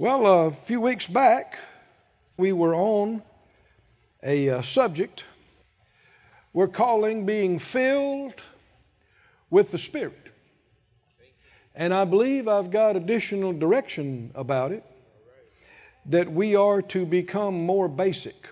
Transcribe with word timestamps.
Well, 0.00 0.46
a 0.46 0.52
few 0.52 0.80
weeks 0.80 1.08
back, 1.08 1.58
we 2.36 2.52
were 2.52 2.72
on 2.72 3.20
a 4.22 4.48
uh, 4.48 4.62
subject 4.62 5.24
we're 6.52 6.68
calling 6.68 7.26
being 7.26 7.58
filled 7.58 8.34
with 9.50 9.72
the 9.72 9.78
Spirit. 9.78 10.28
And 11.74 11.92
I 11.92 12.04
believe 12.04 12.46
I've 12.46 12.70
got 12.70 12.94
additional 12.94 13.52
direction 13.52 14.30
about 14.36 14.70
it 14.70 14.84
that 16.06 16.30
we 16.30 16.54
are 16.54 16.80
to 16.80 17.04
become 17.04 17.66
more 17.66 17.88
basic. 17.88 18.48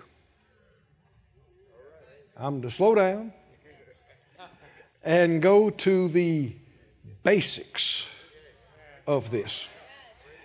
I'm 2.35 2.61
to 2.63 2.71
slow 2.71 2.93
down 2.93 3.31
and 5.01 5.41
go 5.41 5.69
to 5.69 6.09
the 6.09 6.53
basics 7.23 8.03
of 9.07 9.31
this. 9.31 9.65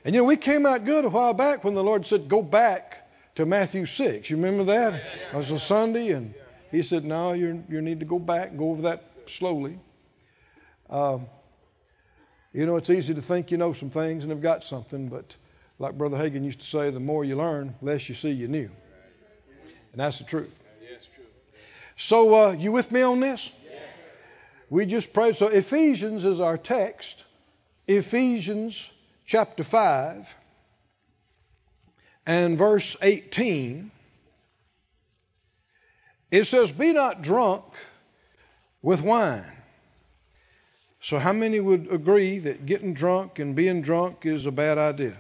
And 0.05 0.15
you 0.15 0.21
know, 0.21 0.25
we 0.25 0.37
came 0.37 0.67
out 0.67 0.85
good 0.85 1.05
a 1.05 1.09
while 1.09 1.35
back 1.35 1.65
when 1.65 1.75
the 1.75 1.85
Lord 1.85 2.07
said, 2.07 2.29
Go 2.29 2.43
back 2.43 3.09
to 3.37 3.47
Matthew 3.47 3.87
6. 3.87 4.29
You 4.29 4.37
remember 4.37 4.65
that? 4.65 4.95
It 5.33 5.37
was 5.37 5.51
a 5.51 5.59
Sunday, 5.59 6.11
and 6.11 6.35
He 6.71 6.83
said, 6.83 7.05
No, 7.05 7.33
you 7.33 7.63
you 7.69 7.81
need 7.81 8.01
to 8.01 8.07
go 8.07 8.19
back 8.19 8.51
and 8.51 8.59
go 8.59 8.71
over 8.71 8.83
that 8.83 9.05
slowly. 9.27 9.79
Um, 10.91 11.27
you 12.53 12.67
know, 12.67 12.77
it's 12.77 12.91
easy 12.91 13.15
to 13.15 13.23
think 13.23 13.51
you 13.51 13.57
know 13.57 13.73
some 13.73 13.91
things 13.91 14.25
and 14.25 14.31
have 14.31 14.43
got 14.43 14.63
something, 14.63 15.09
but 15.09 15.37
like 15.79 15.97
Brother 15.97 16.17
Hagin 16.17 16.45
used 16.45 16.61
to 16.61 16.67
say, 16.67 16.91
the 16.91 17.01
more 17.01 17.25
you 17.25 17.37
learn, 17.37 17.75
the 17.81 17.87
less 17.87 18.09
you 18.09 18.15
see 18.15 18.31
you 18.31 18.47
knew. 18.47 18.71
And 19.93 20.01
that's 20.01 20.19
the 20.19 20.25
truth. 20.25 20.51
So, 21.97 22.35
uh, 22.35 22.53
you 22.53 22.73
with 22.73 22.91
me 22.91 23.03
on 23.03 23.21
this? 23.21 23.49
We 24.71 24.87
just 24.87 25.13
prayed. 25.13 25.37
So, 25.37 25.49
Ephesians 25.49 26.25
is 26.25 26.41
our 26.41 26.57
text. 26.57 27.23
Ephesians 27.87 28.89
chapter 29.33 29.65
5 29.65 30.29
and 32.27 32.59
verse 32.59 32.99
18. 33.01 33.91
It 36.31 36.45
says, 36.45 36.71
Be 36.71 36.93
not 36.93 37.23
drunk 37.23 37.65
with 38.83 39.01
wine. 39.01 39.51
So, 41.01 41.19
how 41.19 41.33
many 41.33 41.61
would 41.61 41.91
agree 41.91 42.41
that 42.41 42.67
getting 42.67 42.93
drunk 42.93 43.39
and 43.39 43.57
being 43.57 43.81
drunk 43.81 44.27
is 44.27 44.45
a 44.45 44.51
bad 44.51 44.77
idea? 44.77 45.17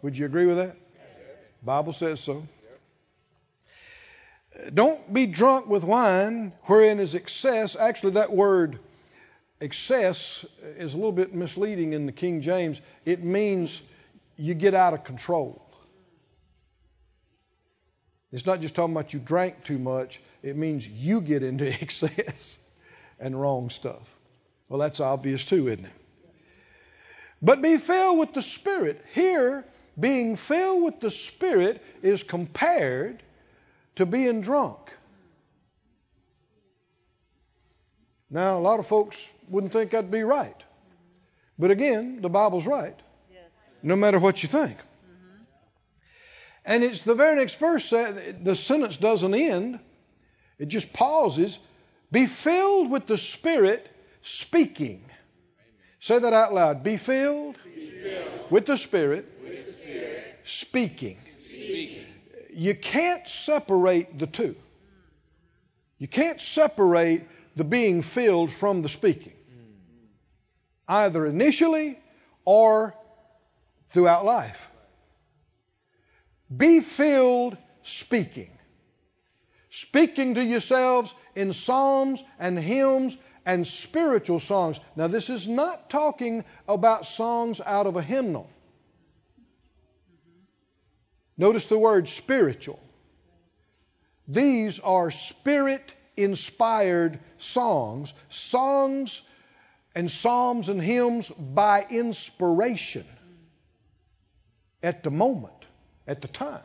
Would 0.00 0.16
you 0.16 0.24
agree 0.24 0.46
with 0.46 0.56
that? 0.56 0.74
Bible 1.62 1.92
says 1.92 2.18
so. 2.20 2.48
Don't 4.72 5.12
be 5.12 5.26
drunk 5.26 5.66
with 5.66 5.84
wine, 5.84 6.54
wherein 6.62 6.98
is 6.98 7.14
excess. 7.14 7.76
Actually, 7.76 8.12
that 8.12 8.32
word 8.32 8.78
excess 9.64 10.44
is 10.76 10.92
a 10.92 10.96
little 10.96 11.12
bit 11.12 11.34
misleading 11.34 11.94
in 11.94 12.06
the 12.06 12.12
King 12.12 12.42
James. 12.42 12.80
It 13.04 13.24
means 13.24 13.80
you 14.36 14.54
get 14.54 14.74
out 14.74 14.92
of 14.92 15.04
control. 15.04 15.62
It's 18.30 18.44
not 18.44 18.60
just 18.60 18.74
talking 18.74 18.94
about 18.94 19.14
you 19.14 19.20
drank 19.20 19.64
too 19.64 19.78
much, 19.78 20.20
it 20.42 20.56
means 20.56 20.86
you 20.86 21.20
get 21.20 21.42
into 21.42 21.66
excess 21.82 22.58
and 23.18 23.40
wrong 23.40 23.70
stuff. 23.70 24.02
Well, 24.68 24.80
that's 24.80 25.00
obvious 25.00 25.44
too, 25.44 25.68
isn't 25.68 25.86
it? 25.86 25.92
But 27.40 27.62
be 27.62 27.78
filled 27.78 28.18
with 28.18 28.34
the 28.34 28.42
Spirit. 28.42 29.04
Here, 29.14 29.64
being 29.98 30.36
filled 30.36 30.82
with 30.82 31.00
the 31.00 31.10
Spirit 31.10 31.82
is 32.02 32.22
compared 32.22 33.22
to 33.96 34.06
being 34.06 34.40
drunk. 34.40 34.83
Now, 38.34 38.58
a 38.58 38.60
lot 38.60 38.80
of 38.80 38.88
folks 38.88 39.16
wouldn't 39.48 39.72
think 39.72 39.92
that'd 39.92 40.10
be 40.10 40.24
right. 40.24 40.56
But 41.56 41.70
again, 41.70 42.20
the 42.20 42.28
Bible's 42.28 42.66
right. 42.66 42.98
No 43.80 43.94
matter 43.94 44.18
what 44.18 44.42
you 44.42 44.48
think. 44.48 44.76
Mm-hmm. 44.76 45.42
And 46.64 46.82
it's 46.82 47.02
the 47.02 47.14
very 47.14 47.36
next 47.36 47.60
verse, 47.60 47.90
the 47.90 48.56
sentence 48.56 48.96
doesn't 48.96 49.34
end, 49.34 49.78
it 50.58 50.66
just 50.66 50.92
pauses. 50.92 51.58
Be 52.10 52.26
filled 52.26 52.90
with 52.90 53.06
the 53.06 53.18
Spirit, 53.18 53.88
speaking. 54.22 55.04
Amen. 55.04 55.16
Say 56.00 56.18
that 56.18 56.32
out 56.32 56.52
loud. 56.52 56.82
Be 56.82 56.96
filled, 56.96 57.56
Be 57.64 57.90
filled 57.90 58.50
with 58.50 58.66
the 58.66 58.76
Spirit, 58.76 59.30
with 59.44 59.64
the 59.64 59.72
Spirit 59.72 60.40
speaking. 60.44 61.18
speaking 61.38 62.04
you 62.52 62.74
can't 62.74 63.28
separate 63.28 64.18
the 64.18 64.26
two. 64.26 64.56
You 65.98 66.08
can't 66.08 66.40
separate 66.40 67.26
the 67.56 67.64
being 67.64 68.02
filled 68.02 68.52
from 68.52 68.82
the 68.82 68.88
speaking, 68.88 69.32
either 70.88 71.26
initially 71.26 71.98
or 72.44 72.94
throughout 73.90 74.24
life. 74.24 74.68
Be 76.54 76.80
filled 76.80 77.56
speaking. 77.82 78.50
Speaking 79.70 80.34
to 80.34 80.44
yourselves 80.44 81.12
in 81.34 81.52
psalms 81.52 82.22
and 82.38 82.58
hymns 82.58 83.16
and 83.44 83.66
spiritual 83.66 84.40
songs. 84.40 84.78
Now, 84.96 85.08
this 85.08 85.30
is 85.30 85.46
not 85.46 85.90
talking 85.90 86.44
about 86.68 87.06
songs 87.06 87.60
out 87.64 87.86
of 87.86 87.96
a 87.96 88.02
hymnal. 88.02 88.48
Notice 91.36 91.66
the 91.66 91.78
word 91.78 92.08
spiritual. 92.08 92.78
These 94.28 94.78
are 94.80 95.10
spirit 95.10 95.92
inspired 96.16 97.18
songs, 97.38 98.12
songs 98.28 99.20
and 99.94 100.10
psalms 100.10 100.68
and 100.68 100.82
hymns 100.82 101.28
by 101.28 101.86
inspiration 101.88 103.06
at 104.82 105.02
the 105.02 105.10
moment, 105.10 105.64
at 106.06 106.20
the 106.20 106.28
time. 106.28 106.60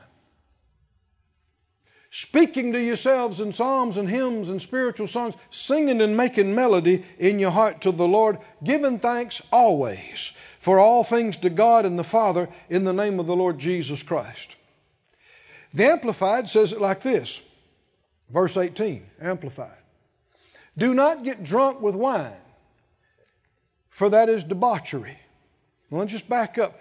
Speaking 2.12 2.74
to 2.74 2.82
yourselves 2.82 3.40
in 3.40 3.54
psalms 3.54 3.98
and 3.98 4.09
hymns 4.09 4.50
and 4.50 4.59
spiritual 4.59 5.06
songs, 5.06 5.36
singing 5.52 6.02
and 6.02 6.18
making 6.18 6.56
melody 6.56 7.06
in 7.20 7.38
your 7.38 7.52
heart 7.52 7.82
to 7.82 7.92
the 7.92 8.08
Lord, 8.08 8.40
giving 8.64 8.98
thanks 8.98 9.44
always 9.52 10.32
for 10.59 10.80
all 10.80 11.04
things 11.04 11.38
to 11.38 11.52
God 11.52 11.86
and 11.86 12.00
the 12.00 12.04
Father 12.04 12.50
in 12.68 12.84
the 12.84 12.94
name 12.94 13.20
of 13.20 13.28
the 13.28 13.36
Lord 13.36 13.59
Jesus 13.59 14.02
Christ. 14.02 14.56
The 15.76 15.86
Amplified 15.86 16.50
says 16.50 16.74
it 16.74 16.82
like 16.82 17.04
this 17.04 17.40
verse 18.29 18.56
18, 18.57 19.06
Amplified. 19.22 19.78
Do 20.78 20.94
not 20.94 21.23
get 21.23 21.44
drunk 21.44 21.81
with 21.81 21.95
wine, 21.95 22.31
for 23.90 24.09
that 24.09 24.29
is 24.29 24.44
debauchery. 24.44 25.17
Well, 25.90 26.01
let's 26.01 26.12
just 26.12 26.29
back 26.29 26.57
up. 26.57 26.79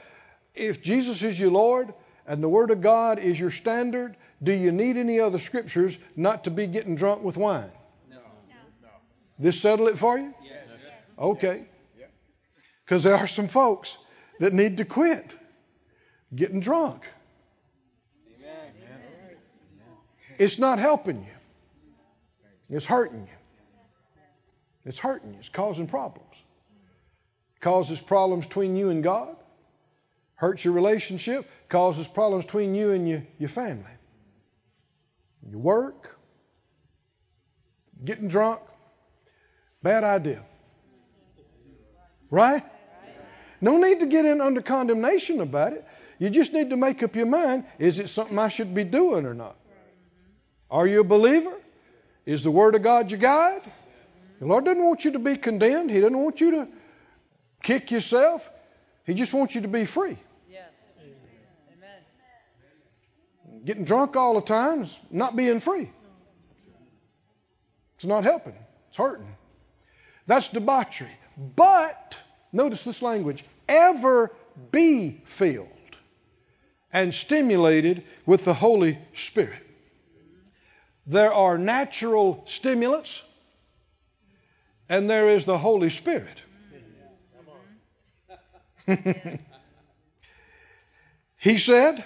If 0.55 0.83
Jesus 0.83 1.23
is 1.23 1.39
your 1.39 1.51
Lord 1.51 1.93
and 2.27 2.43
the 2.43 2.49
Word 2.49 2.71
of 2.71 2.81
God 2.81 3.19
is 3.19 3.39
your 3.39 3.51
standard, 3.51 4.17
do 4.43 4.53
you 4.53 4.71
need 4.71 4.97
any 4.97 5.21
other 5.21 5.39
scriptures 5.39 5.97
not 6.15 6.45
to 6.45 6.51
be 6.51 6.67
getting 6.67 6.95
drunk 6.95 7.23
with 7.23 7.37
wine? 7.37 7.71
No. 8.11 8.19
no. 8.83 8.89
This 9.39 9.61
settle 9.61 9.89
it 9.89 9.99
for 9.99 10.19
you? 10.19 10.35
Yes. 10.45 10.69
Okay. 11.19 11.65
Because 12.85 13.03
there 13.03 13.17
are 13.17 13.27
some 13.27 13.49
folks 13.49 13.99
that 14.41 14.53
need 14.53 14.79
to 14.79 14.85
quit 14.85 15.37
getting 16.35 16.61
drunk. 16.61 17.05
It's 20.39 20.59
not 20.59 20.79
helping 20.79 21.25
you. 21.25 21.38
It's 22.71 22.85
hurting 22.85 23.21
you. 23.21 23.39
It's 24.85 24.99
hurting 24.99 25.33
you. 25.33 25.39
It's 25.39 25.49
causing 25.49 25.87
problems. 25.87 26.35
It 27.57 27.61
causes 27.61 28.01
problems 28.01 28.47
between 28.47 28.77
you 28.77 28.91
and 28.91 29.03
God. 29.03 29.37
Hurts 30.35 30.65
your 30.65 30.75
relationship. 30.75 31.49
Causes 31.69 32.07
problems 32.07 32.45
between 32.45 32.75
you 32.75 32.93
and 32.93 33.09
your, 33.09 33.23
your 33.39 33.49
family. 33.49 33.85
Your 35.51 35.59
work. 35.59 36.17
Getting 38.05 38.29
drunk. 38.29 38.61
Bad 39.83 40.05
idea. 40.05 40.43
Right? 42.31 42.63
No 43.61 43.79
need 43.79 44.01
to 44.01 44.07
get 44.07 44.25
in 44.25 44.41
under 44.41 44.63
condemnation 44.63 45.41
about 45.41 45.73
it. 45.73 45.85
You 46.19 46.31
just 46.31 46.53
need 46.53 46.71
to 46.71 46.77
make 46.77 47.03
up 47.03 47.17
your 47.17 47.27
mind 47.27 47.65
is 47.79 47.99
it 47.99 48.09
something 48.09 48.39
I 48.39 48.49
should 48.49 48.75
be 48.75 48.85
doing 48.85 49.25
or 49.25 49.35
not? 49.35 49.57
Are 50.71 50.87
you 50.87 51.01
a 51.01 51.05
believer? 51.05 51.55
Is 52.29 52.43
the 52.43 52.51
Word 52.51 52.75
of 52.75 52.83
God 52.83 53.11
your 53.11 53.19
guide? 53.19 53.63
The 54.39 54.45
Lord 54.45 54.67
doesn't 54.67 54.85
want 54.85 55.03
you 55.03 55.13
to 55.13 55.19
be 55.19 55.39
condemned. 55.39 55.91
He 55.91 55.99
doesn't 55.99 56.19
want 56.19 56.43
you 56.43 56.51
to 56.51 56.69
kick 57.63 57.91
yourself. 57.91 58.47
He 59.07 59.15
just 59.15 59.33
wants 59.33 59.55
you 59.55 59.63
to 59.63 59.69
be 59.69 59.87
free. 59.87 60.19
Amen. 61.73 63.65
Getting 63.65 63.85
drunk 63.85 64.15
all 64.15 64.35
the 64.35 64.43
time 64.43 64.83
is 64.83 64.99
not 65.11 65.37
being 65.37 65.61
free. 65.61 65.91
It's 67.97 68.05
not 68.05 68.25
helping. 68.25 68.57
It's 68.89 68.99
hurting. 68.99 69.35
That's 70.27 70.49
debauchery. 70.49 71.17
But, 71.57 72.15
notice 72.53 72.85
this 72.85 73.01
language, 73.01 73.43
ever 73.67 74.33
be 74.71 75.23
filled 75.25 75.69
and 76.93 77.15
stimulated 77.15 78.05
with 78.27 78.45
the 78.45 78.53
Holy 78.53 78.99
Spirit. 79.17 79.63
There 81.09 81.33
are 81.33 81.59
natural 81.59 82.45
stimulants, 82.47 83.21
and 84.89 85.11
there 85.11 85.31
is 85.31 85.45
the 85.45 85.59
Holy 85.59 85.91
Spirit. 85.91 86.39
He 91.39 91.57
said, 91.59 92.05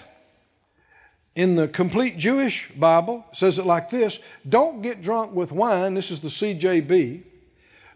in 1.35 1.55
the 1.55 1.67
complete 1.67 2.17
Jewish 2.17 2.69
Bible, 2.71 3.25
says 3.33 3.57
it 3.57 3.65
like 3.65 3.89
this 3.89 4.19
Don't 4.47 4.81
get 4.81 5.01
drunk 5.01 5.33
with 5.33 5.51
wine, 5.51 5.95
this 5.95 6.11
is 6.11 6.21
the 6.21 6.27
CJB, 6.27 7.23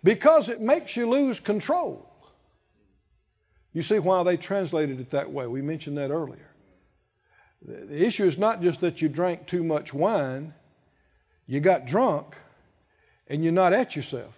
because 0.03 0.49
it 0.49 0.59
makes 0.59 0.97
you 0.97 1.09
lose 1.09 1.39
control. 1.39 2.03
You 3.71 3.83
see 3.83 3.99
why 3.99 4.23
they 4.23 4.37
translated 4.37 4.99
it 4.99 5.11
that 5.11 5.31
way. 5.31 5.45
We 5.45 5.61
mentioned 5.61 5.99
that 5.99 6.09
earlier. 6.09 6.49
The 7.61 8.03
issue 8.03 8.25
is 8.25 8.37
not 8.37 8.61
just 8.61 8.81
that 8.81 9.01
you 9.01 9.09
drank 9.09 9.45
too 9.45 9.63
much 9.63 9.93
wine, 9.93 10.53
you 11.47 11.59
got 11.59 11.85
drunk, 11.85 12.35
and 13.27 13.43
you're 13.43 13.53
not 13.53 13.73
at 13.73 13.95
yourself. 13.95 14.33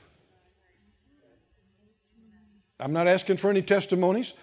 I'm 2.79 2.94
not 2.94 3.07
asking 3.07 3.38
for 3.38 3.50
any 3.50 3.61
testimonies, 3.61 4.33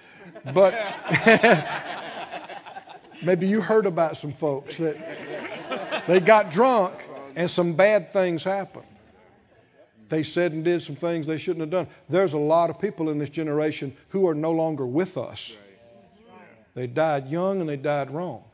but 0.52 0.74
maybe 3.24 3.46
you 3.46 3.60
heard 3.60 3.86
about 3.86 4.18
some 4.18 4.34
folks 4.34 4.76
that 4.76 6.04
they 6.06 6.20
got 6.20 6.50
drunk 6.50 6.94
and 7.34 7.48
some 7.48 7.74
bad 7.74 8.12
things 8.12 8.44
happened. 8.44 8.84
They 10.08 10.22
said 10.22 10.52
and 10.52 10.64
did 10.64 10.82
some 10.82 10.96
things 10.96 11.26
they 11.26 11.38
shouldn't 11.38 11.62
have 11.62 11.70
done. 11.70 11.88
There's 12.08 12.34
a 12.34 12.38
lot 12.38 12.70
of 12.70 12.78
people 12.78 13.10
in 13.10 13.18
this 13.18 13.30
generation 13.30 13.96
who 14.10 14.28
are 14.28 14.34
no 14.34 14.52
longer 14.52 14.86
with 14.86 15.16
us. 15.16 15.54
They 16.74 16.86
died 16.86 17.28
young 17.28 17.60
and 17.60 17.68
they 17.68 17.76
died 17.76 18.10
wrong 18.10 18.44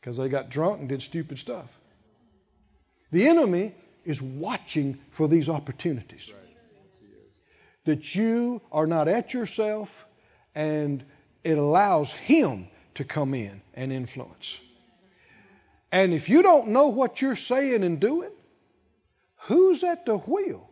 because 0.00 0.16
they 0.16 0.28
got 0.28 0.48
drunk 0.48 0.80
and 0.80 0.88
did 0.88 1.02
stupid 1.02 1.38
stuff. 1.38 1.66
The 3.10 3.26
enemy 3.26 3.74
is 4.04 4.20
watching 4.20 4.98
for 5.12 5.28
these 5.28 5.48
opportunities 5.48 6.30
that 7.84 8.14
you 8.14 8.60
are 8.70 8.86
not 8.86 9.08
at 9.08 9.32
yourself 9.32 10.06
and 10.54 11.04
it 11.44 11.56
allows 11.56 12.12
him 12.12 12.68
to 12.96 13.04
come 13.04 13.32
in 13.32 13.62
and 13.74 13.92
influence. 13.92 14.58
And 15.90 16.12
if 16.12 16.28
you 16.28 16.42
don't 16.42 16.68
know 16.68 16.88
what 16.88 17.22
you're 17.22 17.36
saying 17.36 17.82
and 17.84 17.98
doing, 17.98 18.30
who's 19.36 19.82
at 19.84 20.04
the 20.04 20.16
wheel? 20.16 20.68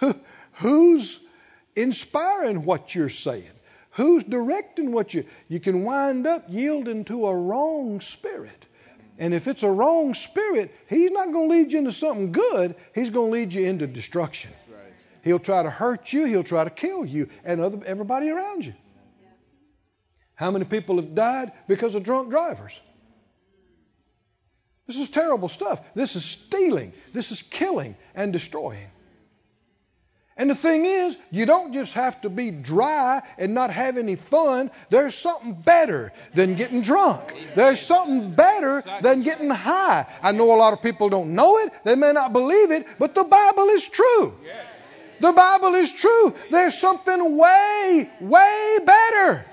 Who's 0.52 1.18
inspiring 1.74 2.64
what 2.64 2.94
you're 2.94 3.08
saying? 3.08 3.50
Who's 3.92 4.24
directing 4.24 4.92
what 4.92 5.12
you 5.14 5.24
you 5.48 5.58
can 5.58 5.84
wind 5.84 6.26
up 6.26 6.46
yielding 6.48 7.04
to 7.06 7.26
a 7.26 7.34
wrong 7.34 8.00
spirit. 8.00 8.66
And 9.20 9.34
if 9.34 9.46
it's 9.46 9.62
a 9.62 9.70
wrong 9.70 10.14
spirit, 10.14 10.74
he's 10.88 11.10
not 11.10 11.30
going 11.30 11.50
to 11.50 11.54
lead 11.54 11.72
you 11.72 11.78
into 11.78 11.92
something 11.92 12.32
good. 12.32 12.74
He's 12.94 13.10
going 13.10 13.30
to 13.30 13.32
lead 13.32 13.52
you 13.52 13.66
into 13.66 13.86
destruction. 13.86 14.50
Right. 14.72 14.94
He'll 15.22 15.38
try 15.38 15.62
to 15.62 15.68
hurt 15.68 16.10
you. 16.10 16.24
He'll 16.24 16.42
try 16.42 16.64
to 16.64 16.70
kill 16.70 17.04
you 17.04 17.28
and 17.44 17.60
other, 17.60 17.80
everybody 17.84 18.30
around 18.30 18.64
you. 18.64 18.72
How 20.34 20.50
many 20.50 20.64
people 20.64 20.96
have 20.96 21.14
died 21.14 21.52
because 21.68 21.94
of 21.94 22.02
drunk 22.02 22.30
drivers? 22.30 22.72
This 24.86 24.96
is 24.96 25.10
terrible 25.10 25.50
stuff. 25.50 25.80
This 25.94 26.16
is 26.16 26.24
stealing. 26.24 26.94
This 27.12 27.30
is 27.30 27.42
killing 27.42 27.96
and 28.14 28.32
destroying. 28.32 28.88
And 30.40 30.48
the 30.48 30.54
thing 30.54 30.86
is, 30.86 31.18
you 31.30 31.44
don't 31.44 31.74
just 31.74 31.92
have 31.92 32.18
to 32.22 32.30
be 32.30 32.50
dry 32.50 33.20
and 33.36 33.52
not 33.52 33.70
have 33.70 33.98
any 33.98 34.16
fun. 34.16 34.70
There's 34.88 35.14
something 35.14 35.52
better 35.52 36.14
than 36.32 36.54
getting 36.54 36.80
drunk. 36.80 37.34
There's 37.54 37.78
something 37.78 38.34
better 38.34 38.82
than 39.02 39.22
getting 39.22 39.50
high. 39.50 40.06
I 40.22 40.32
know 40.32 40.54
a 40.54 40.56
lot 40.56 40.72
of 40.72 40.80
people 40.80 41.10
don't 41.10 41.34
know 41.34 41.58
it, 41.58 41.74
they 41.84 41.94
may 41.94 42.12
not 42.12 42.32
believe 42.32 42.70
it, 42.70 42.86
but 42.98 43.14
the 43.14 43.22
Bible 43.22 43.68
is 43.68 43.86
true. 43.86 44.34
The 45.20 45.30
Bible 45.30 45.74
is 45.74 45.92
true. 45.92 46.34
There's 46.50 46.78
something 46.78 47.36
way, 47.36 48.10
way 48.22 48.78
better 48.82 49.44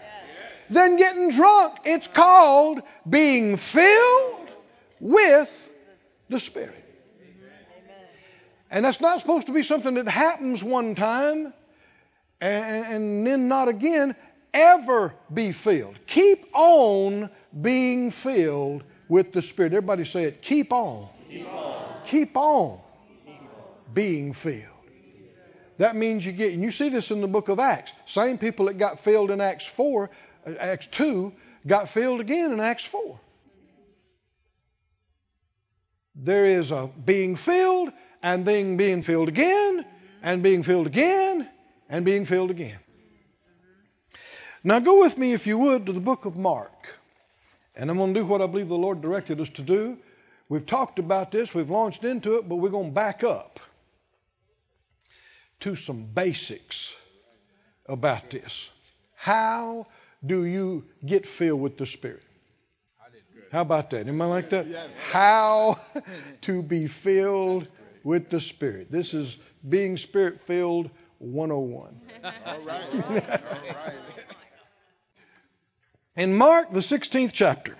than 0.69 0.95
getting 0.95 1.31
drunk. 1.31 1.79
It's 1.83 2.07
called 2.07 2.81
being 3.09 3.57
filled 3.57 4.47
with 5.01 5.49
the 6.29 6.39
Spirit. 6.39 6.86
And 8.69 8.83
that's 8.83 8.99
not 8.99 9.21
supposed 9.21 9.47
to 9.47 9.53
be 9.53 9.63
something 9.63 9.93
that 9.95 10.07
happens 10.07 10.63
one 10.63 10.95
time 10.95 11.53
and, 12.41 12.85
and 12.85 13.27
then 13.27 13.47
not 13.47 13.67
again. 13.67 14.15
Ever 14.53 15.13
be 15.33 15.51
filled. 15.51 15.99
Keep 16.07 16.47
on 16.53 17.29
being 17.59 18.11
filled 18.11 18.83
with 19.07 19.31
the 19.31 19.41
Spirit. 19.41 19.73
Everybody 19.73 20.03
say 20.05 20.23
it. 20.23 20.41
Keep 20.41 20.71
on. 20.73 21.09
Keep 21.29 21.47
on. 21.47 22.01
Keep 22.05 22.37
on 22.37 22.79
being 23.93 24.33
filled. 24.33 24.63
That 25.77 25.95
means 25.95 26.25
you 26.25 26.31
get, 26.31 26.53
and 26.53 26.63
you 26.63 26.71
see 26.71 26.89
this 26.89 27.11
in 27.11 27.21
the 27.21 27.27
book 27.27 27.49
of 27.49 27.59
Acts. 27.59 27.91
Same 28.07 28.37
people 28.37 28.65
that 28.65 28.79
got 28.79 29.03
filled 29.03 29.29
in 29.29 29.41
Acts 29.41 29.65
4, 29.67 30.09
uh, 30.45 30.49
Acts 30.59 30.87
2, 30.87 31.33
got 31.67 31.89
filled 31.89 32.19
again 32.19 32.51
in 32.51 32.59
Acts 32.59 32.85
4. 32.85 33.19
There 36.15 36.45
is 36.45 36.71
a 36.71 36.89
being 37.05 37.35
filled 37.35 37.91
and 38.21 38.45
then 38.45 38.77
being 38.77 39.03
filled 39.03 39.29
again, 39.29 39.85
and 40.21 40.43
being 40.43 40.63
filled 40.63 40.87
again, 40.87 41.47
and 41.89 42.05
being 42.05 42.25
filled 42.25 42.51
again. 42.51 42.79
Now, 44.63 44.79
go 44.79 44.99
with 44.99 45.17
me, 45.17 45.33
if 45.33 45.47
you 45.47 45.57
would, 45.57 45.85
to 45.85 45.93
the 45.93 45.99
book 45.99 46.25
of 46.25 46.35
Mark. 46.35 46.71
And 47.75 47.89
I'm 47.89 47.97
going 47.97 48.13
to 48.13 48.19
do 48.19 48.25
what 48.25 48.41
I 48.41 48.47
believe 48.47 48.67
the 48.67 48.75
Lord 48.75 49.01
directed 49.01 49.39
us 49.39 49.49
to 49.51 49.61
do. 49.61 49.97
We've 50.49 50.65
talked 50.65 50.99
about 50.99 51.31
this, 51.31 51.53
we've 51.53 51.69
launched 51.69 52.03
into 52.03 52.35
it, 52.35 52.49
but 52.49 52.55
we're 52.55 52.69
going 52.69 52.89
to 52.89 52.95
back 52.95 53.23
up 53.23 53.59
to 55.61 55.75
some 55.75 56.05
basics 56.05 56.93
about 57.85 58.29
this. 58.29 58.69
How 59.15 59.87
do 60.25 60.45
you 60.45 60.85
get 61.05 61.27
filled 61.27 61.61
with 61.61 61.77
the 61.77 61.85
Spirit? 61.85 62.23
How 63.51 63.61
about 63.61 63.89
that? 63.91 64.07
Am 64.07 64.21
I 64.21 64.25
like 64.25 64.49
that? 64.49 64.67
How 65.09 65.79
to 66.41 66.61
be 66.61 66.87
filled 66.87 67.67
with 68.07 68.29
the 68.29 68.39
Spirit. 68.39 68.89
This 68.89 69.13
is 69.13 69.37
being 69.67 69.97
Spirit 69.97 70.39
filled 70.47 70.89
101. 71.19 71.99
All 72.23 72.61
right. 72.61 72.83
All 72.93 73.13
right. 73.13 73.93
In 76.15 76.33
Mark, 76.33 76.71
the 76.71 76.79
16th 76.79 77.33
chapter. 77.33 77.75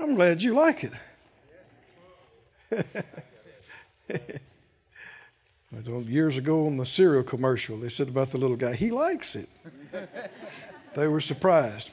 I'm 0.00 0.16
glad 0.16 0.42
you 0.42 0.54
like 0.54 0.82
it. 0.82 0.92
Years 6.08 6.36
ago 6.36 6.66
on 6.66 6.76
the 6.76 6.84
cereal 6.84 7.22
commercial, 7.22 7.78
they 7.78 7.90
said 7.90 8.08
about 8.08 8.32
the 8.32 8.38
little 8.38 8.56
guy, 8.56 8.74
he 8.74 8.90
likes 8.90 9.36
it. 9.36 9.48
they 10.96 11.06
were 11.06 11.20
surprised. 11.20 11.88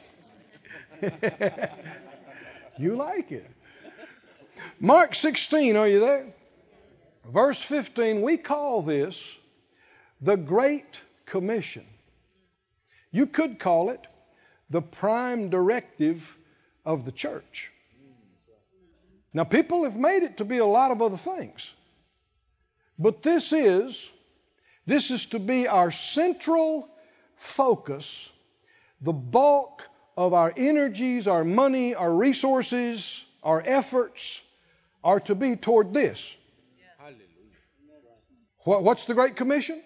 you 2.77 2.95
like 2.95 3.31
it. 3.31 3.47
Mark 4.79 5.13
16, 5.13 5.75
are 5.75 5.87
you 5.87 5.99
there? 5.99 6.33
Verse 7.25 7.61
15, 7.61 8.21
we 8.21 8.37
call 8.37 8.81
this 8.81 9.23
the 10.21 10.35
Great 10.35 10.99
Commission. 11.25 11.85
You 13.11 13.27
could 13.27 13.59
call 13.59 13.89
it 13.89 14.01
the 14.69 14.81
prime 14.81 15.49
directive 15.49 16.23
of 16.85 17.05
the 17.05 17.11
church. 17.11 17.69
Now, 19.33 19.43
people 19.43 19.83
have 19.83 19.95
made 19.95 20.23
it 20.23 20.37
to 20.37 20.45
be 20.45 20.57
a 20.57 20.65
lot 20.65 20.91
of 20.91 21.01
other 21.01 21.17
things. 21.17 21.71
But 22.99 23.23
this 23.23 23.53
is, 23.53 24.09
this 24.85 25.09
is 25.09 25.25
to 25.27 25.39
be 25.39 25.67
our 25.67 25.89
central 25.91 26.87
focus, 27.37 28.29
the 28.99 29.13
bulk 29.13 29.87
of 30.17 30.33
our 30.33 30.53
energies, 30.55 31.27
our 31.27 31.43
money, 31.43 31.95
our 31.95 32.13
resources, 32.13 33.19
our 33.41 33.63
efforts 33.65 34.39
are 35.03 35.19
to 35.21 35.35
be 35.35 35.55
toward 35.55 35.93
this. 35.93 36.19
What, 38.63 38.83
what's 38.83 39.05
the 39.05 39.13
Great 39.13 39.35
Commission? 39.35 39.81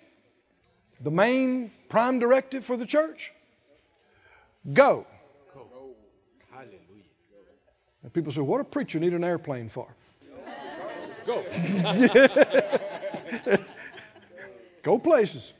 The 1.01 1.12
main 1.12 1.72
prime 1.89 2.20
directive 2.20 2.65
for 2.65 2.77
the 2.77 2.86
church? 2.86 3.32
Go. 4.74 5.05
Hallelujah. 6.51 6.79
And 8.03 8.13
people 8.13 8.32
say, 8.32 8.41
what 8.41 8.62
a 8.62 8.63
preacher 8.63 9.00
need 9.00 9.13
an 9.13 9.24
airplane 9.24 9.70
for? 9.70 9.88
Go. 11.25 11.44
Go 14.84 15.00
places 15.00 15.53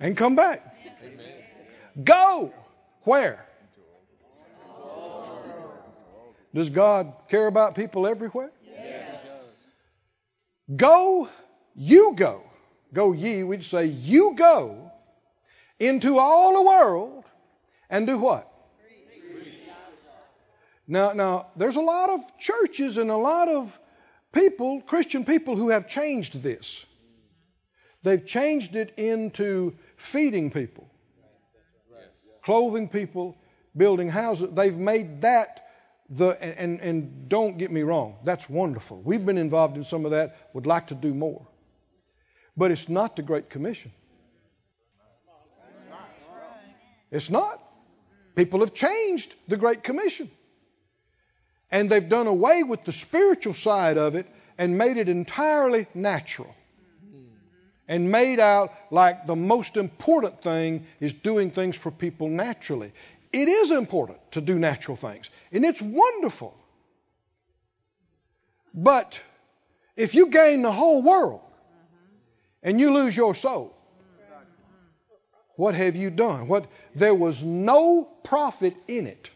and 0.00 0.16
come 0.16 0.36
back. 0.36 0.76
Go. 2.04 2.52
Where? 3.02 3.44
Does 6.54 6.70
God 6.70 7.12
care 7.28 7.48
about 7.48 7.74
people 7.74 8.06
everywhere? 8.06 8.52
Yes. 8.64 9.50
Go 10.76 11.28
you 11.76 12.14
go. 12.16 12.42
Go 12.92 13.12
ye, 13.12 13.42
we'd 13.42 13.64
say, 13.64 13.86
you 13.86 14.34
go 14.36 14.90
into 15.78 16.18
all 16.18 16.54
the 16.54 16.62
world 16.62 17.24
and 17.90 18.06
do 18.06 18.18
what? 18.18 18.50
Now, 20.88 21.12
now, 21.12 21.48
there's 21.56 21.76
a 21.76 21.80
lot 21.80 22.10
of 22.10 22.20
churches 22.38 22.96
and 22.96 23.10
a 23.10 23.16
lot 23.16 23.48
of 23.48 23.76
people, 24.32 24.80
Christian 24.82 25.24
people, 25.24 25.56
who 25.56 25.70
have 25.70 25.88
changed 25.88 26.42
this. 26.42 26.84
They've 28.04 28.24
changed 28.24 28.76
it 28.76 28.94
into 28.96 29.74
feeding 29.96 30.50
people. 30.50 30.88
clothing 32.42 32.88
people, 32.88 33.36
building 33.76 34.08
houses. 34.08 34.48
They've 34.54 34.76
made 34.76 35.20
that 35.22 35.66
the, 36.08 36.40
and, 36.40 36.80
and 36.80 37.28
don't 37.28 37.58
get 37.58 37.72
me 37.72 37.82
wrong, 37.82 38.16
that's 38.22 38.48
wonderful. 38.48 39.02
We've 39.02 39.26
been 39.26 39.38
involved 39.38 39.76
in 39.76 39.82
some 39.82 40.04
of 40.04 40.12
that, 40.12 40.36
would 40.54 40.66
like 40.66 40.86
to 40.86 40.94
do 40.94 41.12
more. 41.12 41.44
But 42.56 42.70
it's 42.70 42.88
not 42.88 43.16
the 43.16 43.22
Great 43.22 43.50
Commission. 43.50 43.92
It's 47.10 47.30
not. 47.30 47.62
People 48.34 48.60
have 48.60 48.74
changed 48.74 49.34
the 49.48 49.56
Great 49.56 49.82
Commission. 49.84 50.30
And 51.70 51.90
they've 51.90 52.08
done 52.08 52.26
away 52.26 52.62
with 52.62 52.84
the 52.84 52.92
spiritual 52.92 53.54
side 53.54 53.98
of 53.98 54.14
it 54.14 54.26
and 54.58 54.78
made 54.78 54.96
it 54.96 55.08
entirely 55.08 55.86
natural. 55.94 56.54
And 57.88 58.10
made 58.10 58.40
out 58.40 58.72
like 58.90 59.26
the 59.26 59.36
most 59.36 59.76
important 59.76 60.42
thing 60.42 60.86
is 60.98 61.12
doing 61.12 61.50
things 61.50 61.76
for 61.76 61.90
people 61.90 62.28
naturally. 62.28 62.92
It 63.32 63.48
is 63.48 63.70
important 63.70 64.18
to 64.32 64.40
do 64.40 64.58
natural 64.58 64.96
things, 64.96 65.30
and 65.52 65.64
it's 65.64 65.80
wonderful. 65.80 66.56
But 68.74 69.20
if 69.94 70.14
you 70.14 70.28
gain 70.28 70.62
the 70.62 70.72
whole 70.72 71.02
world 71.02 71.40
and 72.66 72.80
you 72.80 72.92
lose 72.92 73.16
your 73.16 73.34
soul, 73.34 73.72
what 75.54 75.74
have 75.74 75.94
you 75.94 76.10
done? 76.10 76.48
What 76.48 76.66
there 76.94 77.14
was 77.14 77.42
no 77.42 78.04
profit 78.24 78.76
in 78.88 79.06
it. 79.06 79.30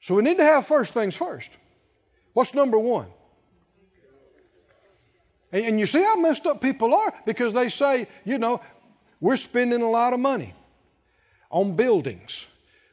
So 0.00 0.14
we 0.14 0.22
need 0.22 0.38
to 0.38 0.44
have 0.44 0.68
first 0.68 0.94
things 0.94 1.16
first. 1.16 1.50
What's 2.32 2.54
number 2.54 2.78
one? 2.78 3.08
And 5.52 5.80
you 5.80 5.86
see 5.86 6.02
how 6.02 6.16
messed 6.16 6.46
up 6.46 6.60
people 6.60 6.94
are 6.94 7.12
because 7.26 7.52
they 7.52 7.70
say, 7.70 8.08
you 8.24 8.38
know, 8.38 8.60
we're 9.20 9.36
spending 9.36 9.82
a 9.82 9.90
lot 9.90 10.12
of 10.12 10.20
money 10.20 10.54
on 11.50 11.74
buildings. 11.74 12.44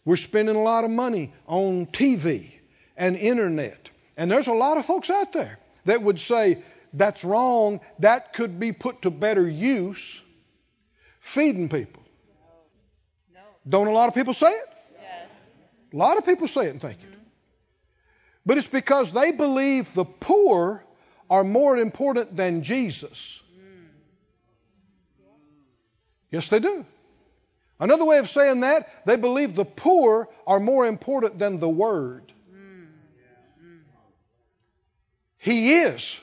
We're 0.05 0.15
spending 0.15 0.55
a 0.55 0.61
lot 0.61 0.85
of 0.85 0.91
money 0.91 1.33
on 1.45 1.85
TV 1.85 2.49
and 2.97 3.15
internet. 3.15 3.89
And 4.17 4.31
there's 4.31 4.47
a 4.47 4.53
lot 4.53 4.77
of 4.77 4.85
folks 4.87 5.09
out 5.11 5.33
there 5.33 5.59
that 5.85 6.01
would 6.01 6.19
say 6.19 6.63
that's 6.93 7.23
wrong. 7.23 7.81
That 7.99 8.33
could 8.33 8.59
be 8.59 8.71
put 8.71 9.01
to 9.01 9.11
better 9.11 9.47
use 9.47 10.21
feeding 11.19 11.69
people. 11.69 12.03
No. 13.33 13.41
Don't 13.67 13.87
a 13.87 13.91
lot 13.91 14.07
of 14.07 14.13
people 14.13 14.33
say 14.33 14.51
it? 14.51 14.69
Yes. 15.01 15.27
A 15.93 15.97
lot 15.97 16.17
of 16.17 16.25
people 16.25 16.47
say 16.47 16.67
it 16.67 16.69
and 16.69 16.81
think 16.81 16.99
it. 16.99 17.05
Mm-hmm. 17.05 17.19
But 18.45 18.57
it's 18.57 18.67
because 18.67 19.11
they 19.11 19.31
believe 19.31 19.93
the 19.93 20.05
poor 20.05 20.83
are 21.29 21.43
more 21.43 21.77
important 21.77 22.35
than 22.35 22.63
Jesus. 22.63 23.41
Mm. 23.57 23.85
Yes, 26.29 26.47
they 26.49 26.59
do. 26.59 26.85
Another 27.79 28.05
way 28.05 28.19
of 28.19 28.29
saying 28.29 28.59
that, 28.61 29.05
they 29.05 29.15
believe 29.15 29.55
the 29.55 29.65
poor 29.65 30.29
are 30.45 30.59
more 30.59 30.85
important 30.85 31.39
than 31.39 31.59
the 31.59 31.69
Word. 31.69 32.31
He 35.37 35.73
is 35.73 36.17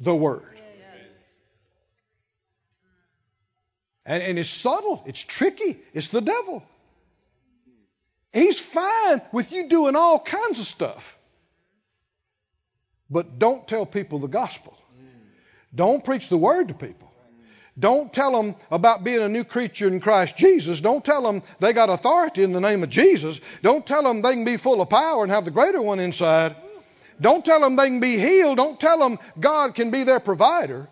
the 0.00 0.14
Word. 0.14 0.54
And, 4.06 4.22
and 4.22 4.38
it's 4.38 4.50
subtle, 4.50 5.02
it's 5.06 5.20
tricky, 5.20 5.78
it's 5.92 6.08
the 6.08 6.20
devil. 6.20 6.62
He's 8.32 8.58
fine 8.58 9.22
with 9.32 9.52
you 9.52 9.68
doing 9.68 9.96
all 9.96 10.18
kinds 10.18 10.58
of 10.58 10.66
stuff. 10.66 11.18
But 13.08 13.38
don't 13.38 13.66
tell 13.66 13.86
people 13.86 14.18
the 14.18 14.28
gospel. 14.28 14.76
Don't 15.74 16.04
preach 16.04 16.28
the 16.28 16.36
word 16.36 16.68
to 16.68 16.74
people. 16.74 17.10
Don't 17.78 18.12
tell 18.12 18.30
them 18.32 18.54
about 18.70 19.02
being 19.02 19.20
a 19.20 19.28
new 19.28 19.42
creature 19.42 19.88
in 19.88 20.00
Christ 20.00 20.36
Jesus. 20.36 20.80
Don't 20.80 21.04
tell 21.04 21.22
them 21.22 21.42
they 21.58 21.72
got 21.72 21.90
authority 21.90 22.44
in 22.44 22.52
the 22.52 22.60
name 22.60 22.84
of 22.84 22.90
Jesus. 22.90 23.40
Don't 23.62 23.84
tell 23.84 24.02
them 24.02 24.22
they 24.22 24.32
can 24.32 24.44
be 24.44 24.56
full 24.56 24.80
of 24.80 24.88
power 24.88 25.24
and 25.24 25.32
have 25.32 25.44
the 25.44 25.50
greater 25.50 25.82
one 25.82 25.98
inside. 25.98 26.56
Don't 27.20 27.44
tell 27.44 27.60
them 27.60 27.76
they 27.76 27.86
can 27.86 28.00
be 28.00 28.18
healed. 28.18 28.56
Don't 28.56 28.78
tell 28.78 28.98
them 28.98 29.18
God 29.38 29.74
can 29.74 29.90
be 29.90 30.04
their 30.04 30.20
provider. 30.20 30.88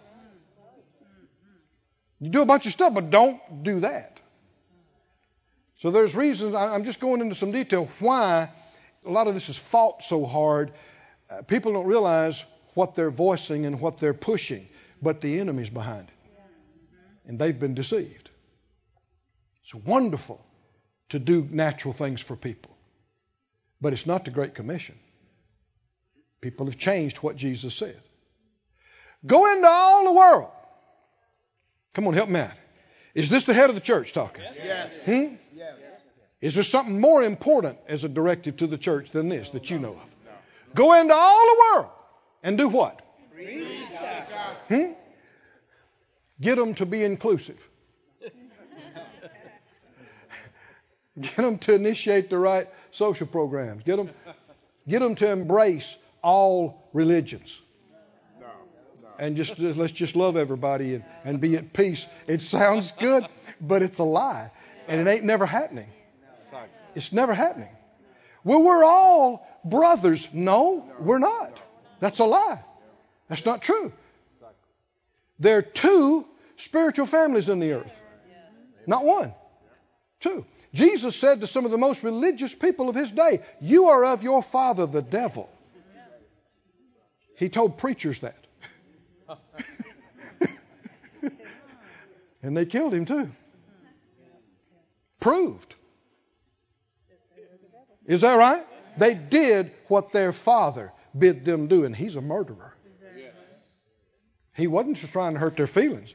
You 2.21 2.31
do 2.31 2.43
a 2.43 2.47
bunch 2.47 2.67
of 2.67 2.73
stuff, 2.73 2.95
but 2.95 3.11
don't 3.11 3.41
do 3.65 3.81
that. 3.81 4.21
So 5.81 5.91
there's 5.91 6.15
reasons, 6.15 6.55
I'm 6.55 6.85
just 6.85 7.01
going 7.01 7.21
into 7.21 7.35
some 7.35 7.51
detail 7.51 7.89
why 7.99 8.49
a 9.05 9.11
lot 9.11 9.27
of 9.27 9.35
this 9.35 9.49
is 9.49 9.57
fought 9.57 10.05
so 10.05 10.25
hard. 10.25 10.73
Uh, 11.29 11.43
people 11.43 11.73
don't 11.73 11.87
realize 11.87 12.45
what 12.75 12.95
they're 12.95 13.11
voicing 13.11 13.67
and 13.67 13.81
what 13.81 13.99
they're 13.99 14.15
pushing, 14.15 14.69
but 15.03 15.21
the 15.21 15.41
enemy's 15.41 15.71
behind 15.71 16.09
it. 16.09 16.41
And 17.27 17.39
they've 17.39 17.59
been 17.59 17.75
deceived. 17.75 18.31
It's 19.65 19.75
wonderful 19.75 20.41
to 21.09 21.19
do 21.19 21.49
natural 21.51 21.93
things 21.93 22.21
for 22.21 22.37
people, 22.37 22.71
but 23.81 23.93
it's 23.93 24.07
not 24.07 24.25
the 24.25 24.31
Great 24.31 24.55
Commission. 24.55 24.95
People 26.43 26.67
have 26.67 26.77
changed 26.77 27.19
what 27.19 27.37
Jesus 27.37 27.75
said. 27.75 27.99
Go 29.25 29.51
into 29.51 29.67
all 29.67 30.05
the 30.05 30.13
world 30.13 30.51
Come 31.95 32.07
on, 32.07 32.15
help 32.15 32.29
me 32.29 32.41
out. 32.41 32.53
Is 33.15 33.29
this 33.29 33.45
the 33.45 33.53
head 33.53 33.69
of 33.69 33.75
the 33.75 33.81
church 33.81 34.13
talking? 34.13 34.43
Yes. 34.57 35.05
Hmm? 35.05 35.35
Yes. 35.55 35.75
Is 36.41 36.55
there 36.55 36.65
something 36.65 36.99
more 37.01 37.23
important 37.23 37.79
as 37.87 38.05
a 38.05 38.09
directive 38.09 38.57
to 38.59 38.67
the 38.67 38.79
church 38.79 39.11
than 39.11 39.29
this 39.29 39.51
that 39.51 39.71
you 39.71 39.79
know 39.79 39.93
of? 39.93 40.75
Go 40.75 40.95
into 40.95 41.15
all 41.15 41.47
the 41.47 41.57
world 41.61 41.91
and 42.43 42.57
do 42.57 42.69
what? 42.69 43.03
Hmm? 44.69 44.93
Get 46.41 46.57
them 46.57 46.75
to 46.77 46.87
be 46.87 47.05
inclusive. 47.05 47.59
Get 51.21 51.37
them 51.37 51.59
to 51.59 51.75
initiate 51.75 52.31
the 52.31 52.39
right 52.39 52.69
social 52.91 53.27
programs. 53.27 53.85
Get 53.85 53.97
them, 53.97 54.11
get 54.89 55.01
them 55.01 55.15
to 55.17 55.31
embrace 55.31 55.97
all 56.23 56.89
religions 56.93 57.61
and 59.23 59.37
just, 59.37 59.57
just 59.57 59.79
let's 59.79 59.93
just 59.93 60.17
love 60.17 60.37
everybody 60.37 60.97
and, 60.97 61.05
and 61.25 61.41
be 61.41 61.57
at 61.57 61.73
peace. 61.73 62.07
It 62.27 62.43
sounds 62.43 62.93
good, 62.93 63.27
but 63.61 63.83
it's 63.83 63.99
a 63.99 64.05
lie. 64.05 64.51
And 64.89 65.01
it 65.01 65.11
ain't 65.11 65.25
never 65.25 65.47
happening. 65.47 65.87
It's 66.97 67.13
never 67.13 67.33
happening. 67.33 67.69
Well, 68.43 68.63
we're 68.63 68.85
all 68.85 69.47
brothers. 69.65 70.27
No, 70.33 70.91
we're 70.99 71.21
not. 71.21 71.61
That's 72.01 72.19
a 72.19 72.25
lie. 72.25 72.65
That's 73.29 73.45
not 73.45 73.63
true. 73.63 73.93
There 75.39 75.59
are 75.59 75.63
two 75.63 76.27
spiritual 76.57 77.07
families 77.07 77.49
in 77.49 77.61
the 77.61 77.73
earth, 77.73 77.93
not 78.87 79.05
one. 79.05 79.35
Two. 80.19 80.45
Jesus 80.75 81.15
said 81.15 81.41
to 81.43 81.47
some 81.47 81.65
of 81.65 81.71
the 81.71 81.79
most 81.79 82.03
religious 82.03 82.55
people 82.55 82.89
of 82.89 82.95
his 82.95 83.13
day, 83.13 83.43
You 83.61 83.89
are 83.89 84.05
of 84.05 84.23
your 84.23 84.43
father, 84.43 84.87
the 84.87 85.03
devil. 85.03 85.49
He 87.43 87.49
told 87.49 87.77
preachers 87.77 88.21
that. 88.21 88.47
and 92.41 92.57
they 92.57 92.65
killed 92.65 92.95
him 92.95 93.05
too. 93.05 93.29
Proved. 95.19 95.75
Is 98.07 98.21
that 98.21 98.35
right? 98.35 98.65
They 98.97 99.15
did 99.15 99.73
what 99.89 100.13
their 100.13 100.33
father 100.33 100.93
bid 101.19 101.45
them 101.45 101.67
do, 101.67 101.85
and 101.85 101.97
he's 101.97 102.15
a 102.15 102.21
murderer. 102.21 102.77
He 104.55 104.69
wasn't 104.69 104.99
just 104.99 105.13
trying 105.13 105.33
to 105.33 105.41
hurt 105.41 105.57
their 105.57 105.67
feelings, 105.67 106.15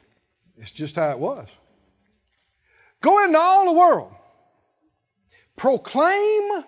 it's 0.57 0.71
just 0.71 0.95
how 0.95 1.11
it 1.11 1.19
was. 1.19 1.49
Go 3.01 3.21
into 3.25 3.37
all 3.37 3.65
the 3.65 3.73
world, 3.73 4.13
proclaim 5.57 6.63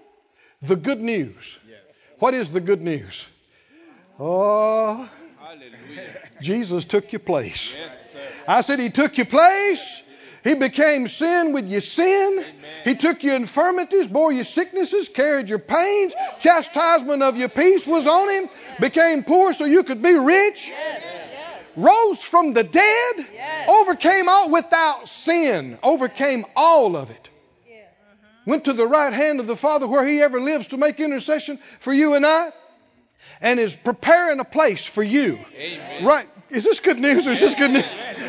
the 0.63 0.75
good 0.75 0.99
news. 0.99 1.55
What 2.17 2.33
is 2.33 2.51
the 2.51 2.59
good 2.59 2.81
news? 2.81 3.23
Oh, 4.19 5.09
Jesus 6.41 6.83
took 6.85 7.11
your 7.13 7.21
place. 7.21 7.71
Yes, 7.73 7.91
I 8.47 8.61
said, 8.61 8.79
He 8.79 8.89
took 8.89 9.17
your 9.17 9.25
place. 9.25 10.01
He 10.43 10.55
became 10.55 11.07
sin 11.07 11.51
with 11.51 11.67
your 11.67 11.81
sin. 11.81 12.39
Amen. 12.39 12.45
He 12.85 12.95
took 12.95 13.23
your 13.23 13.35
infirmities, 13.35 14.07
bore 14.07 14.31
your 14.31 14.45
sicknesses, 14.45 15.09
carried 15.09 15.49
your 15.49 15.59
pains. 15.59 16.13
Chastisement 16.39 17.21
of 17.23 17.37
your 17.37 17.49
peace 17.49 17.85
was 17.85 18.07
on 18.07 18.29
him. 18.29 18.49
Became 18.79 19.23
poor 19.25 19.53
so 19.53 19.65
you 19.65 19.83
could 19.83 20.01
be 20.01 20.13
rich. 20.13 20.69
Yes. 20.69 21.03
Rose 21.75 22.21
from 22.21 22.53
the 22.53 22.63
dead. 22.63 23.27
Yes. 23.33 23.69
Overcame 23.69 24.29
all 24.29 24.49
without 24.49 25.09
sin. 25.09 25.77
Overcame 25.83 26.45
all 26.55 26.95
of 26.95 27.09
it. 27.09 27.29
Uh-huh. 27.69 28.41
Went 28.45 28.65
to 28.65 28.73
the 28.73 28.87
right 28.87 29.11
hand 29.11 29.41
of 29.41 29.47
the 29.47 29.57
Father 29.57 29.87
where 29.87 30.07
he 30.07 30.21
ever 30.21 30.39
lives 30.39 30.67
to 30.67 30.77
make 30.77 30.99
intercession 31.01 31.59
for 31.81 31.91
you 31.91 32.13
and 32.13 32.25
I 32.25 32.51
and 33.41 33.59
is 33.59 33.75
preparing 33.75 34.39
a 34.39 34.43
place 34.43 34.85
for 34.85 35.03
you. 35.03 35.39
Amen. 35.55 36.05
Right. 36.05 36.29
Is 36.49 36.63
this 36.63 36.79
good 36.79 36.99
news 36.99 37.27
or 37.27 37.31
is 37.31 37.39
this 37.39 37.55
good 37.55 37.71
news? 37.71 37.85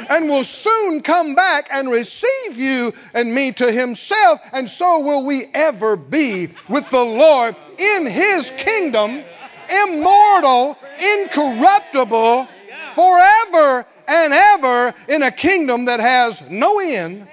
And 0.09 0.29
will 0.29 0.45
soon 0.45 1.02
come 1.02 1.35
back 1.35 1.69
and 1.71 1.90
receive 1.90 2.59
you 2.59 2.93
and 3.14 3.35
me 3.35 3.52
to 3.52 3.73
himself, 3.73 4.40
and 4.52 4.69
so 4.69 5.00
will 5.00 5.25
we 5.25 5.47
ever 5.55 5.97
be 5.97 6.52
with 6.69 6.88
the 6.90 7.05
Lord 7.05 7.57
in 7.79 8.07
his 8.07 8.50
kingdom, 8.59 9.23
immortal, 9.71 10.76
incorruptible, 10.99 12.49
forever 12.95 13.87
and 14.07 14.33
ever 14.35 14.95
in 15.09 15.23
a 15.23 15.31
kingdom 15.31 15.87
that 15.87 16.00
has 16.00 16.43
no 16.49 16.81
end 16.81 17.26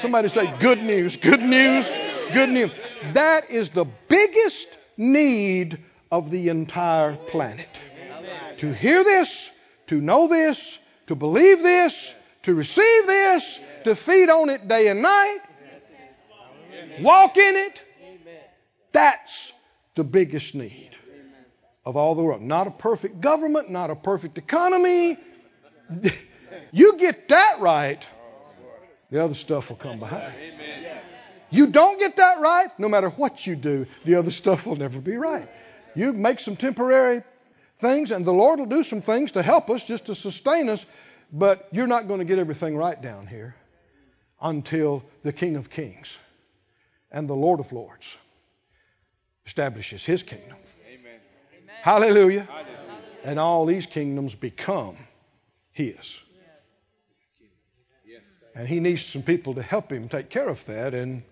Somebody 0.00 0.28
say, 0.28 0.52
good 0.58 0.82
news, 0.82 1.18
good 1.18 1.42
news, 1.42 1.86
good 2.32 2.48
news. 2.48 2.70
That 3.12 3.50
is 3.50 3.68
the 3.70 3.84
biggest 4.08 4.68
need 5.00 5.78
of 6.12 6.30
the 6.30 6.48
entire 6.48 7.16
planet. 7.16 7.68
To 8.58 8.72
hear 8.72 9.02
this, 9.02 9.50
to 9.86 10.00
know 10.00 10.28
this, 10.28 10.78
to 11.06 11.14
believe 11.14 11.62
this, 11.62 12.14
to 12.42 12.54
receive 12.54 13.06
this, 13.06 13.58
to 13.84 13.96
feed 13.96 14.28
on 14.28 14.50
it 14.50 14.68
day 14.68 14.88
and 14.88 15.02
night, 15.02 15.38
walk 17.00 17.36
in 17.36 17.56
it. 17.56 17.82
That's 18.92 19.52
the 19.94 20.04
biggest 20.04 20.54
need 20.54 20.90
of 21.86 21.96
all 21.96 22.14
the 22.14 22.22
world. 22.22 22.42
Not 22.42 22.66
a 22.66 22.70
perfect 22.70 23.20
government, 23.20 23.70
not 23.70 23.90
a 23.90 23.96
perfect 23.96 24.38
economy. 24.38 25.16
You 26.72 26.96
get 26.98 27.28
that 27.28 27.60
right, 27.60 28.04
the 29.10 29.22
other 29.22 29.34
stuff 29.34 29.70
will 29.70 29.76
come 29.76 29.98
behind. 30.00 30.32
You 31.50 31.66
don't 31.66 31.98
get 31.98 32.16
that 32.16 32.40
right, 32.40 32.70
no 32.78 32.88
matter 32.88 33.08
what 33.08 33.46
you 33.46 33.56
do, 33.56 33.86
the 34.04 34.14
other 34.16 34.30
stuff 34.30 34.66
will 34.66 34.76
never 34.76 35.00
be 35.00 35.16
right. 35.16 35.48
You 35.94 36.12
make 36.12 36.38
some 36.38 36.56
temporary 36.56 37.22
things, 37.78 38.10
and 38.10 38.24
the 38.24 38.32
Lord 38.32 38.60
will 38.60 38.66
do 38.66 38.84
some 38.84 39.02
things 39.02 39.32
to 39.32 39.42
help 39.42 39.68
us, 39.70 39.82
just 39.82 40.06
to 40.06 40.14
sustain 40.14 40.68
us, 40.68 40.86
but 41.32 41.68
you're 41.72 41.86
not 41.86 42.08
going 42.08 42.20
to 42.20 42.24
get 42.24 42.38
everything 42.38 42.76
right 42.76 43.00
down 43.00 43.26
here 43.26 43.56
until 44.40 45.02
the 45.22 45.32
King 45.32 45.56
of 45.56 45.70
Kings 45.70 46.16
and 47.10 47.28
the 47.28 47.34
Lord 47.34 47.60
of 47.60 47.72
Lords 47.72 48.14
establishes 49.46 50.04
his 50.04 50.22
kingdom. 50.22 50.56
Amen. 50.88 51.20
Hallelujah. 51.82 52.42
Hallelujah. 52.42 52.68
And 53.24 53.38
all 53.38 53.66
these 53.66 53.86
kingdoms 53.86 54.34
become 54.34 54.96
his. 55.72 55.96
And 58.54 58.66
he 58.66 58.80
needs 58.80 59.04
some 59.04 59.22
people 59.22 59.54
to 59.54 59.62
help 59.62 59.92
him 59.92 60.08
take 60.08 60.28
care 60.28 60.48
of 60.48 60.64
that, 60.66 60.92
and 60.92 61.22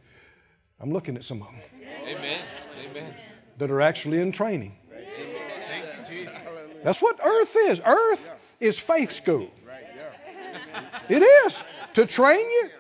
I'm 0.80 0.92
looking 0.92 1.16
at 1.16 1.25
some 1.25 1.42
of 1.42 1.49
them. 1.49 1.61
Amen. 2.06 2.40
Amen. 2.90 3.14
That 3.58 3.70
are 3.70 3.80
actually 3.80 4.20
in 4.20 4.32
training. 4.32 4.76
That's 6.85 7.02
what 7.02 7.18
earth 7.25 7.56
is. 7.56 7.80
Earth 7.85 8.30
is 8.61 8.78
faith 8.78 9.12
school. 9.12 9.50
It 11.08 11.23
is. 11.23 11.62
To 11.94 12.06
train 12.06 12.40
you. 12.40 12.70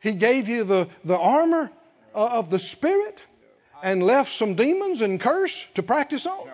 He 0.00 0.12
gave 0.12 0.48
you 0.48 0.64
the, 0.64 0.88
the 1.04 1.18
armor 1.18 1.70
uh, 2.14 2.26
of 2.26 2.50
the 2.50 2.58
Spirit 2.58 3.20
and 3.82 4.02
left 4.02 4.36
some 4.36 4.54
demons 4.54 5.02
and 5.02 5.20
curse 5.20 5.64
to 5.74 5.82
practice 5.82 6.26
on. 6.26 6.46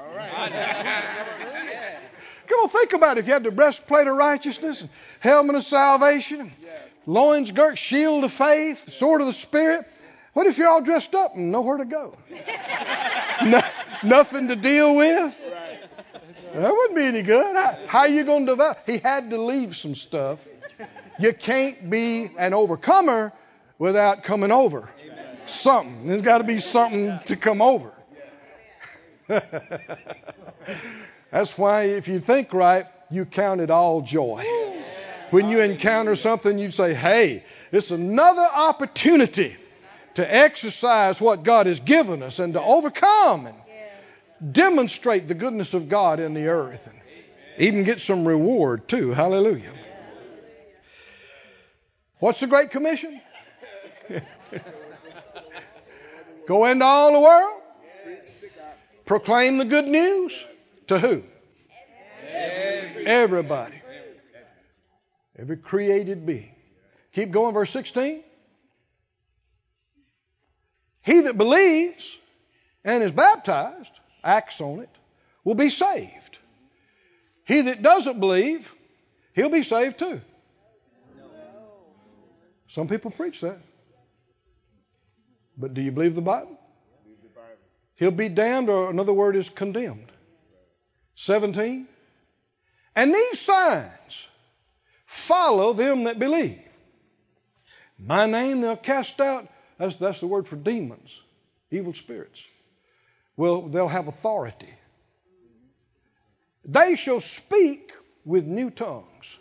Come 2.47 2.61
on, 2.61 2.69
think 2.69 2.93
about 2.93 3.17
it. 3.17 3.21
If 3.21 3.27
you 3.27 3.33
had 3.33 3.45
the 3.45 3.51
breastplate 3.51 4.07
of 4.07 4.17
righteousness, 4.17 4.83
and 4.83 4.91
helmet 5.21 5.57
of 5.57 5.65
salvation, 5.65 6.53
loins 7.07 7.51
girt, 7.53 7.79
shield 7.79 8.25
of 8.25 8.33
faith, 8.33 8.93
sword 8.93 9.23
of 9.23 9.27
the 9.27 9.33
Spirit. 9.33 9.87
What 10.35 10.47
if 10.49 10.59
you're 10.59 10.69
all 10.69 10.83
dressed 10.83 11.15
up 11.15 11.37
and 11.37 11.53
nowhere 11.53 11.79
to 11.79 11.85
go? 11.85 12.17
no, 13.47 13.63
nothing 14.03 14.49
to 14.49 14.57
deal 14.57 14.97
with? 14.97 15.33
That 16.55 16.73
wouldn't 16.73 16.97
be 16.97 17.05
any 17.05 17.23
good. 17.23 17.57
How, 17.57 17.79
how 17.87 17.99
are 18.01 18.09
you 18.09 18.25
going 18.25 18.47
to 18.47 18.53
develop? 18.53 18.79
He 18.85 18.99
had 18.99 19.31
to 19.31 19.41
leave 19.41 19.77
some 19.77 19.95
stuff. 19.95 20.41
You 21.21 21.33
can't 21.33 21.89
be 21.89 22.31
an 22.37 22.53
overcomer 22.53 23.33
without 23.79 24.25
coming 24.25 24.51
over. 24.51 24.91
Something. 25.47 26.09
There's 26.09 26.23
got 26.23 26.39
to 26.39 26.45
be 26.45 26.59
something 26.59 27.21
to 27.27 27.37
come 27.37 27.63
over. 27.63 27.93
That's 31.31 31.57
why, 31.57 31.85
if 31.85 32.09
you 32.09 32.19
think 32.19 32.53
right, 32.53 32.87
you 33.09 33.25
count 33.25 33.61
it 33.61 33.71
all 33.71 34.03
joy. 34.03 34.45
When 35.31 35.49
you 35.49 35.61
encounter 35.61 36.17
something, 36.17 36.59
you 36.59 36.73
say, 36.73 36.93
hey, 36.93 37.45
it's 37.71 37.93
another 37.93 38.43
opportunity 38.43 39.57
to 40.15 40.35
exercise 40.35 41.21
what 41.21 41.43
God 41.43 41.67
has 41.67 41.81
given 41.81 42.23
us 42.23 42.39
and 42.39 42.53
to 42.55 42.63
overcome 42.63 43.47
and 43.47 43.57
demonstrate 44.53 45.29
the 45.29 45.35
goodness 45.35 45.75
of 45.75 45.89
God 45.89 46.21
in 46.21 46.35
the 46.35 46.47
earth 46.47 46.87
and 46.87 46.99
even 47.59 47.85
get 47.85 48.01
some 48.01 48.27
reward 48.27 48.89
too. 48.89 49.11
Hallelujah. 49.13 49.73
What's 52.19 52.41
the 52.41 52.47
Great 52.47 52.71
Commission? 52.71 53.21
Go 56.47 56.67
into 56.67 56.85
all 56.85 57.13
the 57.13 57.21
world, 57.21 57.63
proclaim 59.07 59.57
the 59.59 59.65
good 59.65 59.87
news 59.87 60.45
to 60.89 60.99
who? 60.99 61.23
Everybody. 63.07 63.81
Every 65.39 65.57
created 65.57 66.27
being. 66.27 66.55
Keep 67.13 67.31
going, 67.31 67.55
verse 67.55 67.71
16. 67.71 68.23
He 71.05 71.21
that 71.21 71.37
believes 71.37 72.05
and 72.83 73.03
is 73.03 73.13
baptized, 73.13 73.93
acts 74.23 74.61
on 74.61 74.81
it, 74.81 74.89
will 75.45 75.55
be 75.55 75.69
saved. 75.69 76.39
He 77.45 77.61
that 77.63 77.83
doesn't 77.83 78.21
believe, 78.21 78.67
he'll 79.35 79.51
be 79.51 79.65
saved 79.65 79.99
too. 79.99 80.21
Some 82.69 82.89
people 82.89 83.11
preach 83.11 83.43
that. 83.43 83.59
But 85.57 85.75
do 85.75 85.83
you 85.83 85.93
believe 85.93 86.15
the 86.15 86.23
Bible? 86.23 86.59
He'll 87.97 88.11
be 88.11 88.29
damned, 88.29 88.71
or 88.71 88.91
another 88.91 89.13
word 89.13 89.37
is 89.37 89.49
condemned. 89.49 90.11
17. 91.17 91.87
And 92.97 93.15
these 93.15 93.41
signs 93.41 94.27
follow 95.07 95.75
them 95.75 96.05
that 96.05 96.19
believe. 96.19 96.61
My 97.99 98.27
name 98.27 98.63
they'll 98.63 98.77
cast 98.77 99.21
out, 99.21 99.47
that's, 99.79 99.97
that's 99.97 100.21
the 100.21 100.27
word 100.27 100.47
for 100.47 100.57
demons, 100.57 101.19
evil 101.71 101.95
spirits. 101.95 102.41
Well, 103.37 103.63
they'll 103.63 103.89
have 103.89 104.09
authority. 104.09 104.73
They 106.65 106.97
shall 106.97 107.21
speak 107.21 107.93
with 108.25 108.45
new 108.45 108.71
tongues. 108.71 109.37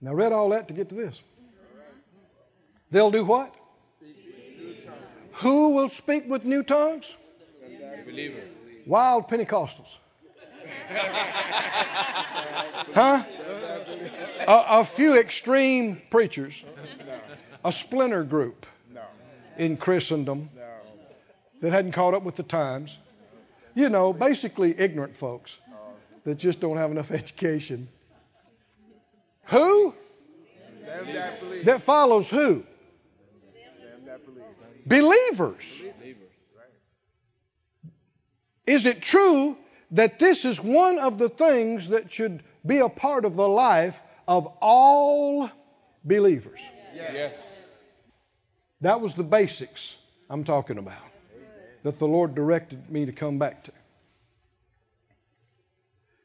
Now, 0.00 0.14
read 0.14 0.32
all 0.32 0.50
that 0.50 0.68
to 0.68 0.74
get 0.74 0.90
to 0.90 0.94
this. 0.94 1.20
They'll 2.90 3.10
do 3.10 3.24
what? 3.24 3.54
Who 5.34 5.70
will 5.70 5.88
speak 5.88 6.28
with 6.28 6.44
new 6.44 6.62
tongues? 6.62 7.12
Wild 8.86 9.28
Pentecostals. 9.28 9.88
huh? 12.94 13.24
A, 14.46 14.64
a, 14.80 14.84
few 14.84 15.18
extreme 15.18 16.02
preachers. 16.10 16.54
A 17.64 17.72
splinter 17.72 18.24
group 18.24 18.66
in 19.56 19.76
Christendom 19.76 20.50
that 21.60 21.72
hadn't 21.72 21.92
caught 21.92 22.14
up 22.14 22.22
with 22.22 22.36
the 22.36 22.42
times. 22.42 22.96
You 23.74 23.88
know, 23.88 24.12
basically 24.12 24.78
ignorant 24.78 25.16
folks 25.16 25.56
that 26.24 26.36
just 26.38 26.60
don't 26.60 26.76
have 26.76 26.90
enough 26.90 27.10
education. 27.22 27.88
Who? 29.46 29.94
That, 30.84 31.64
that 31.64 31.82
follows 31.82 32.28
who? 32.28 32.64
Believers. 34.86 35.82
Is 38.66 38.84
it 38.86 39.02
true 39.02 39.56
that 39.92 40.18
this 40.18 40.44
is 40.44 40.60
one 40.60 40.98
of 40.98 41.18
the 41.18 41.28
things 41.28 41.88
that 41.88 42.12
should 42.12 42.42
be 42.66 42.78
a 42.78 42.88
part 42.88 43.24
of 43.24 43.36
the 43.36 43.48
life 43.48 43.98
of 44.26 44.46
all 44.60 45.50
believers? 46.04 46.60
Yes. 46.94 47.56
That 48.80 49.00
was 49.00 49.14
the 49.14 49.24
basics 49.24 49.96
I'm 50.30 50.44
talking 50.44 50.78
about 50.78 51.02
that 51.82 51.98
the 51.98 52.06
Lord 52.06 52.34
directed 52.34 52.90
me 52.90 53.06
to 53.06 53.12
come 53.12 53.38
back 53.38 53.64
to. 53.64 53.72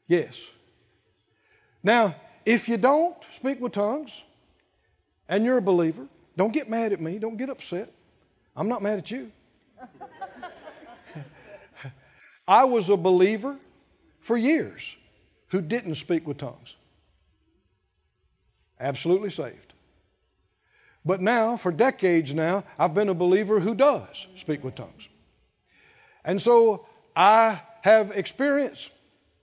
Yes. 0.06 0.46
Now, 1.82 2.14
if 2.44 2.68
you 2.68 2.76
don't 2.76 3.16
speak 3.32 3.60
with 3.60 3.72
tongues 3.72 4.22
and 5.28 5.44
you're 5.44 5.58
a 5.58 5.62
believer, 5.62 6.06
don't 6.36 6.52
get 6.52 6.68
mad 6.68 6.92
at 6.92 7.00
me. 7.00 7.18
Don't 7.18 7.36
get 7.36 7.50
upset. 7.50 7.92
I'm 8.56 8.68
not 8.68 8.82
mad 8.82 8.98
at 8.98 9.10
you. 9.10 9.30
I 12.48 12.64
was 12.64 12.90
a 12.90 12.96
believer 12.96 13.56
for 14.20 14.36
years 14.36 14.82
who 15.48 15.60
didn't 15.60 15.94
speak 15.96 16.26
with 16.26 16.38
tongues. 16.38 16.74
Absolutely 18.80 19.30
saved. 19.30 19.73
But 21.04 21.20
now, 21.20 21.56
for 21.56 21.70
decades 21.70 22.32
now, 22.32 22.64
I've 22.78 22.94
been 22.94 23.10
a 23.10 23.14
believer 23.14 23.60
who 23.60 23.74
does 23.74 24.08
speak 24.36 24.64
with 24.64 24.74
tongues. 24.74 25.08
And 26.24 26.40
so 26.40 26.86
I 27.14 27.60
have 27.82 28.12
experience 28.12 28.88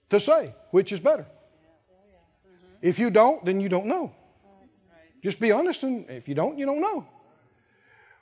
to 0.09 0.19
say 0.19 0.55
which 0.71 0.91
is 0.91 0.99
better. 0.99 1.25
If 2.81 2.97
you 2.97 3.11
don't, 3.11 3.45
then 3.45 3.61
you 3.61 3.69
don't 3.69 3.85
know. 3.85 4.11
Just 5.23 5.39
be 5.39 5.51
honest, 5.51 5.83
and 5.83 6.09
if 6.09 6.27
you 6.27 6.33
don't, 6.33 6.57
you 6.57 6.65
don't 6.65 6.81
know. 6.81 7.05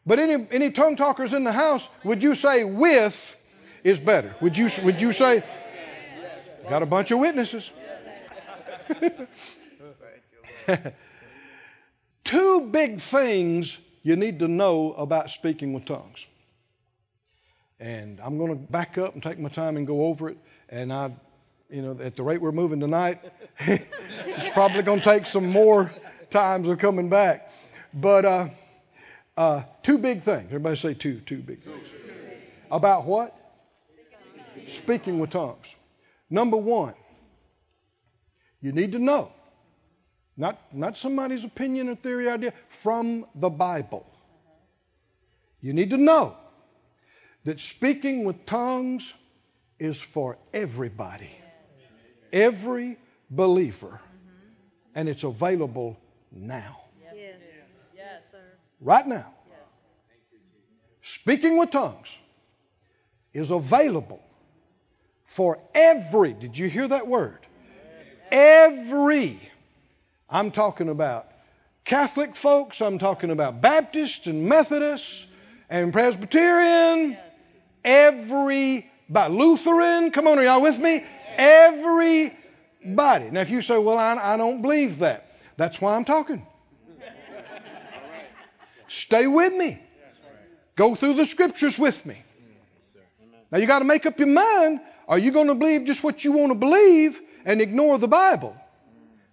But 0.05 0.19
any, 0.19 0.47
any 0.51 0.71
tongue 0.71 0.97
talkers 0.97 1.33
in 1.33 1.45
the 1.45 1.53
house, 1.53 1.87
would 2.03 2.21
you 2.21 2.35
say 2.35 2.65
with 2.65 3.15
is 3.83 3.99
better? 3.99 4.35
Would 4.41 4.57
you, 4.57 4.69
would 4.83 5.01
you 5.01 5.13
say, 5.13 5.43
got 6.67 6.83
a 6.83 6.85
bunch 6.85 7.11
of 7.11 7.19
witnesses? 7.19 7.71
two 12.29 12.61
big 12.69 13.01
things 13.01 13.79
you 14.03 14.15
need 14.15 14.37
to 14.37 14.47
know 14.47 14.93
about 14.93 15.31
speaking 15.31 15.73
with 15.73 15.85
tongues. 15.85 16.27
And 17.79 18.19
I'm 18.21 18.37
going 18.37 18.51
to 18.51 18.71
back 18.71 18.99
up 18.99 19.15
and 19.15 19.23
take 19.23 19.39
my 19.39 19.49
time 19.49 19.77
and 19.77 19.87
go 19.87 20.05
over 20.05 20.29
it. 20.29 20.37
And 20.69 20.93
I, 20.93 21.11
you 21.71 21.81
know, 21.81 21.97
at 21.99 22.15
the 22.15 22.21
rate 22.21 22.39
we're 22.39 22.51
moving 22.51 22.79
tonight, 22.79 23.19
it's 23.59 24.53
probably 24.53 24.83
going 24.83 24.99
to 24.99 25.05
take 25.05 25.25
some 25.25 25.49
more 25.49 25.91
times 26.29 26.67
of 26.67 26.77
coming 26.77 27.09
back. 27.09 27.51
But 27.95 28.25
uh, 28.25 28.49
uh, 29.35 29.63
two 29.81 29.97
big 29.97 30.21
things. 30.21 30.45
Everybody 30.49 30.75
say 30.75 30.93
two, 30.93 31.21
two 31.21 31.39
big 31.39 31.63
things. 31.63 31.87
About 32.69 33.05
what? 33.05 33.35
Speaking 34.67 35.17
with 35.17 35.31
tongues. 35.31 35.73
Number 36.29 36.57
one, 36.57 36.93
you 38.61 38.71
need 38.71 38.91
to 38.91 38.99
know, 38.99 39.31
not, 40.39 40.57
not 40.73 40.97
somebody's 40.97 41.43
opinion 41.43 41.89
or 41.89 41.95
theory 41.95 42.29
idea, 42.29 42.53
from 42.69 43.25
the 43.35 43.49
Bible. 43.49 44.05
You 45.61 45.73
need 45.73 45.89
to 45.89 45.97
know 45.97 46.37
that 47.43 47.59
speaking 47.59 48.23
with 48.23 48.45
tongues 48.45 49.13
is 49.79 49.99
for 49.99 50.37
everybody, 50.53 51.29
every 52.31 52.97
believer, 53.29 53.99
and 54.95 55.09
it's 55.09 55.23
available 55.23 55.97
now. 56.31 56.83
Yes. 57.13 57.35
Yes, 57.95 58.31
sir. 58.31 58.37
Right 58.79 59.05
now. 59.05 59.33
Speaking 61.01 61.57
with 61.57 61.71
tongues 61.71 62.15
is 63.33 63.51
available 63.51 64.21
for 65.25 65.59
every. 65.73 66.33
Did 66.33 66.57
you 66.57 66.69
hear 66.69 66.87
that 66.87 67.07
word? 67.07 67.39
Every. 68.31 69.48
I'm 70.29 70.51
talking 70.51 70.89
about 70.89 71.27
Catholic 71.85 72.35
folks, 72.35 72.81
I'm 72.81 72.99
talking 72.99 73.31
about 73.31 73.61
Baptists 73.61 74.27
and 74.27 74.47
Methodists 74.47 75.25
and 75.69 75.91
Presbyterian, 75.91 77.17
every 77.83 78.89
Lutheran. 79.09 80.11
Come 80.11 80.27
on, 80.27 80.37
are 80.37 80.43
y'all 80.43 80.61
with 80.61 80.77
me? 80.77 81.03
Everybody. 81.35 83.31
Now, 83.31 83.41
if 83.41 83.49
you 83.49 83.61
say, 83.61 83.77
well, 83.77 83.97
I, 83.97 84.15
I 84.15 84.37
don't 84.37 84.61
believe 84.61 84.99
that, 84.99 85.35
that's 85.57 85.81
why 85.81 85.95
I'm 85.95 86.05
talking. 86.05 86.45
Stay 88.87 89.27
with 89.27 89.53
me. 89.53 89.81
Go 90.75 90.95
through 90.95 91.15
the 91.15 91.25
scriptures 91.25 91.77
with 91.77 92.05
me. 92.05 92.23
Now, 93.51 93.57
you 93.57 93.65
got 93.65 93.79
to 93.79 93.85
make 93.85 94.05
up 94.05 94.19
your 94.19 94.27
mind. 94.27 94.79
Are 95.07 95.17
you 95.17 95.31
going 95.31 95.47
to 95.47 95.55
believe 95.55 95.85
just 95.85 96.03
what 96.03 96.23
you 96.23 96.31
want 96.31 96.51
to 96.51 96.55
believe 96.55 97.19
and 97.45 97.61
ignore 97.61 97.97
the 97.97 98.07
Bible? 98.07 98.55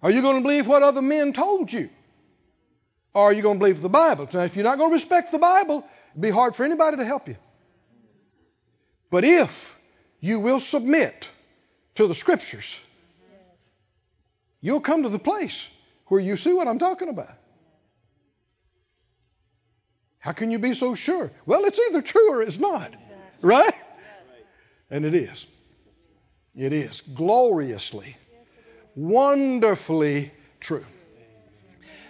Are 0.01 0.11
you 0.11 0.21
going 0.21 0.35
to 0.35 0.41
believe 0.41 0.67
what 0.67 0.83
other 0.83 1.01
men 1.01 1.33
told 1.33 1.71
you? 1.71 1.89
Or 3.13 3.23
are 3.23 3.33
you 3.33 3.41
going 3.41 3.55
to 3.55 3.59
believe 3.59 3.81
the 3.81 3.89
Bible? 3.89 4.29
Now, 4.31 4.41
if 4.41 4.55
you're 4.55 4.63
not 4.63 4.77
going 4.77 4.91
to 4.91 4.93
respect 4.93 5.31
the 5.31 5.39
Bible, 5.39 5.83
it'd 6.11 6.21
be 6.21 6.29
hard 6.29 6.55
for 6.55 6.63
anybody 6.63 6.97
to 6.97 7.05
help 7.05 7.27
you. 7.27 7.35
But 9.09 9.23
if 9.23 9.75
you 10.19 10.39
will 10.39 10.59
submit 10.59 11.29
to 11.95 12.07
the 12.07 12.13
Scriptures, 12.13 12.77
you'll 14.61 14.81
come 14.81 15.03
to 15.03 15.09
the 15.09 15.19
place 15.19 15.65
where 16.07 16.19
you 16.19 16.37
see 16.37 16.53
what 16.53 16.67
I'm 16.67 16.79
talking 16.79 17.09
about. 17.09 17.33
How 20.19 20.33
can 20.33 20.51
you 20.51 20.59
be 20.59 20.73
so 20.73 20.93
sure? 20.93 21.31
Well, 21.45 21.65
it's 21.65 21.79
either 21.79 22.01
true 22.01 22.33
or 22.33 22.41
it's 22.41 22.59
not. 22.59 22.93
Right? 23.41 23.73
And 24.89 25.05
it 25.05 25.15
is. 25.15 25.45
It 26.55 26.73
is 26.73 27.01
gloriously, 27.01 28.17
wonderfully 28.97 30.31
true. 30.59 30.83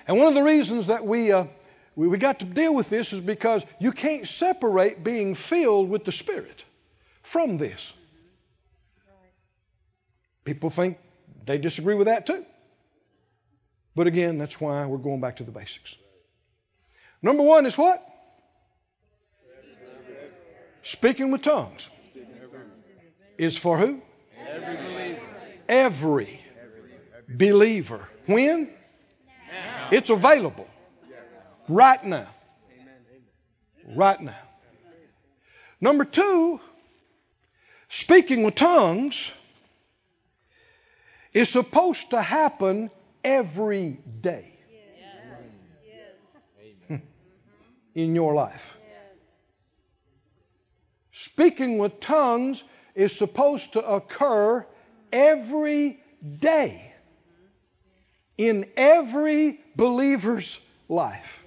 And 0.08 0.17
one 0.17 0.30
of 0.30 0.34
the 0.36 0.41
reasons 0.41 0.88
that 0.88 1.06
we, 1.06 1.32
uh, 1.32 1.45
we, 1.95 2.08
we 2.08 2.17
got 2.17 2.39
to 2.39 2.45
deal 2.45 2.73
with 2.73 2.89
this 2.89 3.12
is 3.12 3.19
because 3.19 3.62
you 3.80 3.91
can't 3.91 4.26
separate 4.26 5.04
being 5.04 5.36
filled 5.36 5.89
with 5.89 6.06
the 6.06 6.13
Spirit 6.13 6.63
from 7.23 7.58
this. 7.58 7.91
People 10.45 10.69
think 10.69 10.97
they 11.45 11.58
disagree 11.58 11.95
with 11.95 12.08
that 12.08 12.26
too. 12.26 12.45
But 13.95 14.08
again, 14.08 14.38
that's 14.38 14.62
why 14.62 14.86
we're 14.86 14.97
going 14.97 15.19
back 15.19 15.38
to 15.38 15.43
the 15.43 15.52
basics. 15.52 15.93
Number 17.21 17.43
one 17.43 17.65
is 17.65 17.78
what? 17.78 18.08
Speaking 20.84 21.32
with 21.32 21.41
tongues. 21.41 21.89
Is 23.38 23.58
for 23.58 23.78
who? 23.78 24.02
Every 24.39 24.78
believer. 24.78 25.21
Every 25.67 26.39
believer. 27.28 28.08
When? 28.26 28.70
It's 29.92 30.10
available. 30.10 30.68
Right 31.68 32.04
now. 32.04 32.28
Right 33.96 34.20
now. 34.22 34.36
Number 35.80 36.06
two, 36.06 36.60
speaking 37.90 38.44
with 38.44 38.56
tongues 38.56 39.32
is 41.34 41.50
supposed 41.50 42.10
to 42.12 42.22
happen 42.22 42.90
every 43.24 44.00
day 44.22 44.54
in 47.96 48.16
your 48.16 48.34
life. 48.34 48.78
Speaking 51.12 51.78
with 51.78 52.00
tongues 52.00 52.63
is 52.96 53.16
supposed 53.16 53.74
to 53.74 53.86
occur 53.86 54.66
every 55.12 56.00
day 56.40 56.87
in 58.38 58.69
every 58.76 59.60
believer's 59.76 60.60
life. 60.89 61.39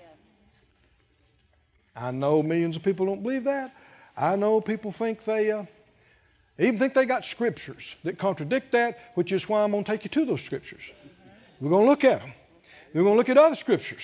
I 1.95 2.11
know 2.11 2.43
millions 2.43 2.77
of 2.77 2.83
people 2.83 3.07
don't 3.07 3.23
believe 3.23 3.45
that. 3.45 3.75
I 4.17 4.37
know 4.37 4.61
people 4.61 4.93
think 4.93 5.25
they 5.25 5.51
uh, 5.51 5.65
even 6.59 6.79
think 6.79 6.95
they 6.95 7.07
got 7.07 7.25
scriptures 7.25 7.95
that 8.05 8.19
contradict 8.19 8.73
that, 8.73 8.99
which 9.15 9.33
is 9.33 9.49
why 9.49 9.63
I'm 9.63 9.71
going 9.71 9.85
to 9.85 9.91
take 9.91 10.05
you 10.05 10.11
to 10.11 10.25
those 10.25 10.43
scriptures. 10.43 10.83
We're 11.61 11.71
going 11.71 11.85
to 11.85 11.91
look 11.91 12.05
at 12.05 12.21
them. 12.21 12.33
We're 12.93 13.03
going 13.03 13.15
to 13.15 13.19
look 13.19 13.29
at 13.29 13.39
other 13.39 13.57
scriptures. 13.57 14.03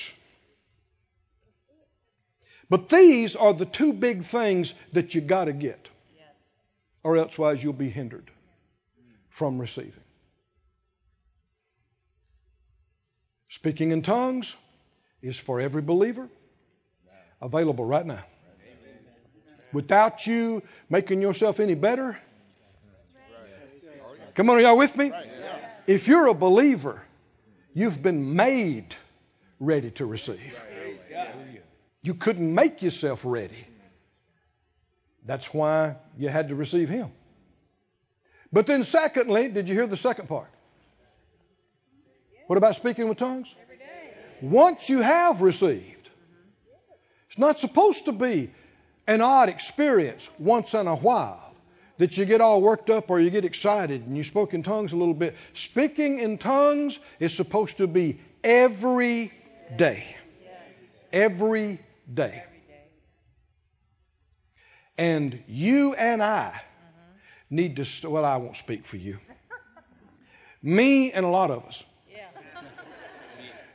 But 2.69 2.89
these 2.89 3.37
are 3.37 3.53
the 3.53 3.67
two 3.67 3.93
big 3.93 4.25
things 4.25 4.75
that 4.93 5.15
you 5.15 5.21
got 5.21 5.45
to 5.45 5.53
get, 5.53 5.89
or 7.05 7.17
elsewise 7.17 7.63
you'll 7.63 7.73
be 7.73 7.91
hindered 7.91 8.31
from 9.31 9.59
receiving. 9.59 9.93
Speaking 13.57 13.91
in 13.91 14.03
tongues 14.03 14.55
is 15.23 15.39
for 15.39 15.63
every 15.63 15.81
believer, 15.81 16.29
available 17.41 17.87
right 17.87 18.05
now. 18.05 18.23
Without 19.73 20.27
you 20.27 20.63
making 20.91 21.23
yourself 21.23 21.59
any 21.59 21.75
better. 21.75 22.19
Come 24.35 24.51
on, 24.51 24.59
are 24.59 24.61
y'all 24.61 24.77
with 24.77 24.95
me? 24.95 25.11
If 25.87 26.07
you're 26.07 26.27
a 26.27 26.35
believer, 26.35 27.01
you've 27.73 28.03
been 28.03 28.37
made 28.37 28.95
ready 29.59 29.91
to 29.93 30.05
receive. 30.05 30.55
You 32.03 32.13
couldn't 32.13 32.55
make 32.55 32.83
yourself 32.83 33.23
ready. 33.25 33.67
That's 35.25 35.55
why 35.55 35.97
you 36.19 36.29
had 36.29 36.49
to 36.49 36.55
receive 36.55 36.91
Him. 36.91 37.11
But 38.53 38.67
then, 38.67 38.83
secondly, 38.83 39.49
did 39.49 39.67
you 39.67 39.75
hear 39.75 39.87
the 39.87 39.97
second 39.97 40.29
part? 40.29 40.51
What 42.47 42.57
about 42.57 42.77
speaking 42.77 43.09
with 43.09 43.19
tongues? 43.19 43.53
Once 44.41 44.89
you 44.89 45.01
have 45.01 45.41
received, 45.41 46.11
it's 47.29 47.39
not 47.39 47.59
supposed 47.59 48.05
to 48.05 48.13
be 48.13 48.51
an 49.07 49.21
odd 49.21 49.49
experience 49.49 50.29
once 50.39 50.75
in 50.75 50.87
a 50.87 50.97
while 50.97 51.55
that 51.99 52.19
you 52.19 52.25
get 52.25 52.41
all 52.41 52.61
worked 52.61 52.91
up 52.91 53.11
or 53.11 53.19
you 53.19 53.31
get 53.31 53.45
excited 53.45 54.07
and 54.07 54.17
you 54.17 54.23
spoke 54.23 54.53
in 54.55 54.63
tongues 54.63 54.93
a 54.93 54.97
little 54.97 55.15
bit. 55.15 55.35
Speaking 55.55 56.21
in 56.21 56.39
tongues 56.39 56.99
is 57.19 57.35
supposed 57.35 57.79
to 57.79 57.87
be 57.87 58.21
every 58.45 59.33
day. 59.77 60.05
Every 61.13 61.81
day. 62.13 62.45
And 64.99 65.43
you 65.47 65.95
and 65.95 66.23
I 66.23 66.61
need 67.51 67.77
to, 67.77 68.11
well, 68.11 68.25
I 68.25 68.37
won't 68.37 68.57
speak 68.57 68.87
for 68.87 68.97
you. 68.97 69.19
Me 70.63 71.13
and 71.13 71.25
a 71.25 71.29
lot 71.29 71.51
of 71.51 71.65
us 71.65 71.83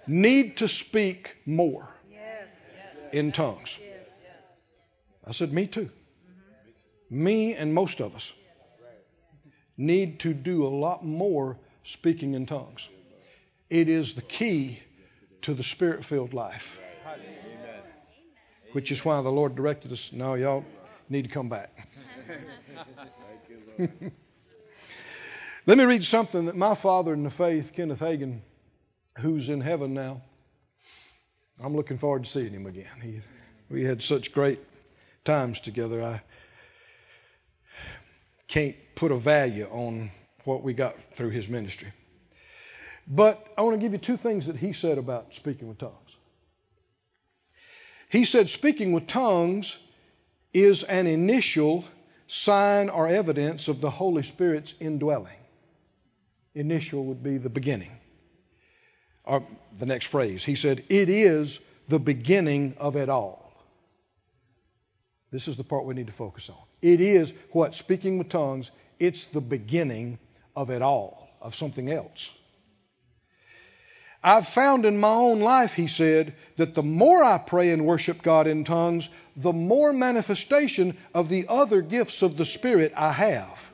need 0.07 0.57
to 0.57 0.67
speak 0.67 1.35
more 1.45 1.87
in 3.11 3.31
tongues. 3.31 3.77
I 5.25 5.31
said, 5.31 5.53
me 5.53 5.67
too. 5.67 5.89
Me 7.09 7.53
and 7.55 7.73
most 7.73 7.99
of 7.99 8.15
us 8.15 8.31
need 9.77 10.19
to 10.21 10.33
do 10.33 10.65
a 10.65 10.69
lot 10.69 11.05
more 11.05 11.57
speaking 11.83 12.33
in 12.33 12.45
tongues. 12.45 12.87
It 13.69 13.89
is 13.89 14.13
the 14.13 14.21
key 14.21 14.79
to 15.43 15.53
the 15.53 15.63
spirit 15.63 16.05
filled 16.05 16.33
life 16.33 16.77
which 18.73 18.91
is 18.91 19.03
why 19.03 19.21
the 19.21 19.29
Lord 19.29 19.55
directed 19.55 19.91
us. 19.91 20.09
No, 20.11 20.35
y'all 20.35 20.63
need 21.09 21.23
to 21.23 21.29
come 21.29 21.49
back. 21.49 21.87
Let 25.65 25.77
me 25.77 25.83
read 25.83 26.03
something 26.03 26.45
that 26.45 26.55
my 26.55 26.75
father 26.75 27.13
in 27.13 27.23
the 27.23 27.29
faith, 27.29 27.71
Kenneth 27.73 27.99
Hagin, 27.99 28.41
who's 29.17 29.49
in 29.49 29.61
heaven 29.61 29.93
now, 29.93 30.21
I'm 31.63 31.75
looking 31.75 31.97
forward 31.97 32.25
to 32.25 32.29
seeing 32.29 32.53
him 32.53 32.65
again. 32.65 32.89
He, 33.01 33.21
we 33.69 33.83
had 33.83 34.01
such 34.01 34.31
great 34.31 34.59
times 35.25 35.59
together. 35.59 36.03
I 36.03 36.21
can't 38.47 38.75
put 38.95 39.11
a 39.11 39.17
value 39.17 39.67
on 39.71 40.11
what 40.45 40.63
we 40.63 40.73
got 40.73 40.95
through 41.15 41.29
his 41.29 41.47
ministry. 41.47 41.93
But 43.07 43.45
I 43.57 43.61
want 43.61 43.75
to 43.75 43.81
give 43.81 43.93
you 43.93 43.97
two 43.97 44.17
things 44.17 44.47
that 44.47 44.55
he 44.55 44.73
said 44.73 44.97
about 44.97 45.35
speaking 45.35 45.67
with 45.67 45.77
tongues. 45.77 45.95
He 48.09 48.25
said 48.25 48.49
speaking 48.49 48.91
with 48.91 49.07
tongues 49.07 49.75
is 50.53 50.83
an 50.83 51.07
initial 51.07 51.85
sign 52.27 52.89
or 52.89 53.07
evidence 53.07 53.67
of 53.67 53.81
the 53.81 53.89
Holy 53.89 54.23
Spirit's 54.23 54.73
indwelling. 54.79 55.37
Initial 56.53 57.05
would 57.05 57.23
be 57.23 57.37
the 57.37 57.49
beginning. 57.49 57.91
Or 59.31 59.47
the 59.79 59.85
next 59.85 60.07
phrase. 60.07 60.43
He 60.43 60.55
said, 60.55 60.83
It 60.89 61.07
is 61.07 61.61
the 61.87 61.99
beginning 61.99 62.75
of 62.77 62.97
it 62.97 63.07
all. 63.07 63.53
This 65.31 65.47
is 65.47 65.55
the 65.55 65.63
part 65.63 65.85
we 65.85 65.93
need 65.93 66.07
to 66.07 66.13
focus 66.13 66.49
on. 66.49 66.57
It 66.81 66.99
is 66.99 67.31
what? 67.51 67.73
Speaking 67.73 68.17
with 68.17 68.27
tongues, 68.27 68.71
it's 68.99 69.23
the 69.23 69.39
beginning 69.39 70.19
of 70.53 70.69
it 70.69 70.81
all, 70.81 71.29
of 71.39 71.55
something 71.55 71.89
else. 71.89 72.29
I've 74.21 74.49
found 74.49 74.85
in 74.85 74.97
my 74.97 75.13
own 75.13 75.39
life, 75.39 75.75
he 75.75 75.87
said, 75.87 76.35
that 76.57 76.75
the 76.75 76.83
more 76.83 77.23
I 77.23 77.37
pray 77.37 77.71
and 77.71 77.85
worship 77.85 78.21
God 78.21 78.47
in 78.47 78.65
tongues, 78.65 79.07
the 79.37 79.53
more 79.53 79.93
manifestation 79.93 80.97
of 81.13 81.29
the 81.29 81.45
other 81.47 81.81
gifts 81.81 82.21
of 82.21 82.35
the 82.35 82.43
Spirit 82.43 82.91
I 82.97 83.13
have. 83.13 83.70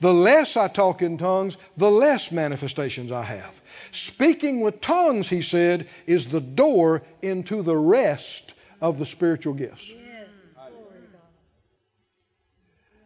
The 0.00 0.12
less 0.12 0.56
I 0.56 0.68
talk 0.68 1.02
in 1.02 1.16
tongues, 1.16 1.56
the 1.76 1.90
less 1.90 2.30
manifestations 2.30 3.10
I 3.10 3.22
have. 3.22 3.54
Speaking 3.92 4.60
with 4.60 4.80
tongues, 4.80 5.28
he 5.28 5.42
said, 5.42 5.88
is 6.06 6.26
the 6.26 6.40
door 6.40 7.02
into 7.22 7.62
the 7.62 7.76
rest 7.76 8.52
of 8.80 8.98
the 8.98 9.06
spiritual 9.06 9.54
gifts. 9.54 9.90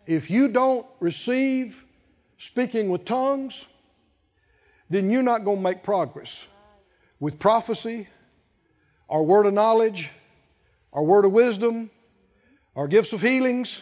If 0.06 0.30
you 0.30 0.48
don't 0.48 0.86
receive 0.98 1.76
speaking 2.38 2.88
with 2.88 3.04
tongues, 3.04 3.64
then 4.88 5.10
you're 5.10 5.22
not 5.22 5.44
going 5.44 5.58
to 5.58 5.62
make 5.62 5.84
progress 5.84 6.44
with 7.20 7.38
prophecy, 7.38 8.08
our 9.08 9.22
word 9.22 9.46
of 9.46 9.54
knowledge, 9.54 10.10
our 10.92 11.02
word 11.02 11.24
of 11.24 11.32
wisdom, 11.32 11.90
our 12.74 12.88
gifts 12.88 13.12
of 13.12 13.20
healings, 13.20 13.80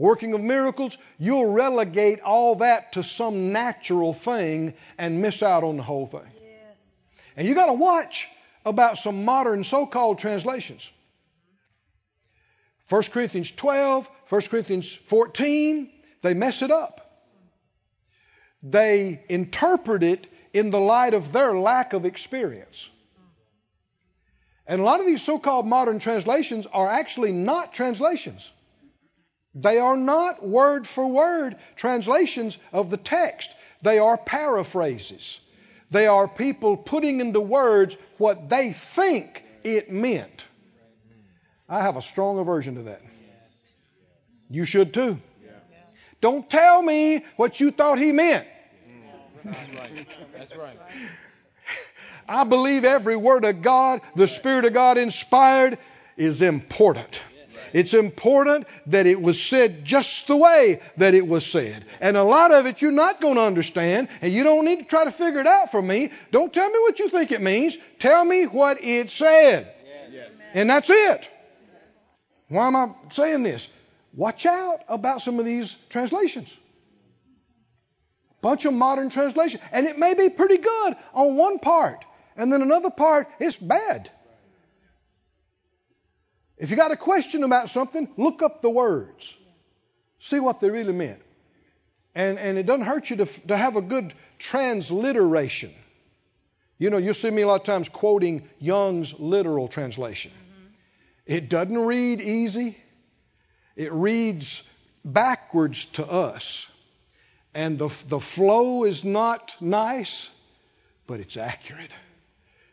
working 0.00 0.32
of 0.32 0.40
miracles, 0.40 0.96
you'll 1.18 1.52
relegate 1.52 2.20
all 2.20 2.56
that 2.56 2.94
to 2.94 3.02
some 3.02 3.52
natural 3.52 4.14
thing 4.14 4.74
and 4.98 5.20
miss 5.20 5.42
out 5.42 5.62
on 5.62 5.76
the 5.76 5.82
whole 5.82 6.06
thing. 6.06 6.22
Yes. 6.42 6.76
And 7.36 7.46
you 7.46 7.54
got 7.54 7.66
to 7.66 7.74
watch 7.74 8.26
about 8.64 8.98
some 8.98 9.24
modern 9.24 9.62
so 9.62 9.86
called 9.86 10.18
translations. 10.18 10.88
1 12.88 13.02
Corinthians 13.04 13.50
12, 13.52 14.08
1 14.28 14.40
Corinthians 14.42 14.98
14, 15.08 15.90
they 16.22 16.34
mess 16.34 16.62
it 16.62 16.70
up. 16.70 17.06
They 18.62 19.22
interpret 19.28 20.02
it 20.02 20.26
in 20.52 20.70
the 20.70 20.80
light 20.80 21.14
of 21.14 21.32
their 21.32 21.54
lack 21.54 21.92
of 21.92 22.04
experience. 22.04 22.88
And 24.66 24.80
a 24.80 24.84
lot 24.84 25.00
of 25.00 25.06
these 25.06 25.22
so 25.22 25.38
called 25.38 25.66
modern 25.66 25.98
translations 25.98 26.66
are 26.66 26.88
actually 26.88 27.32
not 27.32 27.74
translations. 27.74 28.50
They 29.54 29.78
are 29.78 29.96
not 29.96 30.46
word 30.46 30.86
for 30.86 31.06
word 31.06 31.56
translations 31.76 32.58
of 32.72 32.90
the 32.90 32.96
text, 32.96 33.50
they 33.82 33.98
are 33.98 34.16
paraphrases. 34.16 35.40
They 35.90 36.06
are 36.06 36.28
people 36.28 36.76
putting 36.76 37.20
into 37.20 37.40
words 37.40 37.96
what 38.18 38.48
they 38.48 38.74
think 38.74 39.44
it 39.64 39.90
meant. 39.90 40.44
I 41.68 41.82
have 41.82 41.96
a 41.96 42.02
strong 42.02 42.38
aversion 42.38 42.76
to 42.76 42.82
that. 42.82 43.00
You 44.48 44.64
should 44.64 44.94
too. 44.94 45.18
Don't 46.20 46.48
tell 46.50 46.82
me 46.82 47.24
what 47.36 47.60
you 47.60 47.70
thought 47.70 47.98
he 47.98 48.12
meant. 48.12 48.46
That's 49.44 49.58
right. 49.74 50.06
That's 50.36 50.56
right. 50.56 50.78
I 52.28 52.44
believe 52.44 52.84
every 52.84 53.16
word 53.16 53.44
of 53.44 53.62
God, 53.62 54.02
the 54.14 54.28
Spirit 54.28 54.64
of 54.66 54.74
God 54.74 54.98
inspired, 54.98 55.78
is 56.16 56.42
important. 56.42 57.20
It's 57.72 57.94
important 57.94 58.66
that 58.86 59.06
it 59.06 59.20
was 59.20 59.42
said 59.42 59.84
just 59.84 60.26
the 60.26 60.36
way 60.36 60.80
that 60.96 61.14
it 61.14 61.26
was 61.26 61.46
said. 61.46 61.84
And 62.00 62.16
a 62.16 62.24
lot 62.24 62.52
of 62.52 62.66
it 62.66 62.82
you're 62.82 62.92
not 62.92 63.20
going 63.20 63.36
to 63.36 63.42
understand, 63.42 64.08
and 64.20 64.32
you 64.32 64.44
don't 64.44 64.64
need 64.64 64.78
to 64.80 64.84
try 64.84 65.04
to 65.04 65.12
figure 65.12 65.40
it 65.40 65.46
out 65.46 65.70
for 65.70 65.82
me. 65.82 66.12
Don't 66.30 66.52
tell 66.52 66.68
me 66.68 66.78
what 66.80 66.98
you 66.98 67.08
think 67.10 67.32
it 67.32 67.40
means. 67.40 67.76
Tell 67.98 68.24
me 68.24 68.44
what 68.44 68.82
it 68.82 69.10
said. 69.10 69.74
Yes. 70.10 70.28
And 70.54 70.68
that's 70.68 70.90
it. 70.90 71.28
Why 72.48 72.66
am 72.66 72.76
I 72.76 72.92
saying 73.12 73.44
this? 73.44 73.68
Watch 74.14 74.44
out 74.46 74.80
about 74.88 75.22
some 75.22 75.38
of 75.38 75.44
these 75.44 75.76
translations 75.88 76.52
bunch 78.40 78.64
of 78.64 78.72
modern 78.72 79.10
translations. 79.10 79.62
And 79.72 79.86
it 79.86 79.98
may 79.98 80.14
be 80.14 80.30
pretty 80.30 80.58
good 80.58 80.96
on 81.12 81.36
one 81.36 81.58
part, 81.58 82.04
and 82.36 82.52
then 82.52 82.62
another 82.62 82.90
part 82.90 83.28
is 83.38 83.56
bad. 83.56 84.10
If 86.60 86.70
you 86.70 86.76
got 86.76 86.92
a 86.92 86.96
question 86.96 87.42
about 87.42 87.70
something, 87.70 88.08
look 88.16 88.42
up 88.42 88.62
the 88.62 88.70
words. 88.70 89.34
See 90.20 90.38
what 90.38 90.60
they 90.60 90.70
really 90.70 90.92
meant. 90.92 91.20
And, 92.14 92.38
and 92.38 92.56
it 92.56 92.66
doesn't 92.66 92.86
hurt 92.86 93.10
you 93.10 93.16
to, 93.16 93.26
to 93.48 93.56
have 93.56 93.74
a 93.74 93.82
good 93.82 94.14
transliteration. 94.38 95.72
You 96.78 96.90
know, 96.90 96.98
you'll 96.98 97.14
see 97.14 97.30
me 97.30 97.42
a 97.42 97.46
lot 97.48 97.62
of 97.62 97.66
times 97.66 97.88
quoting 97.88 98.48
Young's 98.60 99.12
literal 99.18 99.66
translation. 99.66 100.30
Mm-hmm. 100.30 100.66
It 101.26 101.48
doesn't 101.48 101.78
read 101.78 102.20
easy, 102.20 102.76
it 103.74 103.92
reads 103.92 104.62
backwards 105.04 105.86
to 105.86 106.06
us 106.06 106.66
and 107.54 107.78
the, 107.78 107.90
the 108.08 108.20
flow 108.20 108.84
is 108.84 109.04
not 109.04 109.54
nice, 109.60 110.28
but 111.06 111.20
it's 111.20 111.36
accurate. 111.36 111.90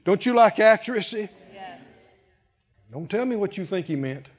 Don't 0.06 0.26
you 0.26 0.34
like 0.34 0.60
accuracy? 0.60 1.30
Don't 2.92 3.10
tell 3.10 3.26
me 3.26 3.36
what 3.36 3.58
you 3.58 3.66
think 3.66 3.88
he 3.88 3.96
meant. 3.96 4.30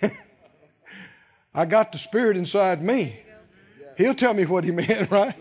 I 1.54 1.64
got 1.64 1.92
the 1.92 1.98
Spirit 1.98 2.36
inside 2.36 2.82
me. 2.82 3.18
He'll 3.98 4.14
tell 4.14 4.32
me 4.32 4.46
what 4.46 4.64
he 4.64 4.70
meant, 4.82 5.10
right? 5.10 5.34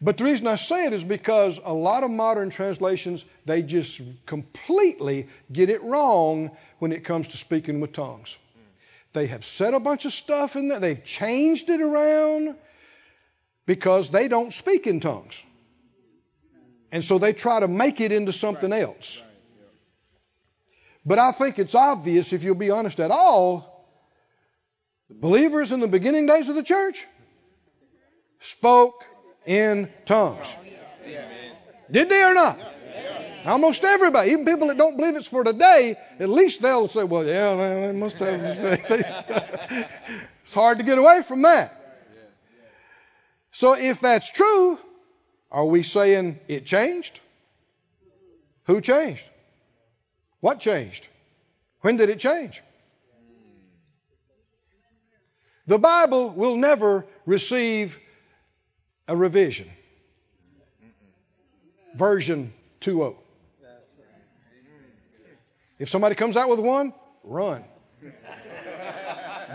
But 0.00 0.16
the 0.16 0.24
reason 0.24 0.48
I 0.48 0.56
say 0.56 0.86
it 0.86 0.92
is 0.92 1.04
because 1.04 1.60
a 1.64 1.72
lot 1.72 2.02
of 2.02 2.10
modern 2.10 2.50
translations, 2.50 3.24
they 3.46 3.62
just 3.62 4.00
completely 4.26 5.28
get 5.50 5.70
it 5.70 5.80
wrong 5.84 6.50
when 6.80 6.92
it 6.92 7.04
comes 7.04 7.28
to 7.28 7.36
speaking 7.36 7.80
with 7.80 7.92
tongues. 7.92 8.36
They 9.12 9.28
have 9.28 9.44
said 9.44 9.74
a 9.74 9.80
bunch 9.80 10.04
of 10.04 10.12
stuff 10.12 10.56
in 10.56 10.68
there. 10.68 10.80
They've 10.80 11.04
changed 11.04 11.70
it 11.70 11.80
around 11.80 12.56
because 13.64 14.10
they 14.10 14.26
don't 14.26 14.52
speak 14.52 14.88
in 14.88 14.98
tongues. 14.98 15.40
And 16.90 17.04
so 17.04 17.18
they 17.18 17.32
try 17.32 17.60
to 17.60 17.68
make 17.68 18.00
it 18.00 18.10
into 18.10 18.32
something 18.32 18.72
else. 18.72 19.22
But 21.04 21.18
I 21.18 21.32
think 21.32 21.58
it's 21.58 21.74
obvious, 21.74 22.32
if 22.32 22.42
you'll 22.44 22.54
be 22.54 22.70
honest 22.70 23.00
at 23.00 23.10
all, 23.10 23.86
the 25.08 25.14
believers 25.14 25.72
in 25.72 25.80
the 25.80 25.88
beginning 25.88 26.26
days 26.26 26.48
of 26.48 26.54
the 26.54 26.62
church 26.62 27.04
spoke 28.40 29.04
in 29.44 29.90
tongues. 30.06 30.46
Did 31.90 32.08
they 32.08 32.22
or 32.22 32.34
not? 32.34 32.58
Almost 33.44 33.82
everybody, 33.82 34.30
even 34.30 34.44
people 34.44 34.68
that 34.68 34.78
don't 34.78 34.96
believe 34.96 35.16
it's 35.16 35.26
for 35.26 35.42
today, 35.42 35.96
at 36.20 36.28
least 36.28 36.62
they'll 36.62 36.86
say, 36.86 37.02
well, 37.02 37.24
yeah, 37.24 37.56
they 37.56 37.92
must 37.92 38.18
have. 38.20 38.40
it's 40.44 40.54
hard 40.54 40.78
to 40.78 40.84
get 40.84 40.98
away 40.98 41.22
from 41.22 41.42
that. 41.42 41.78
So 43.50 43.72
if 43.72 44.00
that's 44.00 44.30
true, 44.30 44.78
are 45.50 45.64
we 45.64 45.82
saying 45.82 46.38
it 46.46 46.66
changed? 46.66 47.18
Who 48.66 48.80
changed? 48.80 49.24
What 50.42 50.58
changed? 50.58 51.06
When 51.82 51.96
did 51.96 52.10
it 52.10 52.18
change? 52.18 52.60
The 55.68 55.78
Bible 55.78 56.30
will 56.30 56.56
never 56.56 57.06
receive 57.26 57.96
a 59.06 59.16
revision. 59.16 59.70
Version 61.94 62.52
2.0. 62.80 63.14
If 65.78 65.88
somebody 65.88 66.16
comes 66.16 66.36
out 66.36 66.48
with 66.48 66.58
one, 66.58 66.92
run. 67.22 67.62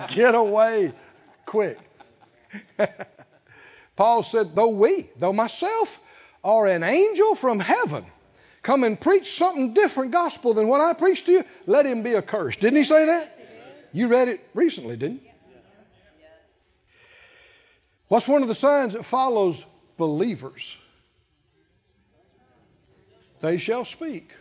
Get 0.07 0.35
away 0.35 0.93
quick. 1.45 1.77
Paul 3.97 4.23
said, 4.23 4.55
though 4.55 4.69
we, 4.69 5.09
though 5.17 5.33
myself, 5.33 5.99
are 6.45 6.65
an 6.65 6.83
angel 6.83 7.35
from 7.35 7.59
heaven, 7.59 8.05
come 8.67 8.83
and 8.83 8.99
preach 8.99 9.31
something 9.31 9.73
different 9.73 10.11
gospel 10.11 10.53
than 10.53 10.67
what 10.67 10.81
I 10.81 10.91
preached 10.91 11.27
to 11.27 11.31
you, 11.31 11.45
let 11.67 11.85
him 11.85 12.03
be 12.03 12.17
accursed. 12.17 12.59
Didn't 12.59 12.75
he 12.75 12.83
say 12.83 13.05
that? 13.05 13.39
You 13.93 14.09
read 14.09 14.27
it 14.27 14.45
recently, 14.53 14.97
didn't 14.97 15.23
you? 15.23 15.29
What's 18.09 18.27
one 18.27 18.41
of 18.41 18.49
the 18.49 18.55
signs 18.55 18.91
that 18.91 19.05
follows 19.05 19.63
believers? 19.95 20.75
they 23.39 23.57
shall 23.57 23.85
speak 23.85 24.33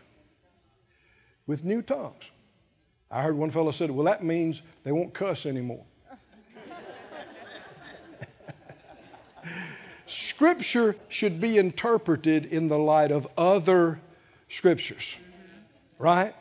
with 1.47 1.63
new 1.63 1.81
tongues. 1.83 2.25
I 3.11 3.23
heard 3.23 3.37
one 3.37 3.53
fellow 3.53 3.71
said, 3.71 3.93
Well, 3.93 4.07
that 4.07 4.25
means 4.25 4.61
they 4.83 4.91
won't 4.91 5.15
cuss 5.15 5.47
anymore. 5.47 5.85
Scripture 10.09 10.97
should 11.09 11.41
be 11.41 11.59
interpreted 11.59 12.47
in 12.47 12.67
the 12.69 12.79
light 12.79 13.13
of 13.13 13.29
other 13.37 14.01
scriptures, 14.49 15.15
right? 15.99 16.35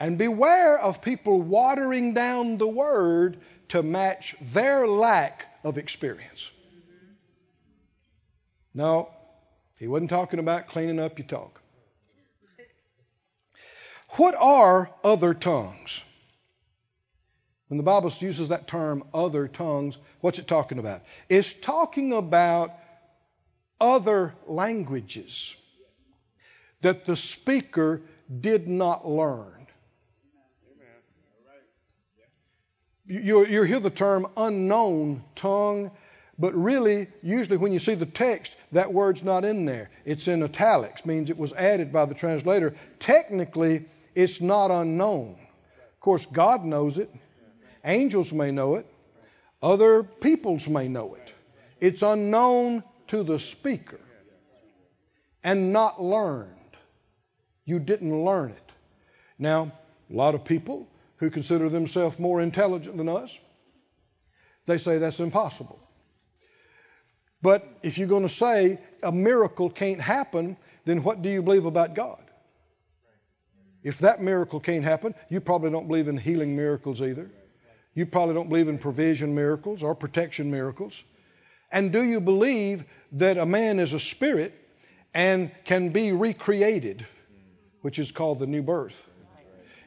And 0.00 0.18
beware 0.18 0.78
of 0.78 1.00
people 1.00 1.40
watering 1.40 2.14
down 2.14 2.58
the 2.58 2.66
word 2.66 3.38
to 3.68 3.82
match 3.82 4.34
their 4.40 4.86
lack 4.86 5.46
of 5.64 5.78
experience. 5.78 6.50
No, 8.74 9.10
he 9.76 9.86
wasn't 9.86 10.10
talking 10.10 10.38
about 10.38 10.66
cleaning 10.68 10.98
up 10.98 11.18
your 11.18 11.26
talk. 11.26 11.60
What 14.16 14.34
are 14.38 14.90
other 15.02 15.34
tongues? 15.34 16.02
When 17.68 17.78
the 17.78 17.82
Bible 17.82 18.12
uses 18.18 18.48
that 18.48 18.68
term, 18.68 19.04
other 19.14 19.48
tongues, 19.48 19.96
what's 20.20 20.38
it 20.38 20.46
talking 20.46 20.78
about? 20.78 21.02
It's 21.30 21.54
talking 21.54 22.12
about 22.12 22.72
other 23.80 24.34
languages 24.46 25.54
that 26.82 27.04
the 27.04 27.16
speaker 27.16 28.02
did 28.40 28.68
not 28.68 29.08
learn. 29.08 29.66
You, 33.06 33.44
you 33.46 33.62
hear 33.64 33.80
the 33.80 33.90
term 33.90 34.28
unknown 34.36 35.24
tongue, 35.34 35.90
but 36.38 36.54
really, 36.54 37.08
usually 37.22 37.56
when 37.56 37.72
you 37.72 37.78
see 37.78 37.94
the 37.94 38.06
text, 38.06 38.54
that 38.70 38.92
word's 38.92 39.22
not 39.22 39.44
in 39.44 39.64
there. 39.64 39.90
It's 40.04 40.28
in 40.28 40.42
italics, 40.42 41.04
means 41.04 41.28
it 41.28 41.36
was 41.36 41.52
added 41.52 41.92
by 41.92 42.06
the 42.06 42.14
translator. 42.14 42.74
Technically, 43.00 43.86
it's 44.14 44.40
not 44.40 44.70
unknown. 44.70 45.36
Of 45.94 46.00
course, 46.00 46.26
God 46.26 46.64
knows 46.64 46.96
it. 46.96 47.12
Angels 47.84 48.32
may 48.32 48.50
know 48.50 48.76
it. 48.76 48.86
Other 49.62 50.02
peoples 50.02 50.66
may 50.68 50.88
know 50.88 51.14
it. 51.14 51.32
It's 51.80 52.02
unknown 52.02 52.82
to 53.08 53.24
the 53.24 53.38
speaker 53.38 54.00
and 55.44 55.72
not 55.72 56.02
learned. 56.02 56.54
You 57.64 57.78
didn't 57.78 58.24
learn 58.24 58.50
it. 58.50 58.72
Now, 59.38 59.72
a 60.10 60.14
lot 60.14 60.34
of 60.34 60.44
people 60.44 60.88
who 61.16 61.30
consider 61.30 61.68
themselves 61.68 62.18
more 62.18 62.40
intelligent 62.40 62.96
than 62.96 63.08
us, 63.08 63.30
they 64.66 64.78
say 64.78 64.98
that's 64.98 65.20
impossible. 65.20 65.78
But 67.40 67.66
if 67.82 67.98
you're 67.98 68.08
going 68.08 68.26
to 68.26 68.32
say 68.32 68.78
a 69.02 69.10
miracle 69.10 69.68
can't 69.68 70.00
happen, 70.00 70.56
then 70.84 71.02
what 71.02 71.22
do 71.22 71.28
you 71.28 71.42
believe 71.42 71.66
about 71.66 71.94
God? 71.94 72.22
If 73.82 73.98
that 73.98 74.22
miracle 74.22 74.60
can't 74.60 74.84
happen, 74.84 75.14
you 75.28 75.40
probably 75.40 75.70
don't 75.70 75.88
believe 75.88 76.06
in 76.06 76.16
healing 76.16 76.56
miracles 76.56 77.02
either. 77.02 77.30
You 77.94 78.06
probably 78.06 78.34
don't 78.34 78.48
believe 78.48 78.68
in 78.68 78.78
provision 78.78 79.34
miracles 79.34 79.82
or 79.82 79.94
protection 79.94 80.50
miracles. 80.50 81.02
And 81.70 81.90
do 81.90 82.04
you 82.04 82.20
believe 82.20 82.84
that 83.12 83.38
a 83.38 83.46
man 83.46 83.80
is 83.80 83.92
a 83.92 83.98
spirit 83.98 84.54
and 85.14 85.50
can 85.64 85.90
be 85.90 86.12
recreated, 86.12 87.06
which 87.82 87.98
is 87.98 88.10
called 88.10 88.38
the 88.38 88.46
new 88.46 88.62
birth? 88.62 88.96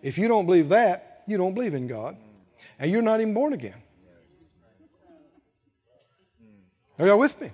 If 0.01 0.17
you 0.17 0.27
don't 0.27 0.45
believe 0.45 0.69
that, 0.69 1.23
you 1.27 1.37
don't 1.37 1.53
believe 1.53 1.73
in 1.73 1.87
God. 1.87 2.17
And 2.77 2.91
you're 2.91 3.01
not 3.01 3.21
even 3.21 3.33
born 3.33 3.53
again. 3.53 3.81
Are 6.99 7.07
y'all 7.07 7.19
with 7.19 7.39
me? 7.41 7.49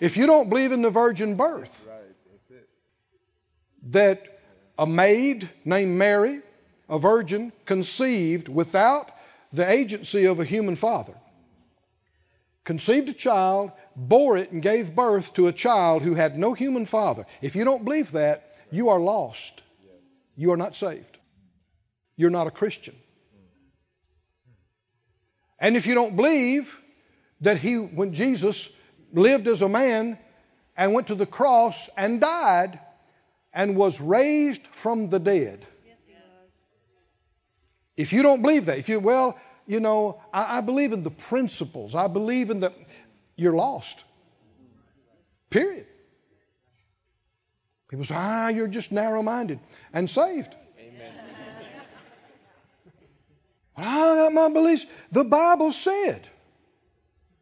If 0.00 0.16
you 0.16 0.26
don't 0.26 0.48
believe 0.48 0.72
in 0.72 0.82
the 0.82 0.90
virgin 0.90 1.34
birth, 1.34 1.86
that 3.90 4.40
a 4.78 4.86
maid 4.86 5.50
named 5.64 5.98
Mary, 5.98 6.40
a 6.88 6.98
virgin, 6.98 7.52
conceived 7.66 8.48
without 8.48 9.10
the 9.52 9.68
agency 9.68 10.26
of 10.26 10.40
a 10.40 10.44
human 10.44 10.76
father, 10.76 11.14
conceived 12.64 13.08
a 13.08 13.14
child, 13.14 13.72
bore 13.96 14.36
it, 14.36 14.52
and 14.52 14.62
gave 14.62 14.94
birth 14.94 15.34
to 15.34 15.48
a 15.48 15.52
child 15.52 16.02
who 16.02 16.14
had 16.14 16.38
no 16.38 16.52
human 16.52 16.86
father. 16.86 17.26
If 17.42 17.56
you 17.56 17.64
don't 17.64 17.84
believe 17.84 18.12
that, 18.12 18.54
you 18.70 18.90
are 18.90 19.00
lost. 19.00 19.62
You 20.38 20.52
are 20.52 20.56
not 20.56 20.74
saved. 20.74 21.18
You're 22.16 22.30
not 22.30 22.46
a 22.46 22.50
Christian. 22.50 22.96
And 25.58 25.76
if 25.76 25.86
you 25.86 25.94
don't 25.94 26.16
believe 26.16 26.72
that 27.42 27.58
he, 27.58 27.76
when 27.76 28.14
Jesus 28.14 28.68
lived 29.12 29.48
as 29.48 29.60
a 29.60 29.68
man 29.68 30.16
and 30.76 30.94
went 30.94 31.08
to 31.08 31.16
the 31.16 31.26
cross 31.26 31.90
and 31.96 32.20
died, 32.20 32.78
and 33.52 33.76
was 33.76 34.00
raised 34.00 34.64
from 34.76 35.08
the 35.08 35.18
dead. 35.18 35.66
If 37.96 38.12
you 38.12 38.22
don't 38.22 38.42
believe 38.42 38.66
that, 38.66 38.78
if 38.78 38.88
you, 38.88 39.00
well, 39.00 39.36
you 39.66 39.80
know, 39.80 40.20
I, 40.32 40.58
I 40.58 40.60
believe 40.60 40.92
in 40.92 41.02
the 41.02 41.10
principles, 41.10 41.96
I 41.96 42.06
believe 42.06 42.50
in 42.50 42.60
the, 42.60 42.72
you're 43.34 43.56
lost. 43.56 43.98
Period. 45.50 45.86
People 47.88 48.04
say, 48.04 48.14
ah, 48.16 48.48
you're 48.48 48.68
just 48.68 48.92
narrow 48.92 49.22
minded 49.22 49.60
and 49.92 50.08
saved. 50.08 50.54
Amen. 50.78 51.12
well, 53.76 53.86
I 53.86 54.16
got 54.16 54.32
my 54.32 54.48
beliefs. 54.50 54.84
The 55.10 55.24
Bible 55.24 55.72
said, 55.72 56.28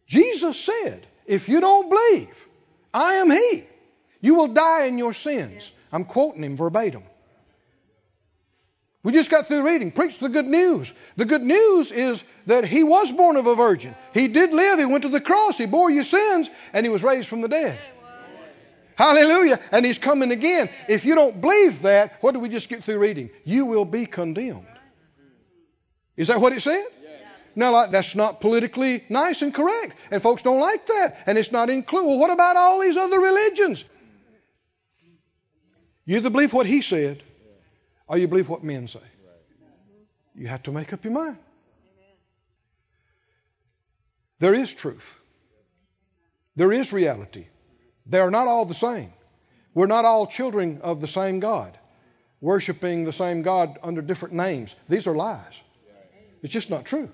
Jesus 0.06 0.58
said, 0.58 1.06
if 1.26 1.48
you 1.48 1.60
don't 1.60 1.88
believe, 1.88 2.34
I 2.94 3.14
am 3.14 3.30
He. 3.30 3.64
You 4.20 4.34
will 4.34 4.48
die 4.48 4.84
in 4.84 4.98
your 4.98 5.12
sins. 5.12 5.70
I'm 5.92 6.04
quoting 6.04 6.42
him 6.42 6.56
verbatim. 6.56 7.02
We 9.02 9.12
just 9.12 9.30
got 9.30 9.46
through 9.46 9.62
reading. 9.62 9.92
Preach 9.92 10.18
the 10.18 10.28
good 10.28 10.48
news. 10.48 10.92
The 11.16 11.26
good 11.26 11.42
news 11.42 11.92
is 11.92 12.22
that 12.46 12.64
he 12.64 12.82
was 12.82 13.12
born 13.12 13.36
of 13.36 13.46
a 13.46 13.54
virgin. 13.54 13.94
He 14.12 14.26
did 14.26 14.52
live. 14.52 14.80
He 14.80 14.84
went 14.84 15.02
to 15.02 15.08
the 15.08 15.20
cross. 15.20 15.56
He 15.56 15.66
bore 15.66 15.90
your 15.90 16.02
sins, 16.02 16.50
and 16.72 16.84
he 16.84 16.90
was 16.90 17.04
raised 17.04 17.28
from 17.28 17.40
the 17.40 17.48
dead. 17.48 17.78
Hallelujah. 18.96 19.60
And 19.70 19.84
he's 19.84 19.98
coming 19.98 20.32
again. 20.32 20.70
If 20.88 21.04
you 21.04 21.14
don't 21.14 21.40
believe 21.40 21.82
that, 21.82 22.16
what 22.22 22.32
did 22.32 22.42
we 22.42 22.48
just 22.48 22.68
get 22.68 22.84
through 22.84 22.98
reading? 22.98 23.30
You 23.44 23.66
will 23.66 23.84
be 23.84 24.06
condemned. 24.06 24.66
Is 26.16 26.28
that 26.28 26.40
what 26.40 26.52
it 26.52 26.62
said? 26.62 26.84
Now, 27.54 27.86
that's 27.86 28.14
not 28.14 28.40
politically 28.40 29.04
nice 29.08 29.40
and 29.40 29.52
correct. 29.52 29.96
And 30.10 30.22
folks 30.22 30.42
don't 30.42 30.60
like 30.60 30.86
that. 30.88 31.18
And 31.26 31.38
it's 31.38 31.52
not 31.52 31.70
included. 31.70 32.08
Well, 32.08 32.18
what 32.18 32.30
about 32.30 32.56
all 32.56 32.80
these 32.80 32.96
other 32.96 33.20
religions? 33.20 33.84
You 36.04 36.16
either 36.16 36.30
believe 36.30 36.52
what 36.52 36.66
he 36.66 36.82
said 36.82 37.22
or 38.08 38.18
you 38.18 38.28
believe 38.28 38.48
what 38.48 38.62
men 38.62 38.88
say. 38.88 39.00
You 40.34 40.48
have 40.48 40.62
to 40.64 40.72
make 40.72 40.92
up 40.92 41.04
your 41.04 41.14
mind. 41.14 41.38
There 44.38 44.54
is 44.54 44.72
truth. 44.72 45.06
There 46.56 46.72
is 46.72 46.92
reality. 46.92 47.46
They 48.06 48.18
are 48.18 48.30
not 48.30 48.46
all 48.46 48.64
the 48.64 48.74
same. 48.74 49.12
We're 49.74 49.86
not 49.86 50.04
all 50.04 50.26
children 50.26 50.80
of 50.82 51.00
the 51.00 51.06
same 51.06 51.40
God, 51.40 51.78
worshiping 52.40 53.04
the 53.04 53.12
same 53.12 53.42
God 53.42 53.78
under 53.82 54.00
different 54.00 54.34
names. 54.34 54.74
These 54.88 55.06
are 55.06 55.14
lies. 55.14 55.52
It's 56.42 56.52
just 56.52 56.70
not 56.70 56.84
true. 56.84 57.10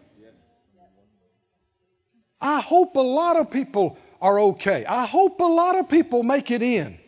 I 2.40 2.61
hope 2.61 2.96
a 2.96 3.00
lot 3.00 3.37
of 3.37 3.50
people 3.50 3.96
are 4.20 4.38
okay. 4.40 4.85
I 4.85 5.07
hope 5.07 5.40
a 5.40 5.44
lot 5.44 5.78
of 5.78 5.88
people 5.88 6.22
make 6.22 6.50
it 6.50 6.62
in 6.62 6.98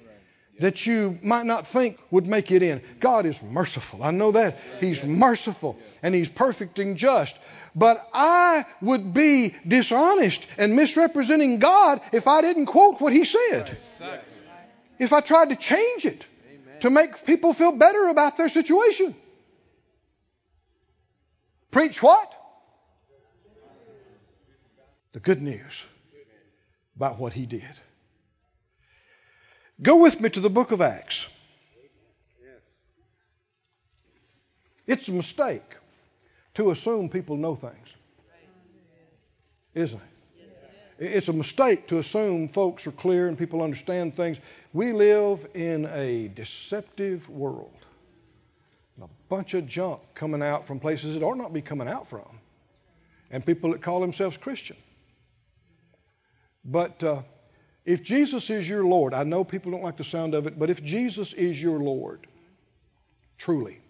that 0.60 0.86
you 0.86 1.18
might 1.22 1.46
not 1.46 1.68
think 1.68 1.98
would 2.10 2.26
make 2.26 2.50
it 2.50 2.62
in. 2.62 2.80
God 3.00 3.26
is 3.26 3.42
merciful. 3.42 4.02
I 4.02 4.10
know 4.10 4.32
that. 4.32 4.58
He's 4.80 5.02
merciful 5.02 5.78
and 6.02 6.14
He's 6.14 6.28
perfect 6.28 6.78
and 6.78 6.96
just. 6.96 7.36
But 7.74 8.08
I 8.12 8.64
would 8.80 9.12
be 9.12 9.54
dishonest 9.66 10.46
and 10.56 10.76
misrepresenting 10.76 11.58
God 11.58 12.00
if 12.12 12.28
I 12.28 12.40
didn't 12.40 12.66
quote 12.66 13.00
what 13.00 13.12
He 13.12 13.24
said. 13.24 13.78
If 14.98 15.12
I 15.12 15.20
tried 15.20 15.50
to 15.50 15.56
change 15.56 16.04
it 16.04 16.24
to 16.80 16.90
make 16.90 17.24
people 17.26 17.52
feel 17.52 17.72
better 17.72 18.08
about 18.08 18.36
their 18.36 18.48
situation. 18.48 19.14
Preach 21.70 22.00
what? 22.00 22.32
The 25.12 25.20
good 25.20 25.42
news 25.42 25.82
about 26.94 27.18
what 27.18 27.32
He 27.32 27.46
did. 27.46 27.62
Go 29.82 29.96
with 29.96 30.20
me 30.20 30.30
to 30.30 30.40
the 30.40 30.50
book 30.50 30.70
of 30.72 30.80
Acts. 30.80 31.26
It's 34.86 35.08
a 35.08 35.12
mistake 35.12 35.76
to 36.54 36.70
assume 36.70 37.08
people 37.08 37.36
know 37.36 37.54
things, 37.54 37.88
isn't 39.74 39.98
it? 39.98 40.14
It's 40.96 41.28
a 41.28 41.32
mistake 41.32 41.88
to 41.88 41.98
assume 41.98 42.48
folks 42.48 42.86
are 42.86 42.92
clear 42.92 43.26
and 43.26 43.36
people 43.36 43.62
understand 43.62 44.14
things. 44.14 44.38
We 44.72 44.92
live 44.92 45.46
in 45.54 45.86
a 45.86 46.28
deceptive 46.28 47.28
world. 47.28 47.72
A 49.02 49.08
bunch 49.28 49.54
of 49.54 49.66
junk 49.66 50.00
coming 50.14 50.40
out 50.40 50.68
from 50.68 50.78
places 50.78 51.16
it 51.16 51.22
ought 51.22 51.36
not 51.36 51.52
be 51.52 51.62
coming 51.62 51.88
out 51.88 52.08
from. 52.08 52.38
And 53.30 53.44
people 53.44 53.72
that 53.72 53.82
call 53.82 54.00
themselves 54.00 54.36
Christian. 54.36 54.76
But 56.64 57.02
uh, 57.02 57.22
if 57.84 58.02
Jesus 58.02 58.48
is 58.50 58.68
your 58.68 58.84
Lord, 58.84 59.12
I 59.12 59.24
know 59.24 59.44
people 59.44 59.72
don't 59.72 59.82
like 59.82 59.96
the 59.96 60.04
sound 60.04 60.34
of 60.34 60.46
it, 60.46 60.58
but 60.58 60.70
if 60.70 60.82
Jesus 60.82 61.32
is 61.32 61.60
your 61.60 61.78
Lord, 61.78 62.26
truly. 63.38 63.80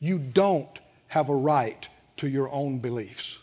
You 0.00 0.18
don't 0.18 0.78
have 1.06 1.28
a 1.28 1.34
right 1.34 1.88
to 2.18 2.28
your 2.28 2.50
own 2.50 2.78
beliefs, 2.78 3.38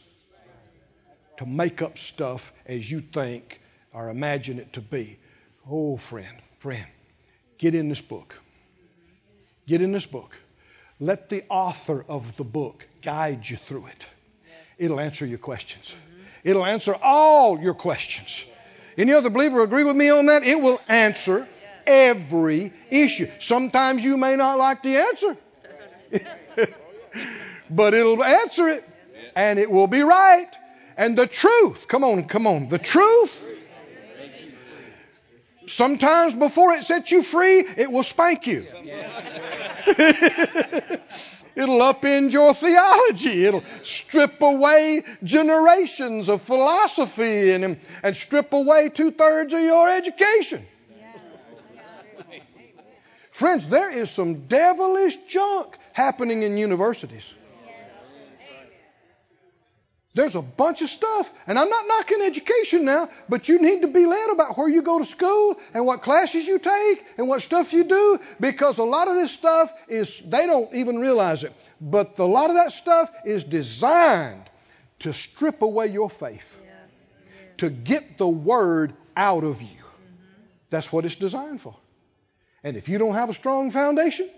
to 1.38 1.46
make 1.46 1.82
up 1.82 1.98
stuff 1.98 2.52
as 2.66 2.90
you 2.90 3.02
think 3.02 3.62
or 3.94 4.10
imagine 4.10 4.60
it 4.60 4.74
to 4.74 4.82
be. 4.82 5.18
Oh, 5.70 5.98
friend, 5.98 6.38
friend, 6.60 6.86
get 7.58 7.74
in 7.74 7.90
this 7.90 8.02
book. 8.02 8.36
Get 9.68 9.82
in 9.82 9.92
this 9.92 10.06
book. 10.06 10.36
Let 11.00 11.30
the 11.30 11.44
author 11.50 12.06
of 12.08 12.36
the 12.38 12.44
book 12.44 12.86
guide 13.02 13.48
you 13.50 13.58
through 13.68 13.88
it. 13.88 14.06
It'll 14.78 15.00
answer 15.00 15.26
your 15.26 15.38
questions. 15.38 15.94
It'll 16.44 16.66
answer 16.66 16.94
all 16.94 17.60
your 17.60 17.74
questions. 17.74 18.44
Any 18.98 19.14
other 19.14 19.30
believer 19.30 19.64
agree 19.64 19.84
with 19.84 19.96
me 19.96 20.10
on 20.10 20.26
that? 20.28 20.44
It 20.44 20.60
will 20.62 20.82
answer 20.88 21.48
every 21.86 22.74
issue. 22.90 23.30
Sometimes 23.40 24.04
you 24.04 24.18
may 24.18 24.36
not 24.36 24.58
like 24.58 24.84
the 24.84 24.98
answer, 24.98 25.38
but 27.70 27.94
it'll 27.94 28.24
answer 28.24 28.70
it 28.70 28.88
and 29.36 29.60
it 29.60 29.70
will 29.72 29.88
be 29.88 30.02
right. 30.02 30.50
And 30.98 31.18
the 31.18 31.28
truth, 31.28 31.88
come 31.88 32.04
on, 32.04 32.26
come 32.28 32.46
on, 32.46 32.68
the 32.70 32.78
truth. 32.78 33.48
Sometimes 35.68 36.34
before 36.34 36.74
it 36.74 36.86
sets 36.86 37.12
you 37.12 37.24
free, 37.24 37.60
it 37.60 37.92
will 37.92 38.04
spank 38.04 38.46
you. 38.46 38.68
It'll 41.56 41.80
upend 41.80 42.32
your 42.32 42.54
theology. 42.54 43.46
It'll 43.46 43.64
strip 43.84 44.42
away 44.42 45.04
generations 45.24 46.30
of 46.30 46.42
philosophy 46.42 47.52
and, 47.52 47.80
and 48.04 48.18
strip 48.18 48.54
away 48.54 48.90
two 48.90 49.12
thirds 49.12 49.54
of 49.54 49.62
your 49.62 49.90
education. 49.90 50.66
Friends, 53.32 53.68
there 53.68 53.90
is 53.90 54.12
some 54.12 54.48
devilish 54.48 55.18
junk 55.28 55.78
happening 55.94 56.44
in 56.44 56.58
universities. 56.58 57.24
There's 60.14 60.36
a 60.36 60.42
bunch 60.42 60.82
of 60.82 60.90
stuff, 60.90 61.32
and 61.48 61.58
I'm 61.58 61.70
not 61.70 61.88
knocking 61.88 62.22
education 62.22 62.84
now, 62.84 63.10
but 63.30 63.48
you 63.48 63.60
need 63.60 63.82
to 63.82 63.88
be 63.88 64.06
led 64.06 64.30
about 64.32 64.58
where 64.58 64.68
you 64.68 64.82
go 64.82 65.00
to 65.00 65.06
school 65.06 65.58
and 65.74 65.86
what 65.86 66.02
classes 66.02 66.46
you 66.46 66.60
take 66.60 67.06
and 67.18 67.30
what 67.30 67.42
stuff 67.44 67.72
you 67.72 67.86
do 67.86 68.20
because 68.40 68.78
a 68.78 68.84
lot 68.84 69.08
of 69.08 69.16
this 69.16 69.32
stuff 69.32 69.72
is, 69.88 70.22
they 70.28 70.48
don't 70.48 70.74
even 70.76 71.00
realize 71.00 71.46
it, 71.46 71.54
but 71.80 72.20
a 72.20 72.26
lot 72.26 72.50
of 72.50 72.58
that 72.58 72.74
stuff 72.74 73.10
is 73.26 73.46
designed 73.46 74.50
to 75.00 75.14
strip 75.14 75.62
away 75.62 75.88
your 75.88 76.10
faith, 76.10 76.58
yeah. 76.62 76.68
Yeah. 76.70 77.54
to 77.58 77.70
get 77.70 78.18
the 78.18 78.28
word 78.28 78.94
out 79.16 79.46
of 79.46 79.62
you. 79.62 79.68
Mm-hmm. 79.70 80.44
That's 80.72 80.92
what 80.92 81.06
it's 81.06 81.16
designed 81.16 81.62
for. 81.62 81.78
And 82.66 82.76
if 82.76 82.90
you 82.90 82.98
don't 82.98 83.14
have 83.14 83.30
a 83.30 83.34
strong 83.34 83.72
foundation, 83.72 84.30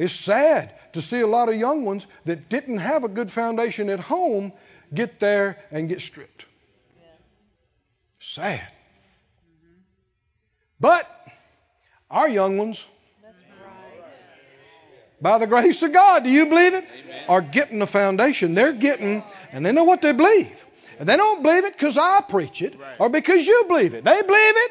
it's 0.00 0.14
sad 0.14 0.72
to 0.94 1.02
see 1.02 1.20
a 1.20 1.26
lot 1.26 1.50
of 1.50 1.56
young 1.56 1.84
ones 1.84 2.06
that 2.24 2.48
didn't 2.48 2.78
have 2.78 3.04
a 3.04 3.08
good 3.08 3.30
foundation 3.30 3.90
at 3.90 4.00
home 4.00 4.50
get 4.94 5.20
there 5.20 5.58
and 5.70 5.90
get 5.90 6.00
stripped. 6.00 6.46
Sad. 8.18 8.66
But 10.80 11.06
our 12.10 12.30
young 12.30 12.56
ones, 12.56 12.82
by 15.20 15.36
the 15.36 15.46
grace 15.46 15.82
of 15.82 15.92
God, 15.92 16.24
do 16.24 16.30
you 16.30 16.46
believe 16.46 16.72
it? 16.72 16.86
Amen. 17.04 17.24
Are 17.28 17.42
getting 17.42 17.78
the 17.78 17.86
foundation. 17.86 18.54
They're 18.54 18.72
getting, 18.72 19.22
and 19.52 19.66
they 19.66 19.72
know 19.72 19.84
what 19.84 20.00
they 20.00 20.12
believe. 20.12 20.56
And 20.98 21.06
they 21.06 21.18
don't 21.18 21.42
believe 21.42 21.66
it 21.66 21.74
because 21.74 21.98
I 21.98 22.22
preach 22.26 22.62
it 22.62 22.74
or 22.98 23.10
because 23.10 23.46
you 23.46 23.64
believe 23.68 23.92
it. 23.92 24.02
They 24.04 24.22
believe 24.22 24.56
it 24.56 24.70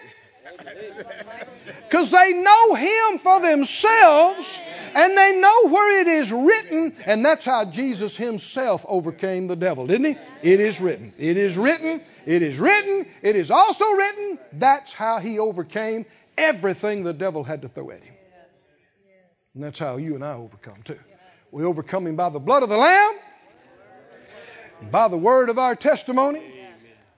because 1.88 2.12
they 2.12 2.34
know 2.34 2.76
Him 2.76 3.20
for 3.20 3.39
themselves 3.41 4.47
and 4.95 5.18
they 5.18 5.38
know 5.38 5.68
where 5.68 6.01
it 6.01 6.07
is 6.07 6.32
written, 6.32 6.95
and 7.05 7.26
that's 7.26 7.45
how 7.45 7.66
Jesus 7.66 8.16
himself 8.16 8.86
overcame 8.88 9.47
the 9.47 9.55
devil, 9.55 9.88
didn't 9.88 10.16
he? 10.16 10.51
It 10.51 10.60
is 10.60 10.82
written. 10.82 11.14
It 11.18 11.38
is 11.38 11.57
written. 11.57 12.01
It 12.26 12.41
is 12.41 12.57
written. 12.57 13.05
It 13.22 13.36
is 13.36 13.51
also 13.51 13.86
written. 13.91 14.39
That's 14.53 14.91
how 14.91 15.20
he 15.20 15.39
overcame 15.39 16.05
everything 16.38 17.03
the 17.03 17.14
devil 17.14 17.43
had 17.43 17.62
to 17.64 17.70
throw 17.70 17.91
at 17.91 18.03
him. 18.03 18.14
And 19.53 19.64
that's 19.64 19.80
how 19.80 19.97
you 19.97 20.16
and 20.16 20.24
I 20.24 20.34
overcome 20.34 20.84
too. 20.84 20.99
We 21.51 21.64
overcome 21.64 22.07
him 22.07 22.16
by 22.16 22.30
the 22.30 22.39
blood 22.39 22.64
of 22.64 22.70
the 22.70 22.78
Lamb, 22.78 23.14
by 24.91 25.07
the 25.07 25.18
word 25.18 25.49
of 25.49 25.57
our 25.57 25.76
testimony, 25.76 26.43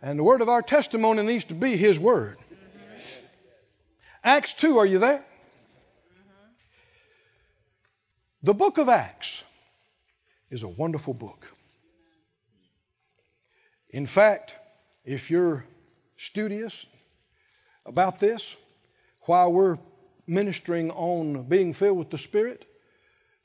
and 0.01 0.17
the 0.17 0.23
word 0.23 0.41
of 0.41 0.49
our 0.49 0.61
testimony 0.61 1.21
needs 1.23 1.45
to 1.45 1.53
be 1.53 1.77
his 1.77 1.99
word. 1.99 2.37
Acts 4.23 4.53
2, 4.53 4.77
are 4.77 4.85
you 4.85 4.99
there? 4.99 5.17
Mm-hmm. 5.17 6.51
The 8.43 8.53
book 8.53 8.77
of 8.77 8.87
Acts 8.87 9.41
is 10.51 10.61
a 10.61 10.67
wonderful 10.67 11.15
book. 11.15 11.47
In 13.89 14.05
fact, 14.05 14.53
if 15.03 15.31
you're 15.31 15.65
studious 16.17 16.85
about 17.85 18.19
this, 18.19 18.55
while 19.21 19.51
we're 19.51 19.79
ministering 20.27 20.91
on 20.91 21.43
being 21.43 21.73
filled 21.73 21.97
with 21.97 22.11
the 22.11 22.17
Spirit, 22.19 22.65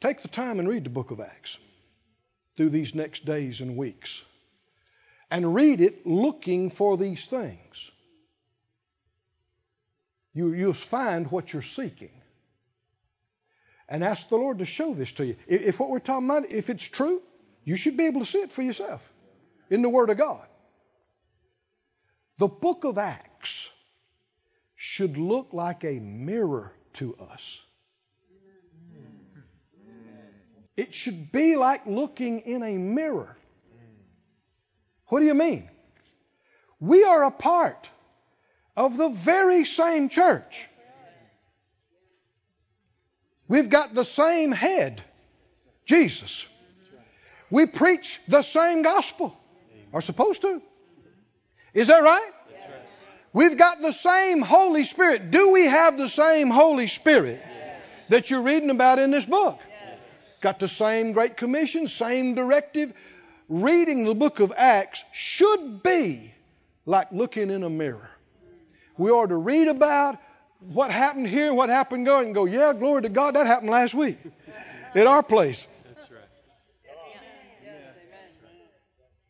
take 0.03 0.21
the 0.21 0.29
time 0.29 0.59
and 0.59 0.69
read 0.69 0.85
the 0.85 0.91
book 0.91 1.11
of 1.11 1.21
Acts 1.21 1.57
through 2.57 2.71
these 2.71 2.95
next 2.95 3.25
days 3.25 3.61
and 3.63 3.77
weeks. 3.77 4.21
And 5.31 5.55
read 5.55 5.81
it 5.81 6.07
looking 6.07 6.71
for 6.71 6.97
these 6.99 7.25
things. 7.25 7.91
You, 10.37 10.53
you'll 10.53 10.75
find 10.75 11.31
what 11.31 11.55
you're 11.55 11.63
seeking 11.63 12.11
and 13.89 14.05
ask 14.05 14.29
the 14.29 14.37
Lord 14.37 14.59
to 14.59 14.67
show 14.67 14.93
this 14.93 15.13
to 15.13 15.25
you. 15.25 15.37
If 15.49 15.81
what 15.81 15.89
we're 15.89 15.99
talking 15.99 16.29
about, 16.29 16.51
if 16.51 16.69
it's 16.69 16.87
true, 16.87 17.23
you 17.65 17.79
should 17.79 17.97
be 17.97 18.05
able 18.05 18.21
to 18.21 18.27
see 18.27 18.41
it 18.41 18.53
for 18.53 18.61
yourself 18.61 19.01
in 19.71 19.81
the 19.81 19.89
Word 19.89 20.11
of 20.11 20.19
God. 20.19 20.47
The 22.37 22.49
book 22.49 22.85
of 22.85 22.99
Acts 22.99 23.71
should 24.75 25.17
look 25.17 25.55
like 25.55 25.85
a 25.85 25.99
mirror 25.99 26.71
to 26.95 27.17
us. 27.17 27.59
It 30.77 30.95
should 30.95 31.33
be 31.33 31.57
like 31.57 31.87
looking 31.87 32.41
in 32.41 32.63
a 32.63 32.77
mirror. 32.77 33.39
What 35.07 35.21
do 35.21 35.25
you 35.25 35.33
mean? 35.33 35.71
We 36.79 37.05
are 37.05 37.25
a 37.25 37.31
part 37.31 37.89
of 38.77 38.97
the 38.97 39.09
very 39.09 39.65
same 39.65 40.09
church. 40.09 40.67
We've 43.49 43.71
got 43.71 43.95
the 43.95 44.05
same 44.05 44.53
head, 44.53 45.03
Jesus. 45.85 46.45
We 47.51 47.67
preach 47.67 48.21
the 48.27 48.43
same 48.43 48.83
gospel, 48.83 49.37
are 49.93 50.01
supposed 50.01 50.43
to. 50.43 50.61
Is 51.73 51.87
that 51.87 52.03
right? 52.03 52.33
We've 53.33 53.57
got 53.57 53.83
the 53.83 53.93
same 53.93 54.41
Holy 54.41 54.85
Spirit. 54.85 55.31
Do 55.31 55.51
we 55.51 55.67
have 55.67 55.99
the 55.99 56.09
same 56.09 56.51
Holy 56.51 56.89
Spirit 56.89 57.41
that 58.09 58.31
you're 58.31 58.43
reading 58.43 58.71
about 58.71 58.99
in 58.99 59.11
this 59.11 59.27
book? 59.27 59.59
Got 60.41 60.59
the 60.59 60.69
same 60.69 61.13
Great 61.13 61.37
Commission, 61.37 61.87
same 61.87 62.35
directive. 62.35 62.93
Reading 63.49 64.05
the 64.05 64.15
book 64.15 64.41
of 64.41 64.53
Acts 64.57 65.05
should 65.13 65.83
be 65.83 66.33
like 66.85 67.13
looking 67.13 67.51
in 67.51 67.63
a 67.63 67.71
mirror. 67.71 68.11
We 68.99 69.11
are 69.11 69.27
to 69.27 69.37
read 69.37 69.69
about 69.69 70.19
what 70.61 70.91
happened 70.91 71.29
here, 71.29 71.49
and 71.49 71.57
what 71.57 71.69
happened 71.69 72.07
there, 72.07 72.23
and 72.23 72.35
go, 72.35 72.47
yeah, 72.47 72.73
glory 72.73 73.03
to 73.03 73.09
God, 73.09 73.35
that 73.35 73.47
happened 73.47 73.71
last 73.71 73.95
week 73.95 74.19
at 74.95 75.07
our 75.07 75.23
place. 75.23 75.67
That's 75.95 76.11
right. 76.11 76.21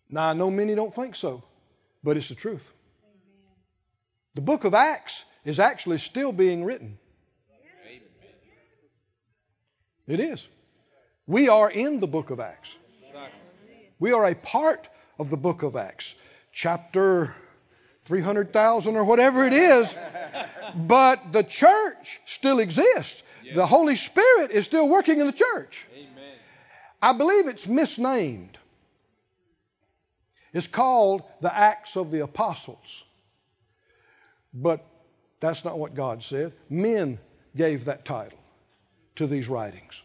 Now, 0.08 0.28
I 0.28 0.32
know 0.34 0.50
many 0.50 0.74
don't 0.74 0.94
think 0.94 1.16
so, 1.16 1.42
but 2.04 2.16
it's 2.16 2.28
the 2.28 2.34
truth. 2.34 2.64
The 4.34 4.40
book 4.40 4.64
of 4.64 4.74
Acts 4.74 5.24
is 5.44 5.58
actually 5.58 5.98
still 5.98 6.32
being 6.32 6.64
written. 6.64 6.98
It 10.06 10.20
is. 10.20 10.46
We 11.26 11.48
are 11.48 11.68
in 11.68 11.98
the 11.98 12.06
book 12.06 12.30
of 12.30 12.38
Acts. 12.38 12.70
We 13.98 14.12
are 14.12 14.26
a 14.26 14.34
part 14.34 14.88
of 15.18 15.30
the 15.30 15.36
book 15.36 15.62
of 15.62 15.74
Acts. 15.74 16.14
Chapter 16.52 17.34
300,000 18.06 18.96
or 18.96 19.04
whatever 19.04 19.46
it 19.46 19.52
is. 19.52 19.94
But 20.74 21.32
the 21.32 21.42
church 21.42 22.20
still 22.26 22.58
exists. 22.58 23.22
The 23.54 23.66
Holy 23.66 23.96
Spirit 23.96 24.50
is 24.50 24.64
still 24.64 24.88
working 24.88 25.20
in 25.20 25.26
the 25.26 25.32
church. 25.32 25.86
Amen. 25.94 26.34
I 27.00 27.12
believe 27.12 27.46
it's 27.46 27.66
misnamed. 27.66 28.58
It's 30.52 30.66
called 30.66 31.22
the 31.40 31.54
Acts 31.54 31.96
of 31.96 32.10
the 32.10 32.20
Apostles. 32.20 33.04
But 34.54 34.84
that's 35.38 35.64
not 35.64 35.78
what 35.78 35.94
God 35.94 36.22
said. 36.22 36.54
Men 36.70 37.18
gave 37.54 37.84
that 37.84 38.04
title 38.04 38.38
to 39.16 39.26
these 39.26 39.48
writings. 39.48 40.00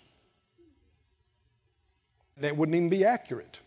That 2.37 2.57
wouldn't 2.57 2.75
even 2.75 2.89
be 2.89 3.05
accurate. 3.05 3.59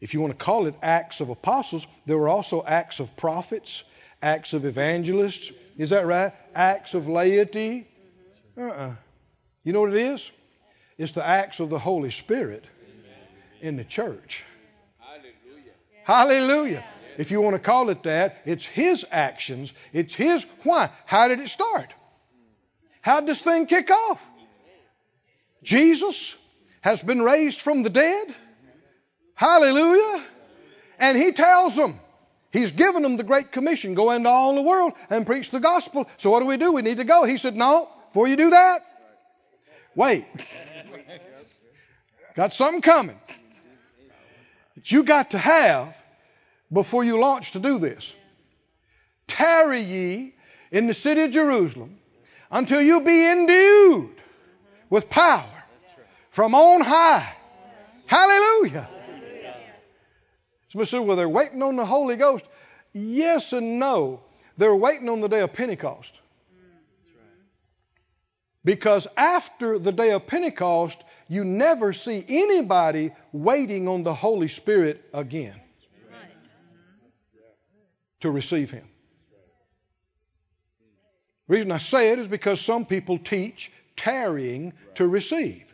If 0.00 0.14
you 0.14 0.20
want 0.20 0.38
to 0.38 0.44
call 0.44 0.66
it 0.66 0.74
Acts 0.82 1.20
of 1.20 1.28
Apostles, 1.28 1.86
there 2.06 2.16
were 2.16 2.28
also 2.28 2.62
Acts 2.64 3.00
of 3.00 3.16
Prophets, 3.16 3.82
Acts 4.22 4.52
of 4.52 4.64
Evangelists. 4.64 5.50
Is 5.76 5.90
that 5.90 6.06
right? 6.06 6.32
Acts 6.54 6.94
of 6.94 7.08
laity. 7.08 7.88
Uh-uh. 8.56 8.94
You 9.64 9.72
know 9.72 9.80
what 9.80 9.94
it 9.94 10.00
is? 10.00 10.30
It's 10.96 11.12
the 11.12 11.26
acts 11.26 11.60
of 11.60 11.70
the 11.70 11.78
Holy 11.78 12.10
Spirit 12.10 12.64
in 13.60 13.76
the 13.76 13.84
church. 13.84 14.42
Hallelujah. 16.04 16.84
If 17.18 17.30
you 17.30 17.40
want 17.40 17.54
to 17.54 17.60
call 17.60 17.90
it 17.90 18.04
that, 18.04 18.38
it's 18.46 18.64
His 18.64 19.04
actions. 19.10 19.72
It's 19.92 20.14
His. 20.14 20.44
Why? 20.62 20.90
How 21.06 21.28
did 21.28 21.40
it 21.40 21.48
start? 21.48 21.92
How 23.00 23.20
did 23.20 23.28
this 23.28 23.42
thing 23.42 23.66
kick 23.66 23.90
off? 23.90 24.20
Jesus 25.62 26.34
has 26.80 27.02
been 27.02 27.22
raised 27.22 27.60
from 27.60 27.82
the 27.82 27.90
dead. 27.90 28.34
Hallelujah. 29.38 30.24
And 30.98 31.16
He 31.16 31.30
tells 31.30 31.76
them, 31.76 32.00
He's 32.50 32.72
given 32.72 33.04
them 33.04 33.16
the 33.16 33.22
Great 33.22 33.52
Commission 33.52 33.94
go 33.94 34.10
into 34.10 34.28
all 34.28 34.56
the 34.56 34.62
world 34.62 34.94
and 35.10 35.24
preach 35.24 35.50
the 35.50 35.60
gospel. 35.60 36.08
So 36.16 36.30
what 36.30 36.40
do 36.40 36.46
we 36.46 36.56
do? 36.56 36.72
We 36.72 36.82
need 36.82 36.96
to 36.96 37.04
go. 37.04 37.22
He 37.22 37.36
said, 37.36 37.54
No, 37.54 37.88
before 38.08 38.26
you 38.26 38.34
do 38.34 38.50
that, 38.50 38.84
wait. 39.94 40.26
Got 42.34 42.52
something 42.52 42.82
coming 42.82 43.18
that 44.74 44.90
you 44.90 45.04
got 45.04 45.30
to 45.30 45.38
have 45.38 45.94
before 46.72 47.04
you 47.04 47.20
launch 47.20 47.52
to 47.52 47.60
do 47.60 47.78
this. 47.78 48.12
Tarry 49.28 49.82
ye 49.82 50.34
in 50.72 50.88
the 50.88 50.94
city 50.94 51.22
of 51.22 51.30
Jerusalem 51.30 51.96
until 52.50 52.82
you 52.82 53.02
be 53.02 53.24
endued 53.24 54.16
with 54.90 55.08
power 55.08 55.62
from 56.32 56.56
on 56.56 56.80
high. 56.80 57.36
Hallelujah. 58.06 58.88
Somebody 60.70 60.90
said, 60.90 60.98
well, 60.98 61.16
they're 61.16 61.28
waiting 61.28 61.62
on 61.62 61.76
the 61.76 61.86
Holy 61.86 62.16
Ghost. 62.16 62.44
Yes 62.92 63.52
and 63.52 63.78
no. 63.78 64.20
They're 64.56 64.74
waiting 64.74 65.08
on 65.08 65.20
the 65.20 65.28
day 65.28 65.40
of 65.40 65.52
Pentecost. 65.52 66.12
Because 68.64 69.06
after 69.16 69.78
the 69.78 69.92
day 69.92 70.10
of 70.10 70.26
Pentecost, 70.26 71.02
you 71.28 71.44
never 71.44 71.92
see 71.92 72.24
anybody 72.28 73.12
waiting 73.32 73.88
on 73.88 74.02
the 74.02 74.12
Holy 74.12 74.48
Spirit 74.48 75.04
again 75.14 75.54
to 78.20 78.30
receive 78.30 78.70
Him. 78.70 78.86
The 81.46 81.54
reason 81.54 81.72
I 81.72 81.78
say 81.78 82.10
it 82.10 82.18
is 82.18 82.28
because 82.28 82.60
some 82.60 82.84
people 82.84 83.18
teach 83.18 83.72
tarrying 83.96 84.74
to 84.96 85.06
receive. 85.06 85.64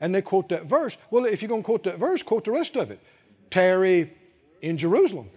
And 0.00 0.14
they 0.14 0.22
quote 0.22 0.48
that 0.48 0.64
verse. 0.64 0.96
Well, 1.10 1.26
if 1.26 1.42
you're 1.42 1.50
going 1.50 1.62
to 1.62 1.66
quote 1.66 1.84
that 1.84 1.98
verse, 1.98 2.22
quote 2.22 2.46
the 2.46 2.52
rest 2.52 2.76
of 2.76 2.90
it. 2.90 3.00
Tarry 3.50 4.14
in 4.60 4.76
Jerusalem. 4.76 5.30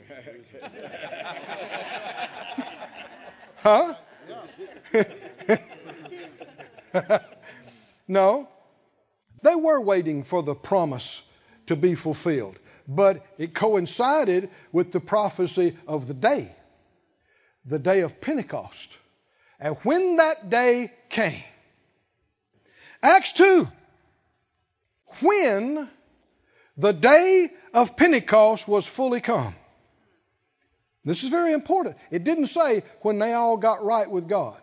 huh? 3.58 3.96
no. 8.08 8.48
They 9.42 9.56
were 9.56 9.82
waiting 9.82 10.24
for 10.24 10.42
the 10.42 10.56
promise 10.56 11.22
to 11.68 11.76
be 11.76 11.96
fulfilled, 11.96 12.58
but 12.88 13.26
it 13.38 13.54
coincided 13.54 14.50
with 14.72 14.92
the 14.92 15.00
prophecy 15.00 15.78
of 15.88 16.08
the 16.08 16.14
day, 16.14 16.56
the 17.66 17.80
day 17.80 18.02
of 18.02 18.22
Pentecost. 18.22 18.90
And 19.60 19.76
when 19.84 20.18
that 20.18 20.50
day 20.50 20.92
came, 21.10 21.44
Acts 23.02 23.34
2, 23.34 23.68
when 25.22 25.90
the 26.78 26.92
day 26.94 27.52
of 27.74 27.96
Pentecost 27.96 28.68
was 28.68 28.86
fully 28.86 29.22
come. 29.22 29.56
This 31.06 31.24
is 31.24 31.30
very 31.30 31.54
important. 31.54 31.98
It 32.12 32.24
didn't 32.24 32.48
say 32.48 32.84
when 33.02 33.20
they 33.20 33.34
all 33.34 33.58
got 33.58 33.84
right 33.84 34.10
with 34.10 34.28
God, 34.28 34.60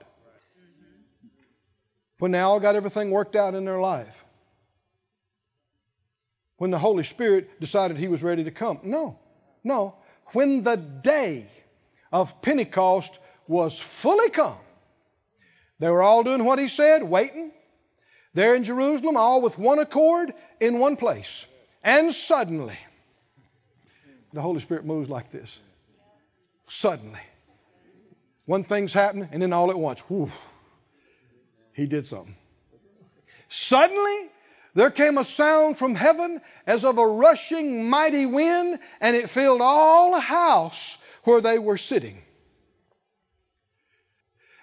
when 2.18 2.30
they 2.30 2.40
all 2.40 2.60
got 2.60 2.76
everything 2.76 3.10
worked 3.10 3.36
out 3.36 3.54
in 3.54 3.64
their 3.64 3.80
life 3.80 4.24
when 6.60 6.70
the 6.70 6.78
Holy 6.78 7.04
Spirit 7.04 7.58
decided 7.58 7.96
he 7.96 8.08
was 8.08 8.22
ready 8.22 8.44
to 8.44 8.50
come. 8.50 8.80
No, 8.82 9.18
no. 9.64 9.94
When 10.34 10.62
the 10.62 10.76
day 10.76 11.46
of 12.12 12.42
Pentecost 12.42 13.18
was 13.48 13.78
fully 13.78 14.28
come, 14.28 14.58
they 15.78 15.88
were 15.88 16.02
all 16.02 16.22
doing 16.22 16.44
what 16.44 16.58
he 16.58 16.68
said, 16.68 17.02
waiting. 17.02 17.50
There 18.34 18.54
in 18.54 18.64
Jerusalem, 18.64 19.16
all 19.16 19.40
with 19.40 19.56
one 19.56 19.78
accord 19.78 20.34
in 20.60 20.78
one 20.78 20.96
place. 20.96 21.46
And 21.82 22.12
suddenly, 22.12 22.78
the 24.32 24.42
Holy 24.42 24.60
Spirit 24.60 24.84
moves 24.84 25.08
like 25.08 25.32
this. 25.32 25.58
Suddenly. 26.68 27.20
One 28.46 28.64
thing's 28.64 28.92
happening, 28.92 29.28
and 29.32 29.42
then 29.42 29.52
all 29.52 29.70
at 29.70 29.78
once, 29.78 30.02
he 31.72 31.86
did 31.86 32.06
something. 32.06 32.36
Suddenly, 33.48 34.28
there 34.74 34.90
came 34.90 35.18
a 35.18 35.24
sound 35.24 35.78
from 35.78 35.94
heaven 35.94 36.40
as 36.66 36.84
of 36.84 36.98
a 36.98 37.06
rushing 37.06 37.88
mighty 37.88 38.26
wind, 38.26 38.78
and 39.00 39.16
it 39.16 39.30
filled 39.30 39.60
all 39.60 40.14
the 40.14 40.20
house 40.20 40.96
where 41.24 41.40
they 41.40 41.58
were 41.58 41.76
sitting. 41.76 42.22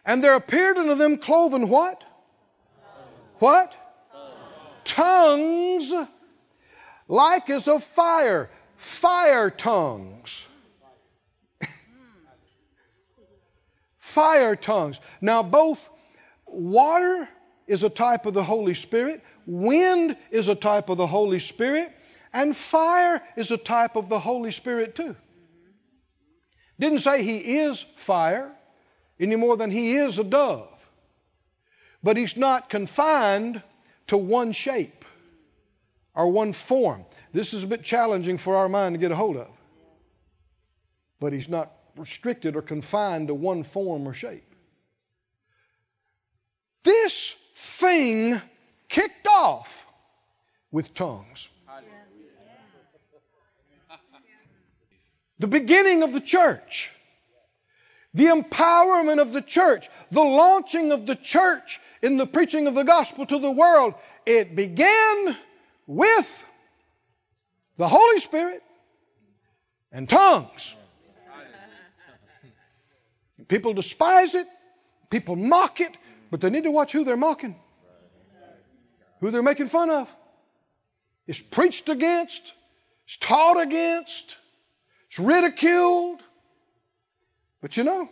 And 0.05 0.24
there 0.24 0.36
appeared 0.36 0.78
unto 0.78 0.95
them 0.95 1.18
cloven 1.18 1.68
what? 1.68 2.03
What? 3.39 3.76
Tongues 4.86 5.91
like 7.08 7.49
as 7.49 7.68
of 7.68 7.84
fire. 7.84 8.49
Fire 8.78 9.49
tongues. 9.49 10.41
fire 13.97 14.55
tongues. 14.55 14.99
Now, 15.22 15.43
both 15.43 15.89
water 16.45 17.28
is 17.66 17.84
a 17.84 17.89
type 17.89 18.26
of 18.26 18.34
the 18.34 18.43
Holy 18.43 18.74
Spirit, 18.74 19.22
Wind 19.47 20.18
is 20.30 20.49
a 20.49 20.55
type 20.55 20.89
of 20.89 20.97
the 20.97 21.08
Holy 21.08 21.39
Spirit, 21.39 21.93
and 22.34 22.55
fire 22.55 23.22
is 23.38 23.49
a 23.49 23.58
type 23.58 23.95
of 23.95 24.10
the 24.10 24.20
Holy 24.20 24.51
Spirit 24.51 24.93
too. 24.93 25.16
Didn't 26.80 26.99
say 26.99 27.24
he 27.24 27.38
is 27.38 27.84
fire 27.95 28.51
any 29.20 29.38
more 29.38 29.55
than 29.55 29.72
he 29.72 29.95
is 29.95 30.20
a 30.20 30.24
dove. 30.24 30.68
But 32.03 32.18
he's 32.18 32.36
not 32.36 32.70
confined 32.70 33.64
to 34.08 34.18
one 34.18 34.51
shape 34.51 34.97
or 36.18 36.28
one 36.32 36.51
form. 36.51 37.05
This 37.32 37.53
is 37.53 37.63
a 37.63 37.68
bit 37.68 37.84
challenging 37.84 38.39
for 38.39 38.57
our 38.57 38.68
mind 38.68 38.95
to 38.95 38.99
get 38.99 39.11
a 39.11 39.15
hold 39.15 39.38
of. 39.38 39.47
But 41.20 41.32
he's 41.32 41.47
not 41.47 41.72
restricted 41.95 42.55
or 42.55 42.63
confined 42.63 43.28
to 43.28 43.36
one 43.36 43.63
form 43.63 44.07
or 44.07 44.15
shape. 44.15 44.43
This 46.84 47.36
thing 47.55 48.41
kicked 48.89 49.28
off 49.28 49.86
with 50.72 50.93
tongues. 50.95 51.47
The 55.39 55.47
beginning 55.47 56.01
of 56.01 56.13
the 56.13 56.20
church, 56.20 56.89
the 58.15 58.26
empowerment 58.26 59.22
of 59.22 59.34
the 59.34 59.41
church, 59.43 59.88
the 60.09 60.24
launching 60.24 60.91
of 60.91 61.05
the 61.05 61.15
church 61.15 61.80
in 62.01 62.18
the 62.18 62.26
preaching 62.26 62.65
of 62.65 62.74
the 62.74 62.84
gospel 62.84 63.28
to 63.28 63.38
the 63.38 63.51
world, 63.51 63.93
it 64.26 64.55
began 64.55 65.38
with 65.88 66.32
the 67.78 67.88
Holy 67.88 68.20
Spirit 68.20 68.62
and 69.92 70.08
tongues. 70.08 70.76
People 73.48 73.74
despise 73.74 74.36
it, 74.36 74.48
people 75.10 75.36
mock 75.36 75.82
it, 75.82 75.96
but 76.30 76.42
they 76.42 76.50
need 76.50 76.64
to 76.64 76.72
watch 76.72 76.92
who 76.92 77.04
they're 77.04 77.18
mocking 77.18 77.56
who 79.20 79.32
they're 79.32 79.44
making 79.44 79.70
fun 79.70 79.90
of. 79.90 80.08
It's 81.26 81.42
preached 81.42 81.90
against, 81.90 82.54
it's 83.06 83.18
taught 83.18 83.60
against, 83.60 84.36
it's 85.08 85.20
ridiculed. 85.20 86.22
But 87.62 87.76
you 87.78 87.84
know, 87.84 88.10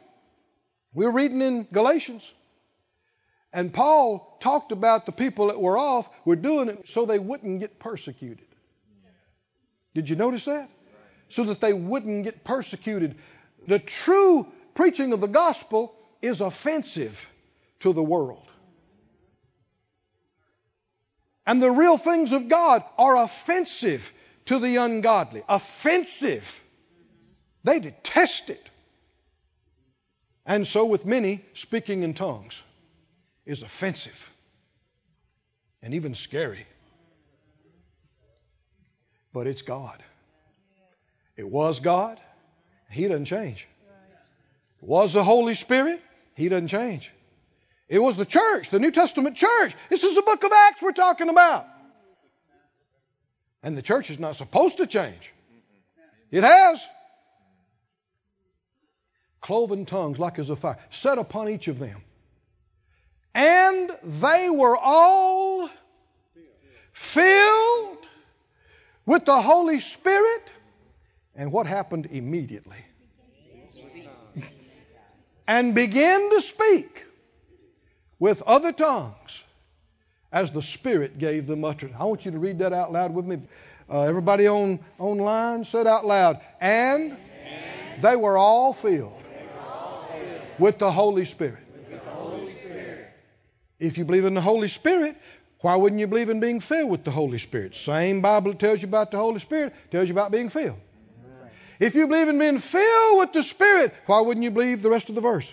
we're 0.94 1.12
reading 1.12 1.42
in 1.42 1.68
Galatians, 1.72 2.30
and 3.56 3.74
Paul 3.74 4.38
talked 4.42 4.74
about 4.74 5.06
the 5.06 5.14
people 5.14 5.48
that 5.48 5.62
were 5.62 5.78
off 5.78 6.10
were 6.26 6.36
doing 6.36 6.68
it 6.68 6.90
so 6.90 7.06
they 7.06 7.20
wouldn't 7.20 7.62
get 7.62 7.80
persecuted. 7.80 8.46
Did 9.94 10.10
you 10.10 10.18
notice 10.18 10.44
that? 10.44 10.70
So 11.30 11.46
that 11.46 11.62
they 11.62 11.72
wouldn't 11.72 12.26
get 12.26 12.44
persecuted. 12.44 13.16
The 13.66 13.80
true 13.80 14.46
preaching 14.74 15.14
of 15.14 15.22
the 15.22 15.28
gospel 15.28 15.96
is 16.22 16.42
offensive 16.42 17.26
to 17.80 17.94
the 17.94 18.04
world. 18.04 18.46
And 21.48 21.62
the 21.62 21.72
real 21.72 21.98
things 21.98 22.34
of 22.34 22.50
God 22.50 22.84
are 22.98 23.16
offensive 23.16 24.12
to 24.48 24.60
the 24.60 24.76
ungodly. 24.76 25.44
Offensive. 25.48 26.44
They 27.64 27.80
detest 27.80 28.50
it. 28.50 28.70
And 30.46 30.68
so, 30.68 30.84
with 30.84 31.06
many, 31.06 31.46
speaking 31.54 32.04
in 32.04 32.16
tongues 32.16 32.62
is 33.46 33.64
offensive 33.64 34.18
and 35.82 35.94
even 35.94 36.16
scary. 36.16 36.66
But 39.34 39.48
it's 39.48 39.62
God. 39.62 40.02
It 41.38 41.48
was 41.48 41.80
God. 41.80 42.20
He 42.90 43.08
doesn't 43.08 43.26
change. 43.26 43.68
It 44.82 44.88
was 44.88 45.14
the 45.14 45.24
Holy 45.24 45.54
Spirit. 45.54 46.02
He 46.36 46.50
doesn't 46.50 46.70
change. 46.70 47.12
It 47.88 48.00
was 48.00 48.18
the 48.18 48.26
church, 48.26 48.70
the 48.70 48.80
New 48.80 48.92
Testament 48.92 49.36
church. 49.36 49.76
This 49.90 50.04
is 50.04 50.16
the 50.16 50.22
book 50.22 50.44
of 50.44 50.52
Acts 50.52 50.82
we're 50.82 50.92
talking 50.92 51.30
about. 51.30 51.68
And 53.62 53.78
the 53.78 53.82
church 53.82 54.10
is 54.10 54.20
not 54.20 54.36
supposed 54.36 54.78
to 54.78 54.88
change. 54.88 55.32
It 56.32 56.44
has. 56.44 56.82
Cloven 59.42 59.86
tongues 59.86 60.18
like 60.18 60.40
as 60.40 60.50
a 60.50 60.56
fire, 60.56 60.78
set 60.90 61.20
upon 61.20 61.50
each 61.50 61.68
of 61.68 61.78
them. 61.78 62.02
And 63.36 63.92
they 64.02 64.50
were 64.50 64.78
all 64.78 65.70
filled 66.94 67.98
with 69.06 69.26
the 69.26 69.42
Holy 69.42 69.82
Spirit. 69.82 70.42
And 71.36 71.52
what 71.52 71.68
happened 71.68 72.08
immediately? 72.12 72.78
and 75.48 75.76
began 75.76 76.30
to 76.32 76.42
speak 76.42 77.06
with 78.20 78.42
other 78.44 78.72
tongues 78.72 79.44
as 80.32 80.52
the 80.52 80.62
Spirit 80.62 81.18
gave 81.20 81.48
them 81.48 81.64
utterance. 81.64 81.96
I 82.00 82.06
want 82.06 82.26
you 82.26 82.32
to 82.32 82.40
read 82.40 82.60
that 82.60 82.74
out 82.74 82.92
loud 82.92 83.14
with 83.14 83.26
me. 83.26 83.40
Uh, 83.90 84.02
everybody 84.02 84.48
on 84.48 84.80
online, 84.98 85.64
said 85.64 85.88
out 85.88 86.06
loud. 86.06 86.40
And, 86.60 87.18
and 87.46 88.02
they 88.02 88.16
were 88.16 88.38
all 88.38 88.74
filled, 88.74 89.12
were 89.12 89.62
all 89.62 90.08
filled 90.12 90.42
with, 90.58 90.80
the 90.80 90.92
Holy 90.92 91.26
Spirit. 91.26 91.60
with 91.90 92.04
the 92.04 92.10
Holy 92.12 92.52
Spirit. 92.56 93.12
If 93.86 93.98
you 93.98 94.06
believe 94.06 94.26
in 94.26 94.34
the 94.34 94.42
Holy 94.42 94.68
Spirit, 94.68 95.16
why 95.62 95.76
wouldn't 95.76 96.00
you 96.00 96.08
believe 96.08 96.30
in 96.30 96.40
being 96.40 96.60
filled 96.60 96.90
with 96.90 97.04
the 97.04 97.12
Holy 97.12 97.38
Spirit? 97.38 97.76
Same 97.76 98.22
Bible 98.22 98.52
that 98.52 98.60
tells 98.60 98.82
you 98.82 98.88
about 98.88 99.12
the 99.12 99.18
Holy 99.18 99.40
Spirit 99.40 99.74
tells 99.92 100.08
you 100.08 100.14
about 100.14 100.32
being 100.32 100.50
filled. 100.50 100.80
If 101.80 101.96
you 101.96 102.08
believe 102.08 102.30
in 102.30 102.40
being 102.40 102.60
filled 102.60 103.20
with 103.20 103.34
the 103.34 103.44
Spirit, 103.44 103.94
why 104.06 104.22
wouldn't 104.22 104.44
you 104.44 104.52
believe 104.52 104.82
the 104.82 104.90
rest 104.90 105.10
of 105.10 105.16
the 105.16 105.22
verse? 105.22 105.52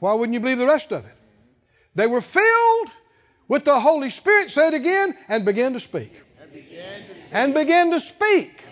Why 0.00 0.14
wouldn't 0.14 0.34
you 0.34 0.40
believe 0.40 0.58
the 0.58 0.66
rest 0.66 0.92
of 0.92 1.04
it? 1.04 1.12
They 1.94 2.06
were 2.06 2.20
filled 2.20 2.88
with 3.48 3.64
the 3.64 3.80
Holy 3.80 4.10
Spirit, 4.10 4.50
say 4.50 4.68
it 4.68 4.74
again, 4.74 5.16
and 5.28 5.44
began 5.44 5.72
to 5.72 5.80
speak. 5.80 6.12
And 7.32 7.54
began 7.54 7.90
to 7.90 8.00
speak. 8.00 8.64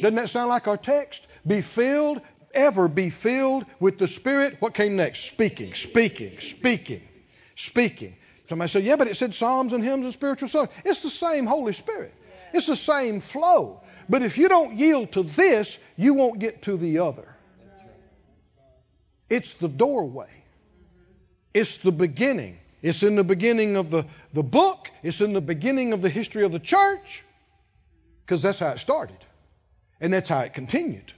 Doesn't 0.00 0.14
that 0.14 0.30
sound 0.30 0.48
like 0.48 0.68
our 0.68 0.76
text? 0.76 1.26
Be 1.46 1.60
filled, 1.60 2.20
ever 2.54 2.88
be 2.88 3.10
filled 3.10 3.66
with 3.80 3.98
the 3.98 4.06
Spirit. 4.06 4.56
What 4.60 4.74
came 4.74 4.96
next? 4.96 5.24
Speaking, 5.24 5.74
speaking, 5.74 6.40
speaking, 6.40 7.02
speaking. 7.58 8.16
Somebody 8.48 8.70
said, 8.70 8.84
Yeah, 8.84 8.96
but 8.96 9.08
it 9.08 9.16
said 9.16 9.34
psalms 9.34 9.72
and 9.72 9.84
hymns 9.84 10.04
and 10.04 10.12
spiritual 10.12 10.48
songs. 10.48 10.70
It's 10.84 11.02
the 11.02 11.10
same 11.10 11.46
Holy 11.46 11.72
Spirit, 11.72 12.14
it's 12.52 12.66
the 12.66 12.76
same 12.76 13.20
flow. 13.20 13.82
But 14.08 14.22
if 14.22 14.38
you 14.38 14.48
don't 14.48 14.78
yield 14.78 15.12
to 15.12 15.22
this, 15.22 15.78
you 15.96 16.14
won't 16.14 16.38
get 16.38 16.62
to 16.62 16.78
the 16.78 17.00
other. 17.00 17.28
It's 19.28 19.52
the 19.54 19.68
doorway, 19.68 20.30
it's 21.52 21.76
the 21.78 21.92
beginning. 21.92 22.58
It's 22.80 23.02
in 23.02 23.16
the 23.16 23.24
beginning 23.24 23.74
of 23.74 23.90
the, 23.90 24.06
the 24.32 24.44
book, 24.44 24.88
it's 25.02 25.20
in 25.20 25.32
the 25.32 25.40
beginning 25.40 25.92
of 25.92 26.00
the 26.00 26.08
history 26.08 26.44
of 26.44 26.52
the 26.52 26.60
church, 26.60 27.24
because 28.24 28.40
that's 28.40 28.60
how 28.60 28.68
it 28.68 28.78
started. 28.78 29.18
And 30.00 30.12
that's 30.12 30.28
how 30.28 30.42
it 30.42 30.54
continued. 30.54 31.12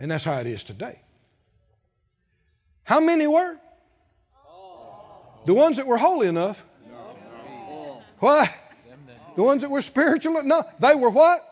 And 0.00 0.10
that's 0.10 0.24
how 0.24 0.40
it 0.40 0.48
is 0.48 0.64
today. 0.64 1.00
How 2.82 2.98
many 2.98 3.28
were? 3.28 3.56
The 5.44 5.54
ones 5.54 5.76
that 5.76 5.86
were 5.86 5.98
holy 5.98 6.28
enough. 6.28 6.62
No. 6.88 8.02
What? 8.20 8.50
The 9.36 9.42
ones 9.42 9.62
that 9.62 9.70
were 9.70 9.82
spiritual? 9.82 10.42
No, 10.42 10.64
they 10.78 10.94
were 10.94 11.10
what? 11.10 11.48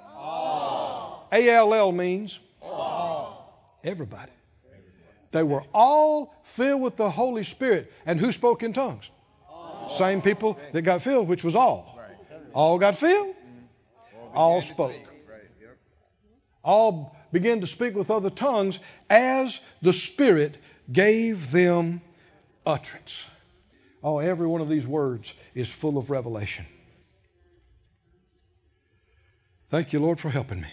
A 1.32 1.48
L 1.48 1.72
L 1.72 1.72
A-L-L 1.72 1.92
means 1.92 2.38
all. 2.62 3.78
everybody. 3.84 4.32
They 5.32 5.42
were 5.42 5.62
all 5.72 6.34
filled 6.42 6.82
with 6.82 6.96
the 6.96 7.08
Holy 7.08 7.44
Spirit. 7.44 7.92
And 8.04 8.18
who 8.18 8.32
spoke 8.32 8.62
in 8.62 8.72
tongues? 8.72 9.04
All. 9.48 9.90
Same 9.90 10.22
people 10.22 10.58
that 10.72 10.82
got 10.82 11.02
filled, 11.02 11.28
which 11.28 11.44
was 11.44 11.54
all. 11.54 11.98
All 12.52 12.78
got 12.78 12.96
filled. 12.96 13.34
All 14.34 14.60
spoke. 14.62 14.94
All 16.62 17.16
began 17.32 17.60
to 17.60 17.66
speak 17.66 17.94
with 17.94 18.10
other 18.10 18.30
tongues 18.30 18.78
as 19.08 19.60
the 19.82 19.92
Spirit 19.92 20.58
gave 20.92 21.50
them 21.52 22.02
utterance. 22.66 23.24
Oh, 24.02 24.18
every 24.18 24.46
one 24.46 24.60
of 24.60 24.68
these 24.68 24.86
words 24.86 25.32
is 25.54 25.70
full 25.70 25.98
of 25.98 26.10
revelation. 26.10 26.66
Thank 29.68 29.92
you, 29.92 30.00
Lord, 30.00 30.18
for 30.18 30.30
helping 30.30 30.60
me. 30.60 30.68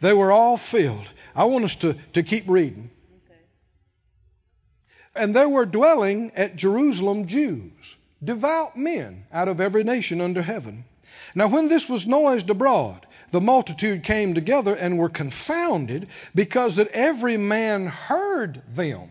They 0.00 0.12
were 0.12 0.32
all 0.32 0.56
filled. 0.56 1.06
I 1.34 1.44
want 1.44 1.64
us 1.64 1.76
to, 1.76 1.96
to 2.14 2.22
keep 2.22 2.48
reading. 2.48 2.90
And 5.14 5.36
there 5.36 5.48
were 5.48 5.66
dwelling 5.66 6.32
at 6.34 6.56
Jerusalem 6.56 7.26
Jews, 7.26 7.96
devout 8.24 8.76
men 8.76 9.26
out 9.32 9.48
of 9.48 9.60
every 9.60 9.84
nation 9.84 10.20
under 10.20 10.42
heaven. 10.42 10.84
Now, 11.34 11.48
when 11.48 11.68
this 11.68 11.88
was 11.88 12.06
noised 12.06 12.48
abroad, 12.48 13.06
the 13.30 13.40
multitude 13.40 14.04
came 14.04 14.34
together 14.34 14.74
and 14.74 14.98
were 14.98 15.08
confounded 15.08 16.08
because 16.34 16.76
that 16.76 16.88
every 16.88 17.36
man 17.36 17.86
heard 17.86 18.62
them 18.74 19.10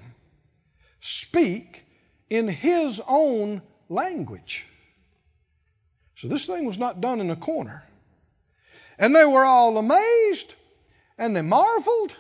speak 1.02 1.84
in 2.32 2.48
his 2.48 3.02
own 3.06 3.62
language. 3.90 4.66
So 6.16 6.30
this 6.30 6.46
thing 6.46 6.66
was 6.66 6.78
not 6.78 7.02
done 7.02 7.20
in 7.20 7.30
a 7.30 7.36
corner. 7.36 7.84
And 8.98 9.14
they 9.14 9.26
were 9.26 9.44
all 9.44 9.78
amazed 9.78 10.56
and 11.18 11.36
they 11.36 11.42
marveled. 11.42 12.14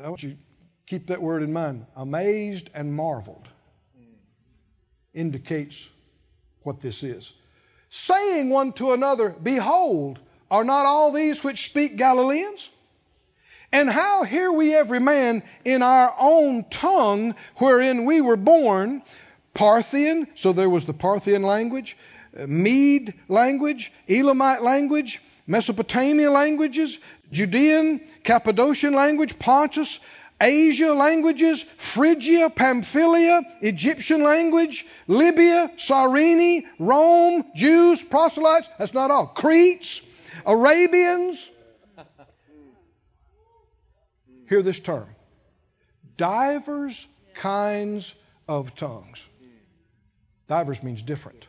I 0.00 0.08
want 0.08 0.22
you 0.22 0.30
to 0.30 0.36
keep 0.86 1.08
that 1.08 1.20
word 1.20 1.42
in 1.42 1.52
mind. 1.52 1.86
Amazed 1.96 2.70
and 2.72 2.94
marveled 2.94 3.48
indicates 5.12 5.88
what 6.62 6.80
this 6.80 7.02
is. 7.02 7.32
Saying 7.88 8.48
one 8.48 8.74
to 8.74 8.92
another, 8.92 9.30
Behold, 9.30 10.20
are 10.48 10.62
not 10.62 10.86
all 10.86 11.10
these 11.10 11.42
which 11.42 11.64
speak 11.64 11.96
Galileans? 11.96 12.68
And 13.72 13.88
how 13.88 14.24
hear 14.24 14.50
we 14.50 14.74
every 14.74 15.00
man 15.00 15.42
in 15.64 15.82
our 15.82 16.14
own 16.18 16.64
tongue 16.70 17.34
wherein 17.56 18.04
we 18.04 18.20
were 18.20 18.36
born? 18.36 19.02
Parthian, 19.54 20.26
so 20.34 20.52
there 20.52 20.70
was 20.70 20.84
the 20.84 20.92
Parthian 20.92 21.42
language, 21.42 21.96
uh, 22.38 22.46
Mede 22.46 23.14
language, 23.28 23.92
Elamite 24.08 24.62
language, 24.62 25.20
Mesopotamia 25.46 26.30
languages, 26.30 26.98
Judean, 27.32 28.00
Cappadocian 28.24 28.92
language, 28.92 29.38
Pontus, 29.38 29.98
Asia 30.40 30.92
languages, 30.94 31.64
Phrygia, 31.78 32.48
Pamphylia, 32.50 33.42
Egyptian 33.60 34.22
language, 34.22 34.86
Libya, 35.06 35.70
Cyrene, 35.76 36.66
Rome, 36.78 37.44
Jews, 37.54 38.02
proselytes, 38.02 38.68
that's 38.78 38.94
not 38.94 39.10
all, 39.10 39.26
Cretes, 39.26 40.00
Arabians. 40.46 41.50
Hear 44.50 44.62
this 44.62 44.80
term 44.80 45.06
divers 46.16 47.06
kinds 47.34 48.12
of 48.48 48.74
tongues. 48.74 49.24
Divers 50.48 50.82
means 50.82 51.02
different. 51.02 51.46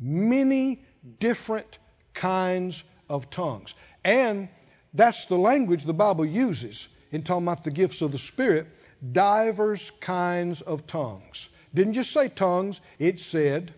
Many 0.00 0.84
different 1.20 1.78
kinds 2.12 2.82
of 3.08 3.30
tongues. 3.30 3.74
And 4.04 4.48
that's 4.92 5.26
the 5.26 5.38
language 5.38 5.84
the 5.84 5.94
Bible 5.94 6.26
uses 6.26 6.88
in 7.12 7.22
talking 7.22 7.46
about 7.46 7.62
the 7.62 7.70
gifts 7.70 8.02
of 8.02 8.10
the 8.10 8.18
Spirit. 8.18 8.66
Divers 9.12 9.92
kinds 10.00 10.62
of 10.62 10.88
tongues. 10.88 11.48
Didn't 11.72 11.92
just 11.92 12.10
say 12.10 12.28
tongues, 12.28 12.80
it 12.98 13.20
said 13.20 13.72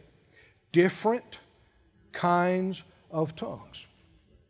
different 0.73 1.39
kinds 2.13 2.83
of 3.11 3.37
tongues. 3.37 3.87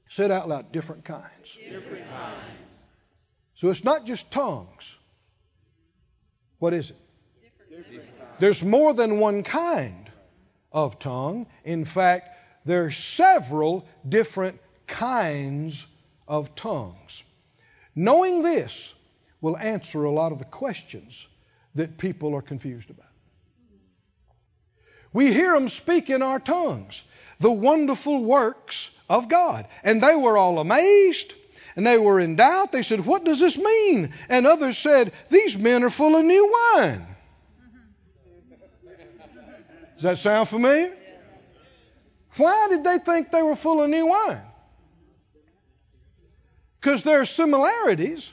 Say 0.08 0.26
it 0.26 0.30
out 0.30 0.48
loud 0.48 0.70
different 0.70 1.04
kinds. 1.04 1.58
Different 1.68 2.08
kinds. 2.08 2.65
So 3.56 3.70
it's 3.70 3.84
not 3.84 4.06
just 4.06 4.30
tongues. 4.30 4.94
What 6.58 6.72
is 6.72 6.90
it? 6.90 6.96
There's 8.38 8.62
more 8.62 8.92
than 8.94 9.18
one 9.18 9.42
kind 9.42 10.10
of 10.72 10.98
tongue. 10.98 11.46
In 11.64 11.84
fact, 11.84 12.28
there 12.64 12.84
are 12.84 12.90
several 12.90 13.86
different 14.06 14.60
kinds 14.86 15.86
of 16.28 16.54
tongues. 16.54 17.22
Knowing 17.94 18.42
this 18.42 18.92
will 19.40 19.56
answer 19.56 20.04
a 20.04 20.10
lot 20.10 20.32
of 20.32 20.38
the 20.38 20.44
questions 20.44 21.26
that 21.74 21.98
people 21.98 22.34
are 22.34 22.42
confused 22.42 22.90
about. 22.90 23.06
We 25.12 25.32
hear 25.32 25.52
them 25.52 25.68
speak 25.68 26.10
in 26.10 26.22
our 26.22 26.40
tongues 26.40 27.02
the 27.40 27.52
wonderful 27.52 28.22
works 28.22 28.88
of 29.08 29.28
God. 29.28 29.66
And 29.82 30.02
they 30.02 30.14
were 30.14 30.36
all 30.36 30.58
amazed 30.58 31.32
and 31.76 31.86
they 31.86 31.98
were 31.98 32.18
in 32.18 32.36
doubt. 32.36 32.72
They 32.72 32.82
said, 32.82 33.04
What 33.04 33.24
does 33.24 33.38
this 33.38 33.56
mean? 33.56 34.12
And 34.28 34.46
others 34.46 34.78
said, 34.78 35.12
These 35.30 35.56
men 35.56 35.84
are 35.84 35.90
full 35.90 36.16
of 36.16 36.24
new 36.24 36.52
wine. 36.74 37.06
Does 39.94 40.02
that 40.02 40.18
sound 40.18 40.48
familiar? 40.48 40.94
Why 42.36 42.68
did 42.68 42.84
they 42.84 42.98
think 42.98 43.30
they 43.30 43.42
were 43.42 43.56
full 43.56 43.82
of 43.82 43.88
new 43.88 44.06
wine? 44.06 44.42
Because 46.80 47.02
there 47.02 47.20
are 47.20 47.26
similarities 47.26 48.30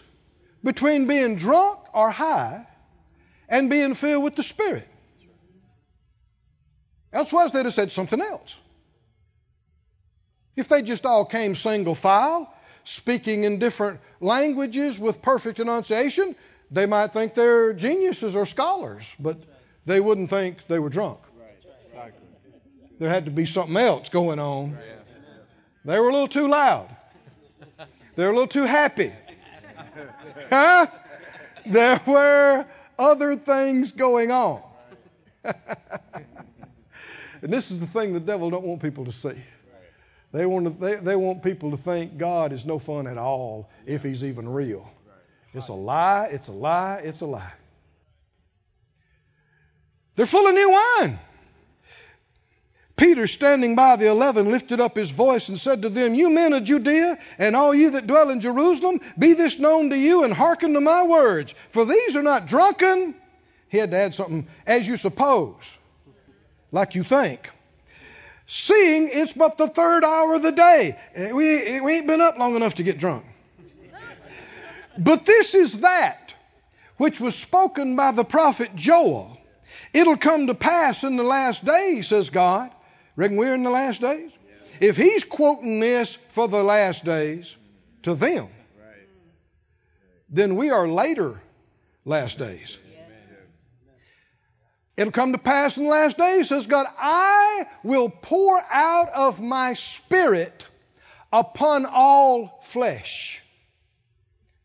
between 0.63 1.07
being 1.07 1.35
drunk 1.35 1.79
or 1.93 2.11
high 2.11 2.65
and 3.47 3.69
being 3.69 3.93
filled 3.93 4.23
with 4.23 4.35
the 4.35 4.43
Spirit. 4.43 4.87
Elsewise, 7.13 7.51
they'd 7.51 7.65
have 7.65 7.73
said 7.73 7.91
something 7.91 8.19
else. 8.19 8.55
If 10.55 10.67
they 10.67 10.81
just 10.81 11.05
all 11.05 11.25
came 11.25 11.55
single 11.55 11.95
file, 11.95 12.52
speaking 12.85 13.43
in 13.43 13.59
different 13.59 13.99
languages 14.19 14.99
with 14.99 15.21
perfect 15.21 15.59
enunciation, 15.59 16.35
they 16.71 16.85
might 16.85 17.13
think 17.13 17.35
they're 17.35 17.73
geniuses 17.73 18.35
or 18.35 18.45
scholars, 18.45 19.03
but 19.19 19.37
they 19.85 19.99
wouldn't 19.99 20.29
think 20.29 20.57
they 20.67 20.79
were 20.79 20.89
drunk. 20.89 21.19
There 22.99 23.09
had 23.09 23.25
to 23.25 23.31
be 23.31 23.45
something 23.45 23.75
else 23.75 24.09
going 24.09 24.39
on. 24.39 24.77
They 25.85 25.99
were 25.99 26.09
a 26.09 26.13
little 26.13 26.27
too 26.27 26.47
loud. 26.47 26.95
They 28.15 28.23
were 28.23 28.31
a 28.31 28.33
little 28.33 28.47
too 28.47 28.63
happy. 28.63 29.11
Huh? 30.49 30.87
There 31.65 32.01
were 32.05 32.65
other 32.97 33.35
things 33.35 33.91
going 33.91 34.31
on. 34.31 34.61
and 35.43 35.55
this 37.41 37.71
is 37.71 37.79
the 37.79 37.87
thing 37.87 38.13
the 38.13 38.19
devil 38.19 38.49
don't 38.49 38.63
want 38.63 38.81
people 38.81 39.05
to 39.05 39.11
see. 39.11 39.35
They 40.33 40.47
want, 40.47 40.65
to, 40.65 40.85
they, 40.85 40.95
they 40.95 41.15
want 41.15 41.43
people 41.43 41.71
to 41.71 41.77
think 41.77 42.17
God 42.17 42.53
is 42.53 42.65
no 42.65 42.79
fun 42.79 43.05
at 43.05 43.19
all 43.19 43.69
if 43.85 44.01
he's 44.01 44.23
even 44.23 44.49
real. 44.49 44.89
It's 45.53 45.67
a 45.67 45.73
lie, 45.73 46.29
it's 46.31 46.47
a 46.47 46.51
lie, 46.51 47.01
it's 47.03 47.21
a 47.21 47.27
lie. 47.27 47.53
They're 50.15 50.25
full 50.25 50.47
of 50.47 50.55
new 50.55 50.71
wine. 50.71 51.19
Peter, 52.95 53.27
standing 53.27 53.75
by 53.75 53.95
the 53.95 54.07
eleven, 54.07 54.49
lifted 54.49 54.79
up 54.79 54.95
his 54.95 55.11
voice 55.11 55.49
and 55.49 55.59
said 55.59 55.83
to 55.83 55.89
them, 55.89 56.15
You 56.15 56.31
men 56.31 56.53
of 56.53 56.63
Judea, 56.63 57.19
and 57.37 57.55
all 57.55 57.73
you 57.73 57.91
that 57.91 58.07
dwell 58.07 58.29
in 58.31 58.39
Jerusalem, 58.39 59.01
be 59.17 59.33
this 59.33 59.59
known 59.59 59.91
to 59.91 59.97
you, 59.97 60.23
and 60.23 60.33
hearken 60.33 60.73
to 60.73 60.81
my 60.81 61.03
words. 61.03 61.53
For 61.69 61.85
these 61.85 62.15
are 62.15 62.23
not 62.23 62.47
drunken. 62.47 63.13
He 63.69 63.77
had 63.77 63.91
to 63.91 63.97
add 63.97 64.15
something, 64.15 64.47
as 64.65 64.87
you 64.87 64.97
suppose, 64.97 65.63
like 66.71 66.95
you 66.95 67.03
think 67.03 67.49
seeing 68.47 69.09
it's 69.09 69.33
but 69.33 69.57
the 69.57 69.67
third 69.67 70.03
hour 70.03 70.35
of 70.35 70.41
the 70.41 70.51
day. 70.51 70.97
Eh, 71.15 71.31
we, 71.31 71.79
we 71.81 71.93
ain't 71.95 72.07
been 72.07 72.21
up 72.21 72.37
long 72.37 72.55
enough 72.55 72.75
to 72.75 72.83
get 72.83 72.97
drunk. 72.97 73.25
But 74.97 75.25
this 75.25 75.55
is 75.55 75.79
that 75.79 76.33
which 76.97 77.19
was 77.19 77.35
spoken 77.35 77.95
by 77.95 78.11
the 78.11 78.23
prophet 78.23 78.75
Joel. 78.75 79.37
It'll 79.93 80.17
come 80.17 80.47
to 80.47 80.53
pass 80.53 81.03
in 81.03 81.15
the 81.15 81.23
last 81.23 81.65
days, 81.65 82.07
says 82.07 82.29
God. 82.29 82.71
Reckon 83.15 83.37
we're 83.37 83.53
in 83.53 83.63
the 83.63 83.69
last 83.69 84.01
days? 84.01 84.31
If 84.79 84.97
he's 84.97 85.23
quoting 85.23 85.79
this 85.79 86.17
for 86.33 86.47
the 86.47 86.63
last 86.63 87.05
days 87.05 87.55
to 88.03 88.15
them, 88.15 88.47
then 90.29 90.55
we 90.55 90.71
are 90.71 90.87
later 90.87 91.41
last 92.05 92.37
days. 92.37 92.77
It'll 94.95 95.11
come 95.11 95.31
to 95.31 95.39
pass 95.39 95.77
in 95.77 95.83
the 95.83 95.89
last 95.89 96.17
days, 96.17 96.49
says 96.49 96.67
God, 96.67 96.85
I 96.97 97.65
will 97.83 98.09
pour 98.09 98.61
out 98.69 99.09
of 99.09 99.41
my 99.41 99.73
spirit 99.73 100.63
upon 101.31 101.85
all 101.85 102.63
flesh. 102.69 103.39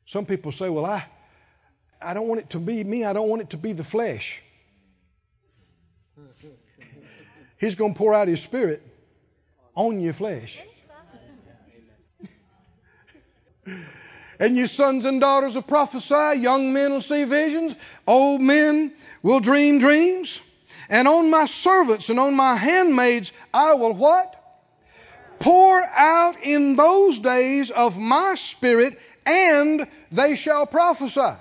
Some 0.06 0.26
people 0.26 0.52
say, 0.52 0.68
Well, 0.68 0.84
I, 0.84 1.04
I 2.00 2.14
don't 2.14 2.28
want 2.28 2.40
it 2.40 2.50
to 2.50 2.58
be 2.58 2.84
me, 2.84 3.04
I 3.04 3.12
don't 3.14 3.28
want 3.28 3.42
it 3.42 3.50
to 3.50 3.56
be 3.56 3.72
the 3.72 3.84
flesh. 3.84 4.40
He's 7.58 7.74
going 7.74 7.94
to 7.94 7.98
pour 7.98 8.14
out 8.14 8.28
His 8.28 8.40
Spirit 8.40 8.82
on 9.74 10.00
your 10.00 10.12
flesh. 10.12 10.60
And 14.38 14.56
your 14.56 14.68
sons 14.68 15.04
and 15.04 15.20
daughters 15.20 15.54
will 15.54 15.62
prophesy, 15.62 16.40
young 16.40 16.72
men 16.72 16.92
will 16.92 17.00
see 17.00 17.24
visions, 17.24 17.74
old 18.06 18.40
men 18.40 18.92
will 19.22 19.40
dream 19.40 19.78
dreams, 19.78 20.40
and 20.88 21.08
on 21.08 21.30
my 21.30 21.46
servants 21.46 22.08
and 22.08 22.20
on 22.20 22.34
my 22.34 22.56
handmaids 22.56 23.32
I 23.52 23.74
will 23.74 23.92
what? 23.92 24.34
Pour 25.40 25.82
out 25.82 26.42
in 26.42 26.76
those 26.76 27.18
days 27.18 27.70
of 27.70 27.98
my 27.98 28.34
spirit, 28.36 28.98
and 29.24 29.86
they 30.10 30.34
shall 30.36 30.66
prophesy. 30.66 31.36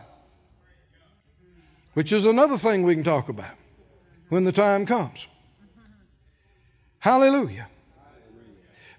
Which 1.93 2.11
is 2.11 2.25
another 2.25 2.57
thing 2.57 2.83
we 2.83 2.93
can 2.93 3.03
talk 3.03 3.29
about 3.29 3.55
when 4.29 4.43
the 4.43 4.51
time 4.51 4.85
comes. 4.85 5.25
Hallelujah. 6.99 7.67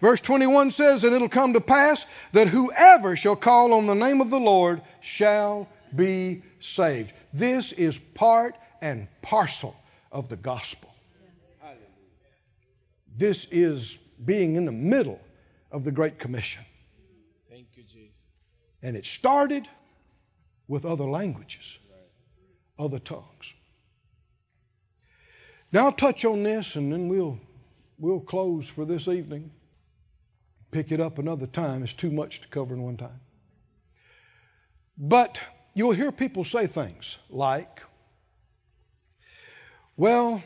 Verse 0.01 0.21
21 0.21 0.71
says, 0.71 1.05
And 1.05 1.15
it'll 1.15 1.29
come 1.29 1.55
to 1.55 1.61
pass 1.61 2.05
that 2.33 2.49
whoever 2.49 3.17
shall 3.17 3.37
call 3.37 3.75
on 3.75 3.87
the 3.87 3.95
name 3.95 4.21
of 4.21 4.31
the 4.31 4.39
Lord 4.39 4.83
shall 5.01 5.69
be 5.95 6.43
saved. 6.61 7.13
This 7.33 7.73
is 7.73 7.99
part 8.15 8.57
and 8.81 9.09
parcel 9.23 9.75
of 10.13 10.29
the 10.29 10.37
gospel. 10.37 10.91
This 13.17 13.47
is 13.51 13.99
being 14.25 14.55
in 14.55 14.65
the 14.65 14.73
middle 14.73 15.21
of 15.73 15.85
the 15.85 15.91
Great 15.91 16.21
Commission. 16.21 16.63
Thank 17.51 17.67
you, 17.75 17.83
Jesus. 17.83 18.17
And 18.81 18.97
it 18.97 19.07
started 19.07 19.69
with 20.69 20.85
other 20.85 21.05
languages, 21.05 21.65
other 22.79 23.01
tongues. 23.01 23.53
Now 25.73 25.87
I'll 25.87 25.93
touch 25.93 26.25
on 26.25 26.45
this 26.45 26.77
and 26.77 26.93
then 26.93 27.09
we'll 27.09 27.39
we'll 27.99 28.21
close 28.21 28.69
for 28.69 28.85
this 28.85 29.09
evening. 29.09 29.51
Pick 30.71 30.93
it 30.93 31.01
up 31.01 31.19
another 31.19 31.47
time. 31.47 31.83
It's 31.83 31.93
too 31.93 32.11
much 32.11 32.43
to 32.43 32.49
cover 32.49 32.75
in 32.75 32.83
one 32.83 32.97
time. 32.97 33.21
But 34.99 35.41
you'll 35.75 35.93
hear 35.93 36.13
people 36.13 36.45
say 36.45 36.67
things 36.67 37.17
like, 37.31 37.83
well, 39.97 40.43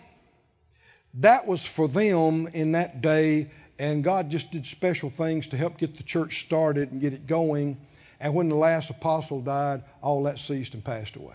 that 1.15 1.47
was 1.47 1.65
for 1.65 1.89
them 1.89 2.47
in 2.49 2.73
that 2.73 3.01
day, 3.01 3.51
and 3.79 4.05
God 4.05 4.31
just 4.31 4.51
did 4.51 4.67
special 4.67 5.11
things 5.11 5.49
to 5.49 5.57
help 5.57 5.79
get 5.79 5.97
the 5.97 6.03
church 6.03 6.41
started 6.41 6.93
and 6.93 7.01
get 7.01 7.13
it 7.13 7.27
going. 7.27 7.79
And 8.21 8.35
when 8.35 8.49
the 8.49 8.55
last 8.55 8.91
apostle 8.91 9.41
died, 9.41 9.83
all 10.01 10.23
that 10.25 10.39
ceased 10.39 10.75
and 10.75 10.85
passed 10.85 11.17
away. 11.17 11.35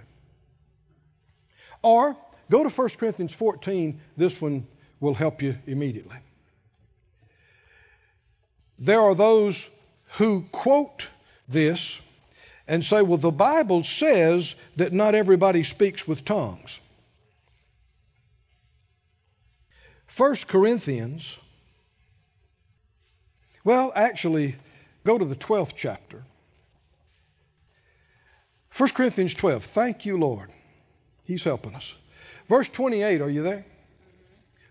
Or 1.81 2.15
go 2.49 2.63
to 2.63 2.69
1 2.69 2.89
Corinthians 2.97 3.33
14. 3.33 3.99
This 4.15 4.39
one 4.39 4.65
will 4.99 5.13
help 5.13 5.41
you 5.41 5.57
immediately. 5.67 6.15
There 8.80 9.01
are 9.01 9.15
those 9.15 9.67
who 10.17 10.43
quote 10.51 11.05
this 11.47 11.97
and 12.67 12.84
say, 12.84 13.01
well, 13.01 13.17
the 13.17 13.32
Bible 13.32 13.84
says 13.84 14.53
that 14.75 14.93
not 14.93 15.15
everybody 15.15 15.63
speaks 15.63 16.07
with 16.07 16.25
tongues. 16.25 16.80
1 20.17 20.36
Corinthians, 20.47 21.38
well, 23.63 23.91
actually, 23.95 24.55
go 25.05 25.17
to 25.17 25.25
the 25.25 25.36
12th 25.36 25.73
chapter. 25.75 26.23
1 28.75 28.89
Corinthians 28.89 29.34
12. 29.34 29.65
Thank 29.65 30.05
you, 30.05 30.17
Lord. 30.17 30.51
He's 31.23 31.43
helping 31.43 31.75
us. 31.75 31.93
Verse 32.47 32.69
28, 32.69 33.21
are 33.21 33.30
you 33.30 33.43
there? 33.43 33.65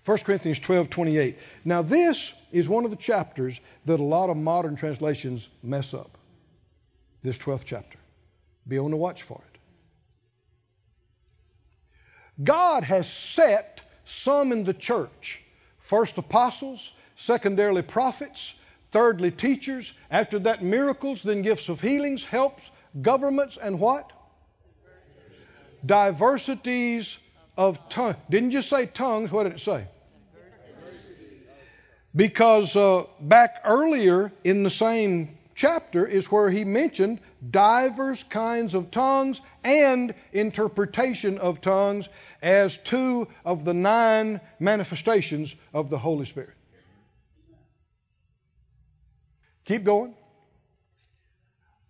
1 0.06 0.18
Corinthians 0.18 0.60
12, 0.60 0.88
28. 0.88 1.36
Now, 1.64 1.82
this 1.82 2.32
is 2.52 2.68
one 2.68 2.84
of 2.84 2.92
the 2.92 2.96
chapters 2.96 3.58
that 3.86 3.98
a 3.98 4.04
lot 4.04 4.30
of 4.30 4.36
modern 4.36 4.76
translations 4.76 5.48
mess 5.64 5.92
up. 5.92 6.16
This 7.24 7.38
12th 7.38 7.64
chapter. 7.64 7.98
Be 8.68 8.78
on 8.78 8.92
the 8.92 8.96
watch 8.96 9.24
for 9.24 9.42
it. 9.52 9.58
God 12.44 12.84
has 12.84 13.12
set 13.12 13.80
some 14.04 14.52
in 14.52 14.62
the 14.62 14.74
church. 14.74 15.40
First 15.80 16.18
apostles, 16.18 16.88
secondarily 17.16 17.82
prophets, 17.82 18.54
thirdly 18.92 19.32
teachers, 19.32 19.92
after 20.08 20.38
that 20.40 20.62
miracles, 20.62 21.20
then 21.20 21.42
gifts 21.42 21.68
of 21.68 21.80
healings, 21.80 22.22
helps, 22.22 22.70
governments, 23.02 23.58
and 23.60 23.80
what? 23.80 24.12
Diversities 25.84 27.16
of 27.56 27.88
tongues. 27.88 28.16
Didn't 28.30 28.52
you 28.52 28.62
say 28.62 28.86
tongues? 28.86 29.32
What 29.32 29.44
did 29.44 29.54
it 29.54 29.60
say? 29.60 29.88
Because 32.16 32.74
uh, 32.74 33.04
back 33.20 33.60
earlier 33.66 34.32
in 34.42 34.62
the 34.62 34.70
same 34.70 35.36
chapter 35.54 36.06
is 36.06 36.30
where 36.32 36.48
he 36.50 36.64
mentioned 36.64 37.20
divers 37.50 38.24
kinds 38.24 38.74
of 38.74 38.90
tongues 38.90 39.42
and 39.62 40.14
interpretation 40.32 41.38
of 41.38 41.60
tongues 41.60 42.08
as 42.40 42.78
two 42.78 43.28
of 43.44 43.66
the 43.66 43.74
nine 43.74 44.40
manifestations 44.58 45.54
of 45.74 45.90
the 45.90 45.98
Holy 45.98 46.24
Spirit. 46.24 46.54
Keep 49.66 49.84
going. 49.84 50.14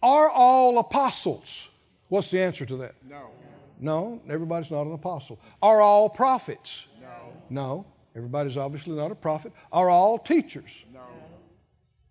Are 0.03 0.29
all 0.29 0.79
apostles? 0.79 1.69
What's 2.09 2.31
the 2.31 2.41
answer 2.41 2.67
to 2.67 2.77
that? 2.79 2.95
No. 3.09 3.31
No, 3.79 4.23
everybody's 4.29 4.71
not 4.71 4.87
an 4.87 4.93
apostle. 4.93 5.39
Are 5.63 5.81
all 5.81 6.09
prophets? 6.09 6.85
No. 7.01 7.33
No, 7.51 7.87
everybody's 8.17 8.57
obviously 8.57 8.97
not 8.97 9.11
a 9.11 9.15
prophet. 9.15 9.53
Are 9.71 9.91
all 9.91 10.19
teachers? 10.19 10.71
No. 10.93 11.01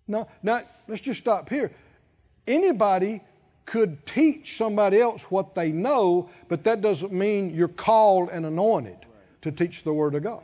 No. 0.08 0.28
Now, 0.43 0.62
let's 0.88 1.01
just 1.01 1.20
stop 1.20 1.49
here. 1.49 1.72
Anybody 2.47 3.22
could 3.66 4.06
teach 4.06 4.58
somebody 4.58 5.01
else 5.01 5.24
what 5.24 5.56
they 5.56 5.72
know, 5.72 6.30
but 6.47 6.64
that 6.66 6.82
doesn't 6.82 7.12
mean 7.12 7.56
you're 7.56 7.68
called 7.68 8.30
and 8.32 8.45
anointed 8.45 8.97
to 9.41 9.51
teach 9.51 9.84
the 9.84 9.91
Word 9.91 10.14
of 10.16 10.24
God. 10.24 10.43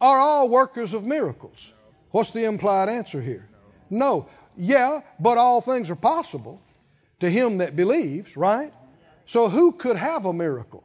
Are 0.00 0.18
all 0.18 0.48
workers 0.48 0.94
of 0.94 1.04
miracles? 1.04 1.68
What's 2.10 2.30
the 2.30 2.44
implied 2.44 2.88
answer 2.88 3.20
here? 3.20 3.48
No. 3.90 4.28
Yeah, 4.56 5.02
but 5.20 5.38
all 5.38 5.60
things 5.60 5.90
are 5.90 5.96
possible 5.96 6.60
to 7.20 7.30
him 7.30 7.58
that 7.58 7.76
believes, 7.76 8.36
right? 8.36 8.72
So 9.26 9.48
who 9.48 9.72
could 9.72 9.96
have 9.96 10.24
a 10.24 10.32
miracle? 10.32 10.84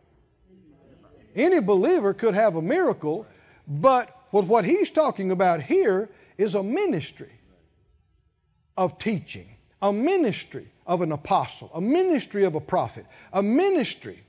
Any 1.35 1.59
believer 1.59 2.13
could 2.13 2.35
have 2.35 2.55
a 2.55 2.61
miracle, 2.61 3.25
but 3.67 4.15
what 4.31 4.65
he's 4.65 4.89
talking 4.89 5.31
about 5.31 5.61
here 5.61 6.09
is 6.37 6.55
a 6.55 6.63
ministry 6.63 7.31
of 8.77 8.97
teaching, 8.97 9.47
a 9.81 9.93
ministry 9.93 10.67
of 10.85 11.01
an 11.01 11.11
apostle, 11.11 11.69
a 11.73 11.81
ministry 11.81 12.45
of 12.45 12.55
a 12.55 12.61
prophet, 12.61 13.05
a 13.31 13.41
ministry. 13.41 14.23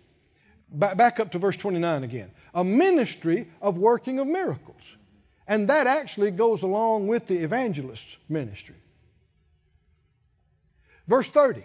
Back 0.70 1.20
up 1.20 1.32
to 1.32 1.38
verse 1.38 1.56
29 1.56 2.04
again. 2.04 2.30
A 2.54 2.64
ministry 2.64 3.48
of 3.62 3.78
working 3.78 4.18
of 4.18 4.26
miracles. 4.26 4.82
And 5.46 5.68
that 5.68 5.86
actually 5.86 6.30
goes 6.30 6.62
along 6.62 7.06
with 7.06 7.26
the 7.26 7.42
evangelist's 7.42 8.16
ministry. 8.28 8.74
Verse 11.06 11.28
30 11.28 11.62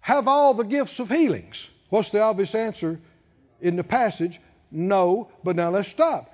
Have 0.00 0.28
all 0.28 0.54
the 0.54 0.64
gifts 0.64 0.98
of 1.00 1.08
healings. 1.08 1.66
What's 1.90 2.10
the 2.10 2.22
obvious 2.22 2.54
answer 2.54 3.00
in 3.64 3.76
the 3.76 3.82
passage? 3.82 4.40
No, 4.70 5.28
but 5.42 5.56
now 5.56 5.70
let's 5.70 5.88
stop. 5.88 6.30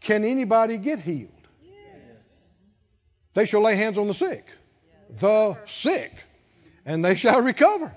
Can 0.00 0.24
anybody 0.24 0.78
get 0.78 1.00
healed? 1.00 1.30
Yes. 1.62 1.72
They 3.34 3.46
shall 3.46 3.62
lay 3.62 3.74
hands 3.74 3.98
on 3.98 4.06
the 4.06 4.14
sick. 4.14 4.44
Yes. 4.86 5.20
The 5.20 5.58
sick, 5.66 6.12
and 6.84 7.04
they 7.04 7.16
shall 7.16 7.40
recover. 7.42 7.92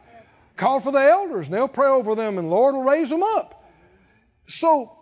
Call 0.56 0.80
for 0.80 0.92
the 0.92 1.00
elders, 1.00 1.48
and 1.48 1.56
they'll 1.56 1.68
pray 1.68 1.90
over 1.90 2.16
them, 2.16 2.38
and 2.38 2.48
the 2.48 2.52
Lord 2.52 2.76
will 2.76 2.84
raise 2.84 3.10
them 3.10 3.24
up. 3.24 3.64
So, 4.48 4.98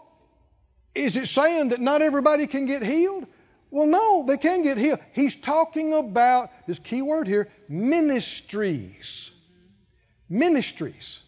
is 0.96 1.16
it 1.16 1.28
saying 1.28 1.70
that 1.70 1.80
not 1.80 2.02
everybody 2.02 2.48
can 2.48 2.66
get 2.66 2.84
healed? 2.84 3.28
Well, 3.72 3.86
no, 3.86 4.26
they 4.28 4.38
can 4.38 4.64
get 4.64 4.78
healed. 4.78 5.00
He's 5.14 5.36
talking 5.36 5.94
about 5.94 6.50
this 6.66 6.80
key 6.80 7.02
word 7.02 7.28
here 7.28 7.50
ministries. 7.68 9.30
Mm-hmm. 9.32 10.40
Ministries. 10.40 11.20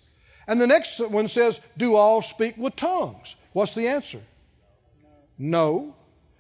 And 0.52 0.60
the 0.60 0.68
next 0.68 1.00
one 1.00 1.30
says, 1.30 1.58
Do 1.78 1.96
all 1.96 2.22
speak 2.22 2.58
with 2.58 2.76
tongues? 2.76 3.36
What's 3.54 3.74
the 3.74 3.88
answer? 3.88 4.20
No. 5.38 5.96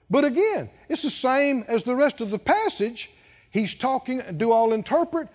But 0.09 0.26
again, 0.26 0.70
it's 0.89 1.03
the 1.03 1.09
same 1.09 1.64
as 1.70 1.84
the 1.84 1.95
rest 1.95 2.20
of 2.20 2.30
the 2.30 2.38
passage. 2.38 3.09
He's 3.51 3.74
talking, 3.74 4.22
do 4.36 4.51
all 4.51 4.74
interpret? 4.74 5.30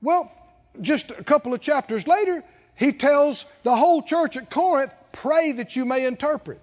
Well, 0.00 0.32
just 0.80 1.10
a 1.10 1.22
couple 1.22 1.52
of 1.52 1.60
chapters 1.60 2.06
later, 2.06 2.42
he 2.74 2.94
tells 2.94 3.44
the 3.64 3.76
whole 3.76 4.00
church 4.00 4.38
at 4.38 4.48
Corinth, 4.48 4.94
Pray 5.12 5.52
that 5.52 5.76
you 5.76 5.84
may 5.84 6.06
interpret. 6.06 6.62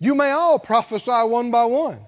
You 0.00 0.16
may 0.16 0.32
all 0.32 0.58
prophesy 0.58 1.12
one 1.12 1.52
by 1.52 1.66
one. 1.66 2.00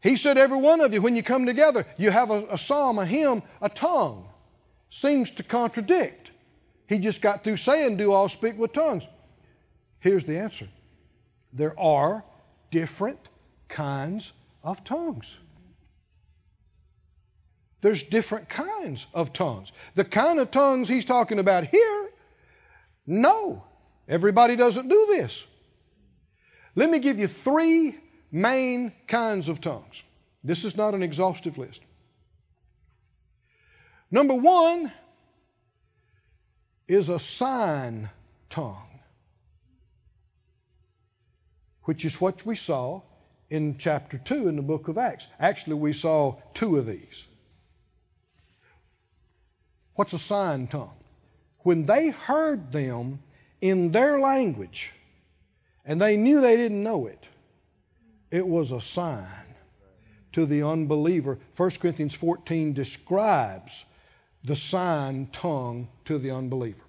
He 0.00 0.16
said, 0.16 0.38
Every 0.38 0.56
one 0.56 0.80
of 0.80 0.94
you, 0.94 1.02
when 1.02 1.16
you 1.16 1.22
come 1.22 1.44
together, 1.44 1.84
you 1.98 2.10
have 2.10 2.30
a, 2.30 2.46
a 2.52 2.56
psalm, 2.56 2.98
a 2.98 3.04
hymn, 3.04 3.42
a 3.60 3.68
tongue. 3.68 4.27
Seems 4.90 5.30
to 5.32 5.42
contradict. 5.42 6.30
He 6.86 6.98
just 6.98 7.20
got 7.20 7.44
through 7.44 7.58
saying, 7.58 7.96
Do 7.96 8.12
all 8.12 8.28
speak 8.28 8.58
with 8.58 8.72
tongues. 8.72 9.04
Here's 10.00 10.24
the 10.24 10.38
answer 10.38 10.68
there 11.52 11.78
are 11.78 12.24
different 12.70 13.18
kinds 13.68 14.32
of 14.62 14.84
tongues. 14.84 15.34
There's 17.80 18.02
different 18.02 18.48
kinds 18.48 19.06
of 19.14 19.32
tongues. 19.32 19.72
The 19.94 20.04
kind 20.04 20.40
of 20.40 20.50
tongues 20.50 20.88
he's 20.88 21.04
talking 21.04 21.38
about 21.38 21.64
here, 21.64 22.10
no, 23.06 23.62
everybody 24.08 24.56
doesn't 24.56 24.88
do 24.88 25.06
this. 25.10 25.44
Let 26.74 26.90
me 26.90 26.98
give 26.98 27.18
you 27.18 27.28
three 27.28 27.98
main 28.32 28.92
kinds 29.06 29.48
of 29.48 29.60
tongues. 29.60 30.02
This 30.42 30.64
is 30.64 30.76
not 30.76 30.94
an 30.94 31.02
exhaustive 31.02 31.56
list. 31.56 31.80
Number 34.10 34.34
one 34.34 34.90
is 36.86 37.10
a 37.10 37.18
sign 37.18 38.08
tongue, 38.48 39.00
which 41.84 42.04
is 42.06 42.18
what 42.18 42.46
we 42.46 42.56
saw 42.56 43.02
in 43.50 43.76
chapter 43.78 44.16
2 44.16 44.48
in 44.48 44.56
the 44.56 44.62
book 44.62 44.88
of 44.88 44.96
Acts. 44.96 45.26
Actually, 45.38 45.74
we 45.74 45.92
saw 45.92 46.36
two 46.54 46.76
of 46.76 46.86
these. 46.86 47.24
What's 49.94 50.14
a 50.14 50.18
sign 50.18 50.68
tongue? 50.68 50.96
When 51.58 51.84
they 51.84 52.08
heard 52.08 52.72
them 52.72 53.20
in 53.60 53.90
their 53.90 54.20
language, 54.20 54.90
and 55.84 56.00
they 56.00 56.16
knew 56.16 56.40
they 56.40 56.56
didn't 56.56 56.82
know 56.82 57.06
it. 57.06 57.22
It 58.30 58.46
was 58.46 58.72
a 58.72 58.80
sign 58.80 59.26
to 60.32 60.46
the 60.46 60.62
unbeliever. 60.62 61.38
1 61.56 61.70
Corinthians 61.70 62.14
14 62.14 62.74
describes 62.74 63.84
the 64.44 64.56
sign 64.56 65.28
tongue 65.32 65.88
to 66.06 66.18
the 66.18 66.30
unbeliever. 66.30 66.80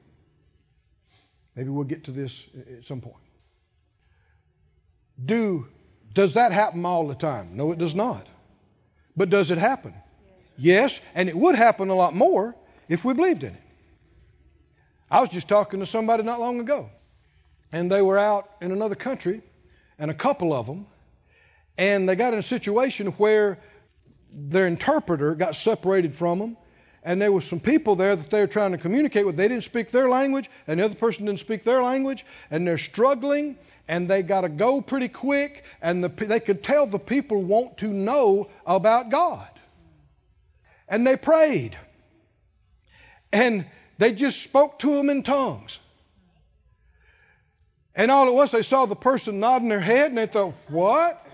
Maybe 1.55 1.69
we'll 1.69 1.83
get 1.83 2.05
to 2.05 2.11
this 2.11 2.41
at 2.77 2.85
some 2.85 3.01
point. 3.01 3.15
Do 5.23 5.67
does 6.13 6.35
that 6.35 6.51
happen 6.51 6.85
all 6.85 7.07
the 7.07 7.15
time? 7.15 7.55
No, 7.55 7.71
it 7.71 7.77
does 7.77 7.93
not. 7.93 8.27
But 9.15 9.29
does 9.29 9.51
it 9.51 9.57
happen? 9.57 9.93
Yes, 10.57 10.99
and 11.13 11.29
it 11.29 11.37
would 11.37 11.55
happen 11.55 11.89
a 11.89 11.95
lot 11.95 12.15
more 12.15 12.55
if 12.87 13.05
we 13.05 13.13
believed 13.13 13.43
in 13.43 13.53
it. 13.53 13.61
I 15.11 15.21
was 15.21 15.29
just 15.29 15.47
talking 15.47 15.81
to 15.81 15.85
somebody 15.85 16.23
not 16.23 16.39
long 16.39 16.59
ago 16.59 16.89
and 17.71 17.91
they 17.91 18.01
were 18.01 18.17
out 18.17 18.49
in 18.61 18.71
another 18.71 18.95
country, 18.95 19.41
and 19.97 20.09
a 20.09 20.13
couple 20.13 20.53
of 20.53 20.65
them, 20.65 20.87
and 21.77 22.07
they 22.07 22.15
got 22.15 22.33
in 22.33 22.39
a 22.39 22.43
situation 22.43 23.07
where 23.13 23.59
their 24.31 24.67
interpreter 24.67 25.35
got 25.35 25.55
separated 25.55 26.15
from 26.15 26.39
them, 26.39 26.57
and 27.03 27.21
there 27.21 27.31
were 27.31 27.41
some 27.41 27.59
people 27.59 27.95
there 27.95 28.15
that 28.15 28.29
they 28.29 28.41
were 28.41 28.47
trying 28.47 28.71
to 28.71 28.77
communicate 28.77 29.25
with. 29.25 29.37
They 29.37 29.47
didn't 29.47 29.63
speak 29.63 29.91
their 29.91 30.09
language, 30.09 30.49
and 30.67 30.79
the 30.79 30.85
other 30.85 30.95
person 30.95 31.25
didn't 31.25 31.39
speak 31.39 31.63
their 31.63 31.81
language, 31.81 32.25
and 32.51 32.67
they're 32.67 32.77
struggling, 32.77 33.57
and 33.87 34.09
they 34.09 34.21
got 34.21 34.41
to 34.41 34.49
go 34.49 34.81
pretty 34.81 35.07
quick, 35.07 35.63
and 35.81 36.03
the, 36.03 36.09
they 36.09 36.39
could 36.39 36.63
tell 36.63 36.87
the 36.87 36.99
people 36.99 37.41
want 37.41 37.77
to 37.79 37.87
know 37.87 38.49
about 38.65 39.09
God. 39.09 39.47
And 40.87 41.05
they 41.05 41.15
prayed, 41.15 41.77
and 43.31 43.65
they 43.97 44.13
just 44.13 44.41
spoke 44.41 44.79
to 44.79 44.95
them 44.95 45.09
in 45.09 45.23
tongues. 45.23 45.79
And 47.95 48.11
all 48.11 48.27
at 48.27 48.33
once 48.33 48.51
they 48.51 48.61
saw 48.61 48.85
the 48.85 48.95
person 48.95 49.39
nodding 49.39 49.67
their 49.67 49.81
head 49.81 50.07
and 50.07 50.17
they 50.17 50.27
thought, 50.27 50.53
What? 50.69 51.25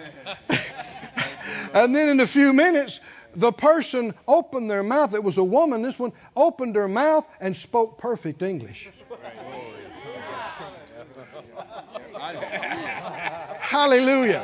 and 1.73 1.95
then 1.95 2.09
in 2.09 2.19
a 2.19 2.25
few 2.25 2.53
minutes, 2.53 2.99
the 3.35 3.51
person 3.51 4.13
opened 4.27 4.69
their 4.69 4.83
mouth. 4.83 5.13
It 5.13 5.23
was 5.23 5.37
a 5.37 5.43
woman, 5.43 5.81
this 5.81 5.99
one 5.99 6.13
opened 6.35 6.75
her 6.75 6.87
mouth 6.87 7.25
and 7.39 7.55
spoke 7.55 7.97
perfect 7.97 8.41
English. 8.41 8.89
Hallelujah. 13.59 14.43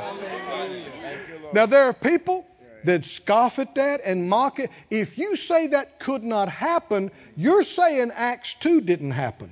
Now, 1.54 1.66
there 1.66 1.84
are 1.84 1.94
people 1.94 2.46
that 2.84 3.06
scoff 3.06 3.60
at 3.60 3.76
that 3.76 4.02
and 4.04 4.28
mock 4.28 4.60
it. 4.60 4.72
If 4.90 5.18
you 5.18 5.36
say 5.36 5.68
that 5.68 6.00
could 6.00 6.24
not 6.24 6.50
happen, 6.50 7.12
you're 7.36 7.64
saying 7.64 8.12
Acts 8.16 8.56
2 8.56 8.82
didn't 8.82 9.12
happen. 9.12 9.52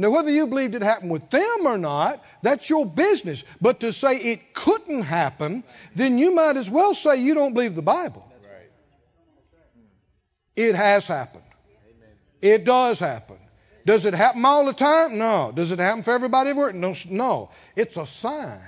Now, 0.00 0.10
whether 0.10 0.30
you 0.30 0.46
believed 0.46 0.76
it 0.76 0.82
happened 0.82 1.10
with 1.10 1.28
them 1.28 1.66
or 1.66 1.76
not, 1.76 2.24
that's 2.40 2.70
your 2.70 2.86
business. 2.86 3.42
But 3.60 3.80
to 3.80 3.92
say 3.92 4.16
it 4.16 4.54
couldn't 4.54 5.02
happen, 5.02 5.64
then 5.96 6.18
you 6.18 6.32
might 6.32 6.56
as 6.56 6.70
well 6.70 6.94
say 6.94 7.16
you 7.16 7.34
don't 7.34 7.52
believe 7.52 7.74
the 7.74 7.82
Bible. 7.82 8.24
It 10.54 10.76
has 10.76 11.06
happened. 11.06 11.44
It 12.40 12.64
does 12.64 13.00
happen. 13.00 13.38
Does 13.86 14.04
it 14.04 14.14
happen 14.14 14.44
all 14.44 14.66
the 14.66 14.72
time? 14.72 15.18
No. 15.18 15.50
Does 15.52 15.72
it 15.72 15.80
happen 15.80 16.04
for 16.04 16.12
everybody 16.12 16.50
everywhere? 16.50 16.72
No. 16.72 16.94
no. 17.08 17.50
It's 17.74 17.96
a 17.96 18.06
sign. 18.06 18.60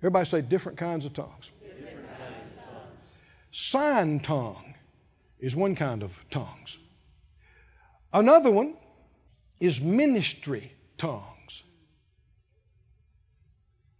Everybody 0.00 0.28
say 0.28 0.42
different 0.42 0.76
kinds 0.76 1.06
of 1.06 1.14
tongues. 1.14 1.50
Kinds 1.62 1.88
of 1.90 2.18
tongues. 2.18 2.96
Sign 3.50 4.20
tongue 4.20 4.74
is 5.40 5.56
one 5.56 5.74
kind 5.74 6.02
of 6.02 6.10
tongues. 6.30 6.76
Another 8.12 8.50
one 8.50 8.74
is 9.60 9.80
ministry 9.80 10.72
tongues 10.98 11.62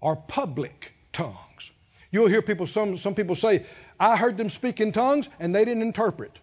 or 0.01 0.17
public 0.17 0.93
tongues. 1.13 1.71
You'll 2.11 2.29
hear 2.29 2.43
people, 2.43 2.67
some, 2.67 2.99
some 2.99 3.15
people 3.15 3.37
say, 3.37 3.65
I 3.99 4.17
heard 4.17 4.37
them 4.37 4.51
speak 4.51 4.81
in 4.81 4.93
tongues 4.93 5.29
and 5.41 5.55
they 5.55 5.65
didn't 5.65 5.83
interpret. 5.83 6.39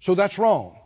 So 0.00 0.14
that's 0.14 0.38
wrong. 0.38 0.76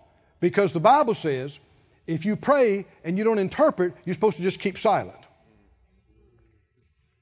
Because 0.41 0.73
the 0.73 0.81
Bible 0.81 1.15
says 1.15 1.59
if 2.07 2.25
you 2.25 2.37
pray 2.37 2.87
and 3.03 3.19
you 3.19 3.25
don't 3.25 3.39
interpret, 3.39 3.95
you're 4.05 4.15
supposed 4.15 4.37
to 4.37 4.43
just 4.43 4.61
keep 4.61 4.79
silent. 4.79 5.17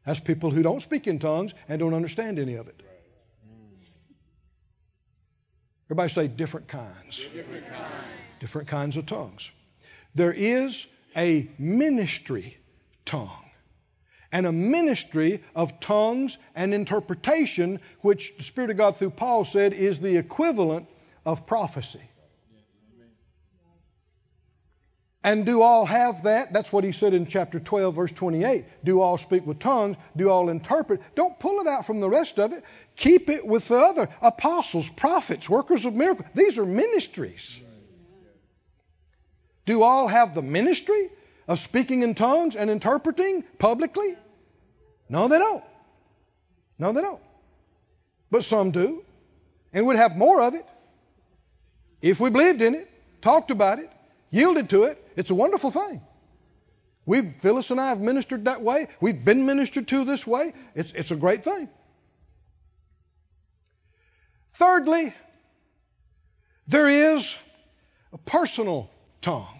That's 0.04 0.20
people 0.20 0.50
who 0.50 0.62
don't 0.62 0.82
speak 0.82 1.06
in 1.06 1.18
tongues 1.18 1.54
and 1.68 1.78
don't 1.78 1.94
understand 1.94 2.38
any 2.38 2.56
of 2.56 2.68
it. 2.68 2.82
Everybody 5.86 6.12
say 6.12 6.28
different 6.28 6.68
kinds. 6.68 7.24
Different 7.32 7.66
kinds. 7.68 8.33
Different 8.40 8.68
kinds 8.68 8.96
of 8.96 9.06
tongues. 9.06 9.50
There 10.14 10.32
is 10.32 10.86
a 11.16 11.48
ministry 11.58 12.56
tongue 13.06 13.30
and 14.32 14.46
a 14.46 14.52
ministry 14.52 15.42
of 15.54 15.78
tongues 15.78 16.38
and 16.56 16.74
interpretation, 16.74 17.80
which 18.00 18.34
the 18.36 18.42
Spirit 18.42 18.70
of 18.70 18.76
God 18.76 18.96
through 18.96 19.10
Paul 19.10 19.44
said 19.44 19.72
is 19.72 20.00
the 20.00 20.16
equivalent 20.16 20.88
of 21.24 21.46
prophecy. 21.46 22.02
And 25.22 25.46
do 25.46 25.62
all 25.62 25.86
have 25.86 26.24
that? 26.24 26.52
That's 26.52 26.70
what 26.70 26.84
he 26.84 26.92
said 26.92 27.14
in 27.14 27.26
chapter 27.26 27.58
12, 27.58 27.94
verse 27.94 28.12
28. 28.12 28.66
Do 28.84 29.00
all 29.00 29.16
speak 29.16 29.46
with 29.46 29.58
tongues? 29.58 29.96
Do 30.16 30.28
all 30.28 30.50
interpret? 30.50 31.00
Don't 31.14 31.38
pull 31.38 31.60
it 31.60 31.66
out 31.66 31.86
from 31.86 32.00
the 32.00 32.10
rest 32.10 32.38
of 32.38 32.52
it. 32.52 32.62
Keep 32.96 33.30
it 33.30 33.46
with 33.46 33.68
the 33.68 33.78
other 33.78 34.10
apostles, 34.20 34.86
prophets, 34.90 35.48
workers 35.48 35.86
of 35.86 35.94
miracles. 35.94 36.28
These 36.34 36.58
are 36.58 36.66
ministries. 36.66 37.58
Do 39.66 39.82
all 39.82 40.08
have 40.08 40.34
the 40.34 40.42
ministry 40.42 41.10
of 41.48 41.58
speaking 41.58 42.02
in 42.02 42.14
tongues 42.14 42.56
and 42.56 42.70
interpreting 42.70 43.44
publicly? 43.58 44.16
No, 45.08 45.28
they 45.28 45.38
don't. 45.38 45.64
No, 46.78 46.92
they 46.92 47.02
don't. 47.02 47.22
But 48.30 48.44
some 48.44 48.70
do. 48.70 49.04
And 49.72 49.86
we'd 49.86 49.96
have 49.96 50.16
more 50.16 50.40
of 50.40 50.54
it 50.54 50.66
if 52.04 52.20
we 52.20 52.28
believed 52.28 52.60
in 52.60 52.74
it, 52.74 52.90
talked 53.22 53.50
about 53.50 53.78
it, 53.78 53.90
yielded 54.30 54.68
to 54.70 54.84
it. 54.84 55.02
It's 55.16 55.30
a 55.30 55.34
wonderful 55.34 55.70
thing. 55.70 56.02
We've, 57.06 57.34
Phyllis 57.40 57.70
and 57.70 57.80
I 57.80 57.88
have 57.88 58.00
ministered 58.00 58.44
that 58.44 58.60
way. 58.60 58.88
We've 59.00 59.24
been 59.24 59.46
ministered 59.46 59.88
to 59.88 60.04
this 60.04 60.26
way. 60.26 60.52
It's, 60.74 60.92
it's 60.94 61.12
a 61.12 61.16
great 61.16 61.44
thing. 61.44 61.70
Thirdly, 64.56 65.14
there 66.68 67.16
is 67.16 67.34
a 68.12 68.18
personal 68.18 68.90
tongue. 69.22 69.53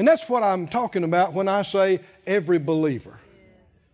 And 0.00 0.08
that's 0.08 0.26
what 0.30 0.42
I'm 0.42 0.66
talking 0.66 1.04
about 1.04 1.34
when 1.34 1.46
I 1.46 1.60
say 1.60 2.00
every 2.26 2.58
believer 2.58 3.18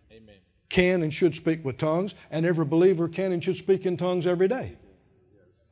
Amen. 0.09 0.35
can 0.69 1.03
and 1.03 1.13
should 1.13 1.35
speak 1.35 1.65
with 1.65 1.77
tongues, 1.77 2.13
and 2.31 2.45
every 2.45 2.63
believer 2.63 3.09
can 3.09 3.33
and 3.33 3.43
should 3.43 3.57
speak 3.57 3.85
in 3.85 3.97
tongues 3.97 4.25
every 4.25 4.47
day. 4.47 4.77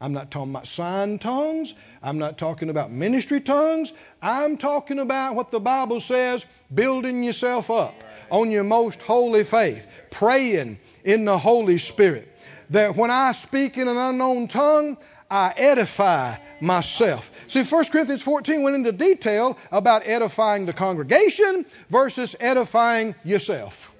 I'm 0.01 0.11
not 0.11 0.31
talking 0.31 0.51
about 0.51 0.67
sign 0.67 1.19
tongues. 1.19 1.73
I'm 2.03 2.17
not 2.17 2.37
talking 2.37 2.69
about 2.69 2.91
ministry 2.91 3.39
tongues. 3.39 3.93
I'm 4.21 4.57
talking 4.57 4.99
about 4.99 5.35
what 5.35 5.51
the 5.51 5.61
Bible 5.61 6.01
says 6.01 6.45
building 6.73 7.23
yourself 7.23 7.71
up 7.71 7.95
on 8.29 8.51
your 8.51 8.65
most 8.65 9.01
holy 9.01 9.45
faith, 9.45 9.87
praying 10.11 10.79
in 11.05 11.23
the 11.23 11.37
Holy 11.37 11.77
Spirit. 11.77 12.29
That 12.71 12.97
when 12.97 13.09
I 13.09 13.31
speak 13.31 13.77
in 13.77 13.87
an 13.87 13.95
unknown 13.95 14.49
tongue, 14.49 14.97
I 15.29 15.53
edify 15.55 16.37
myself. 16.59 17.29
See, 17.47 17.63
1 17.63 17.85
Corinthians 17.85 18.21
14 18.21 18.63
went 18.63 18.75
into 18.75 18.91
detail 18.91 19.57
about 19.71 20.07
edifying 20.07 20.65
the 20.65 20.73
congregation 20.73 21.65
versus 21.89 22.35
edifying 22.39 23.15
yourself. 23.23 23.91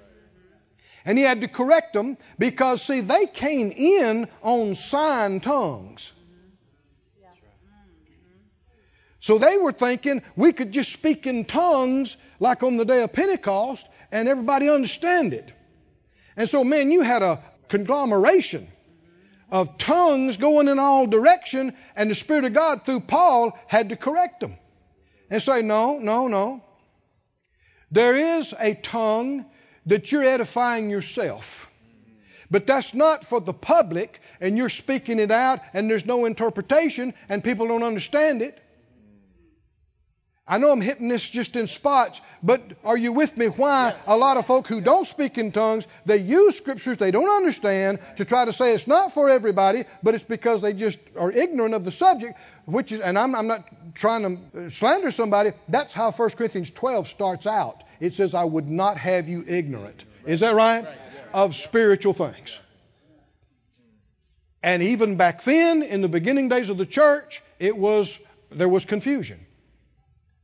And 1.04 1.16
he 1.16 1.24
had 1.24 1.42
to 1.42 1.48
correct 1.48 1.92
them 1.92 2.16
because, 2.38 2.82
see, 2.82 3.00
they 3.00 3.26
came 3.26 3.72
in 3.72 4.28
on 4.42 4.74
sign 4.74 5.40
tongues. 5.40 6.10
So 9.20 9.38
they 9.38 9.56
were 9.56 9.72
thinking 9.72 10.22
we 10.36 10.52
could 10.52 10.70
just 10.70 10.92
speak 10.92 11.26
in 11.26 11.46
tongues 11.46 12.16
like 12.38 12.62
on 12.62 12.76
the 12.76 12.84
day 12.84 13.02
of 13.02 13.12
Pentecost 13.12 13.84
and 14.12 14.28
everybody 14.28 14.68
understand 14.68 15.34
it. 15.34 15.52
And 16.36 16.48
so, 16.48 16.62
man, 16.62 16.92
you 16.92 17.02
had 17.02 17.22
a 17.22 17.42
conglomeration 17.68 18.68
of 19.50 19.78
tongues 19.78 20.36
going 20.36 20.68
in 20.68 20.78
all 20.78 21.06
direction, 21.06 21.74
and 21.94 22.10
the 22.10 22.14
Spirit 22.14 22.44
of 22.44 22.52
God 22.52 22.84
through 22.84 23.00
Paul 23.00 23.56
had 23.66 23.90
to 23.90 23.96
correct 23.96 24.40
them 24.40 24.56
and 25.30 25.42
say, 25.42 25.62
no, 25.62 25.98
no, 25.98 26.28
no. 26.28 26.62
There 27.90 28.16
is 28.16 28.52
a 28.58 28.74
tongue 28.74 29.46
that 29.86 30.10
you're 30.10 30.24
edifying 30.24 30.90
yourself. 30.90 31.68
But 32.50 32.66
that's 32.66 32.94
not 32.94 33.26
for 33.26 33.40
the 33.40 33.52
public, 33.52 34.20
and 34.40 34.56
you're 34.56 34.68
speaking 34.68 35.18
it 35.18 35.30
out, 35.30 35.60
and 35.72 35.90
there's 35.90 36.06
no 36.06 36.24
interpretation, 36.26 37.14
and 37.28 37.42
people 37.42 37.68
don't 37.68 37.82
understand 37.82 38.42
it. 38.42 38.60
I 40.46 40.58
know 40.58 40.70
I'm 40.70 40.80
hitting 40.80 41.08
this 41.08 41.28
just 41.28 41.56
in 41.56 41.66
spots, 41.66 42.20
but 42.46 42.62
are 42.84 42.96
you 42.96 43.12
with 43.12 43.36
me? 43.36 43.46
Why 43.46 43.96
a 44.06 44.16
lot 44.16 44.36
of 44.36 44.46
folk 44.46 44.68
who 44.68 44.80
don't 44.80 45.04
speak 45.04 45.36
in 45.36 45.50
tongues, 45.50 45.84
they 46.04 46.18
use 46.18 46.56
scriptures 46.56 46.96
they 46.96 47.10
don't 47.10 47.28
understand 47.28 47.98
to 48.18 48.24
try 48.24 48.44
to 48.44 48.52
say 48.52 48.72
it's 48.72 48.86
not 48.86 49.12
for 49.12 49.28
everybody, 49.28 49.84
but 50.00 50.14
it's 50.14 50.22
because 50.22 50.62
they 50.62 50.72
just 50.72 51.00
are 51.18 51.32
ignorant 51.32 51.74
of 51.74 51.84
the 51.84 51.90
subject, 51.90 52.38
which 52.64 52.92
is, 52.92 53.00
and 53.00 53.18
I'm, 53.18 53.34
I'm 53.34 53.48
not 53.48 53.66
trying 53.96 54.22
to 54.52 54.66
uh, 54.66 54.70
slander 54.70 55.10
somebody, 55.10 55.54
that's 55.68 55.92
how 55.92 56.12
1 56.12 56.30
Corinthians 56.30 56.70
12 56.70 57.08
starts 57.08 57.48
out. 57.48 57.82
It 57.98 58.14
says, 58.14 58.32
I 58.32 58.44
would 58.44 58.70
not 58.70 58.96
have 58.96 59.28
you 59.28 59.44
ignorant. 59.44 60.04
Is 60.24 60.40
that 60.40 60.54
right? 60.54 60.86
Of 61.34 61.56
spiritual 61.56 62.14
things. 62.14 62.56
And 64.62 64.84
even 64.84 65.16
back 65.16 65.42
then, 65.42 65.82
in 65.82 66.00
the 66.00 66.08
beginning 66.08 66.48
days 66.48 66.68
of 66.68 66.78
the 66.78 66.86
church, 66.86 67.42
it 67.58 67.76
was, 67.76 68.16
there 68.52 68.68
was 68.68 68.84
confusion 68.84 69.44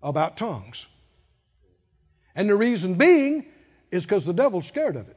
about 0.03 0.37
tongues. 0.37 0.85
And 2.35 2.49
the 2.49 2.57
reason 2.57 2.95
being 2.95 3.47
is 3.91 4.05
because 4.05 4.25
the 4.25 4.33
devil's 4.33 4.67
scared 4.67 4.97
of 4.97 5.09
it. 5.09 5.17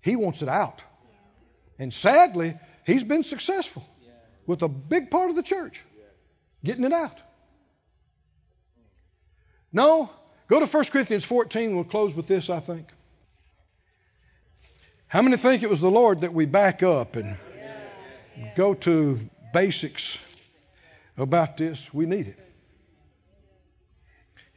He 0.00 0.16
wants 0.16 0.42
it 0.42 0.48
out. 0.48 0.82
And 1.78 1.92
sadly, 1.92 2.56
he's 2.86 3.04
been 3.04 3.24
successful 3.24 3.84
with 4.46 4.62
a 4.62 4.68
big 4.68 5.10
part 5.10 5.30
of 5.30 5.36
the 5.36 5.42
church 5.42 5.80
getting 6.64 6.84
it 6.84 6.92
out. 6.92 7.18
No, 9.72 10.10
go 10.48 10.60
to 10.60 10.66
1 10.66 10.84
Corinthians 10.86 11.24
14. 11.24 11.74
We'll 11.74 11.84
close 11.84 12.14
with 12.14 12.26
this, 12.26 12.48
I 12.48 12.60
think. 12.60 12.88
How 15.06 15.22
many 15.22 15.36
think 15.36 15.62
it 15.62 15.70
was 15.70 15.80
the 15.80 15.90
Lord 15.90 16.20
that 16.20 16.32
we 16.32 16.46
back 16.46 16.82
up 16.82 17.16
and 17.16 17.36
go 18.56 18.74
to 18.74 19.20
basics 19.52 20.16
about 21.16 21.56
this? 21.56 21.92
We 21.92 22.06
need 22.06 22.28
it. 22.28 22.47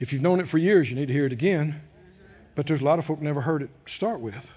If 0.01 0.11
you've 0.11 0.23
known 0.23 0.39
it 0.39 0.49
for 0.49 0.57
years, 0.57 0.89
you 0.89 0.95
need 0.95 1.09
to 1.09 1.13
hear 1.13 1.27
it 1.27 1.31
again. 1.31 1.79
But 2.55 2.65
there's 2.65 2.81
a 2.81 2.83
lot 2.83 2.97
of 2.97 3.05
folk 3.05 3.21
never 3.21 3.39
heard 3.39 3.61
it 3.61 3.69
start 3.85 4.19
with. 4.19 4.49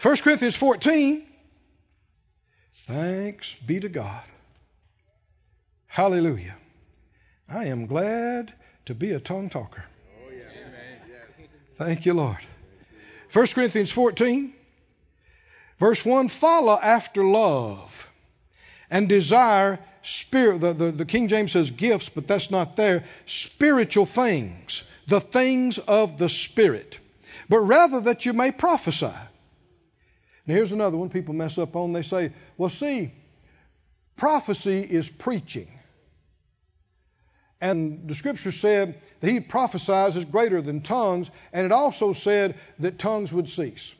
1 0.00 0.16
Corinthians 0.18 0.54
14. 0.54 1.26
Thanks 2.86 3.56
be 3.66 3.80
to 3.80 3.88
God. 3.88 4.22
Hallelujah. 5.88 6.54
I 7.48 7.64
am 7.64 7.86
glad 7.86 8.54
to 8.86 8.94
be 8.94 9.10
a 9.10 9.18
tongue 9.18 9.50
talker. 9.50 9.84
Oh, 10.24 10.30
yeah. 10.30 10.44
Thank 11.78 12.06
you, 12.06 12.14
Lord. 12.14 12.38
1 13.32 13.46
Corinthians 13.48 13.90
14, 13.90 14.54
verse 15.80 16.04
1 16.04 16.28
Follow 16.28 16.78
after 16.80 17.24
love 17.24 17.90
and 18.88 19.08
desire 19.08 19.80
spirit. 20.06 20.60
The, 20.60 20.72
the, 20.72 20.92
the, 20.92 21.04
King 21.04 21.28
James 21.28 21.52
says 21.52 21.70
gifts, 21.70 22.08
but 22.08 22.26
that's 22.26 22.50
not 22.50 22.76
there. 22.76 23.04
Spiritual 23.26 24.06
things, 24.06 24.82
the 25.08 25.20
things 25.20 25.78
of 25.78 26.18
the 26.18 26.28
Spirit, 26.28 26.98
but 27.48 27.60
rather 27.60 28.00
that 28.02 28.24
you 28.24 28.32
may 28.32 28.52
prophesy. 28.52 29.06
Now, 29.06 30.54
here's 30.54 30.72
another 30.72 30.96
one 30.96 31.10
people 31.10 31.34
mess 31.34 31.58
up 31.58 31.74
on. 31.74 31.92
They 31.92 32.02
say, 32.02 32.32
well, 32.56 32.70
see, 32.70 33.12
prophecy 34.16 34.80
is 34.80 35.08
preaching. 35.08 35.68
And 37.60 38.06
the 38.08 38.14
scripture 38.14 38.52
said 38.52 39.00
that 39.20 39.30
he 39.30 39.40
prophesies 39.40 40.14
is 40.16 40.24
greater 40.24 40.60
than 40.60 40.82
tongues, 40.82 41.30
and 41.52 41.64
it 41.64 41.72
also 41.72 42.12
said 42.12 42.56
that 42.78 42.98
tongues 42.98 43.32
would 43.32 43.48
cease. 43.48 43.92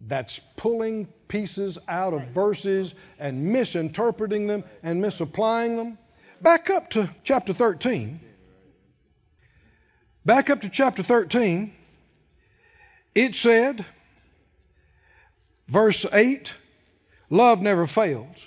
That's 0.00 0.40
pulling 0.56 1.08
pieces 1.34 1.78
out 1.88 2.14
of 2.14 2.22
verses 2.28 2.94
and 3.18 3.44
misinterpreting 3.46 4.46
them 4.46 4.62
and 4.84 5.00
misapplying 5.00 5.76
them. 5.76 5.98
Back 6.40 6.70
up 6.70 6.90
to 6.90 7.10
chapter 7.24 7.52
13. 7.52 8.20
Back 10.24 10.48
up 10.48 10.60
to 10.60 10.68
chapter 10.68 11.02
13. 11.02 11.72
It 13.16 13.34
said, 13.34 13.84
verse 15.66 16.06
8, 16.12 16.54
love 17.30 17.60
never 17.60 17.88
fails. 17.88 18.46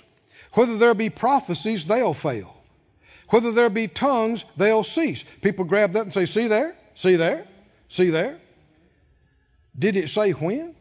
Whether 0.54 0.78
there 0.78 0.94
be 0.94 1.10
prophecies, 1.10 1.84
they'll 1.84 2.14
fail. 2.14 2.56
Whether 3.28 3.52
there 3.52 3.68
be 3.68 3.88
tongues, 3.88 4.46
they'll 4.56 4.82
cease. 4.82 5.24
People 5.42 5.66
grab 5.66 5.92
that 5.92 6.04
and 6.04 6.14
say, 6.14 6.24
See 6.24 6.48
there? 6.48 6.74
See 6.94 7.16
there? 7.16 7.46
See 7.90 8.08
there? 8.08 8.40
Did 9.78 9.96
it 9.96 10.08
say 10.08 10.30
when? 10.30 10.74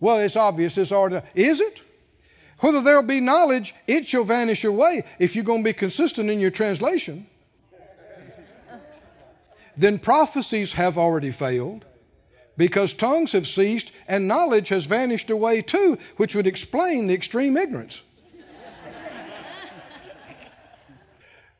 Well, 0.00 0.18
it's 0.18 0.36
obvious 0.36 0.78
it's 0.78 0.92
already. 0.92 1.24
Is 1.34 1.60
it? 1.60 1.80
Whether 2.60 2.82
there'll 2.82 3.02
be 3.02 3.20
knowledge, 3.20 3.74
it 3.86 4.08
shall 4.08 4.24
vanish 4.24 4.64
away 4.64 5.04
if 5.18 5.34
you're 5.34 5.44
going 5.44 5.62
to 5.62 5.68
be 5.68 5.72
consistent 5.72 6.30
in 6.30 6.40
your 6.40 6.50
translation. 6.50 7.26
then 9.76 9.98
prophecies 9.98 10.72
have 10.72 10.98
already 10.98 11.30
failed 11.30 11.84
because 12.56 12.92
tongues 12.92 13.32
have 13.32 13.46
ceased 13.46 13.92
and 14.06 14.28
knowledge 14.28 14.68
has 14.68 14.84
vanished 14.84 15.30
away 15.30 15.62
too, 15.62 15.98
which 16.16 16.34
would 16.34 16.46
explain 16.46 17.06
the 17.06 17.14
extreme 17.14 17.56
ignorance. 17.56 18.00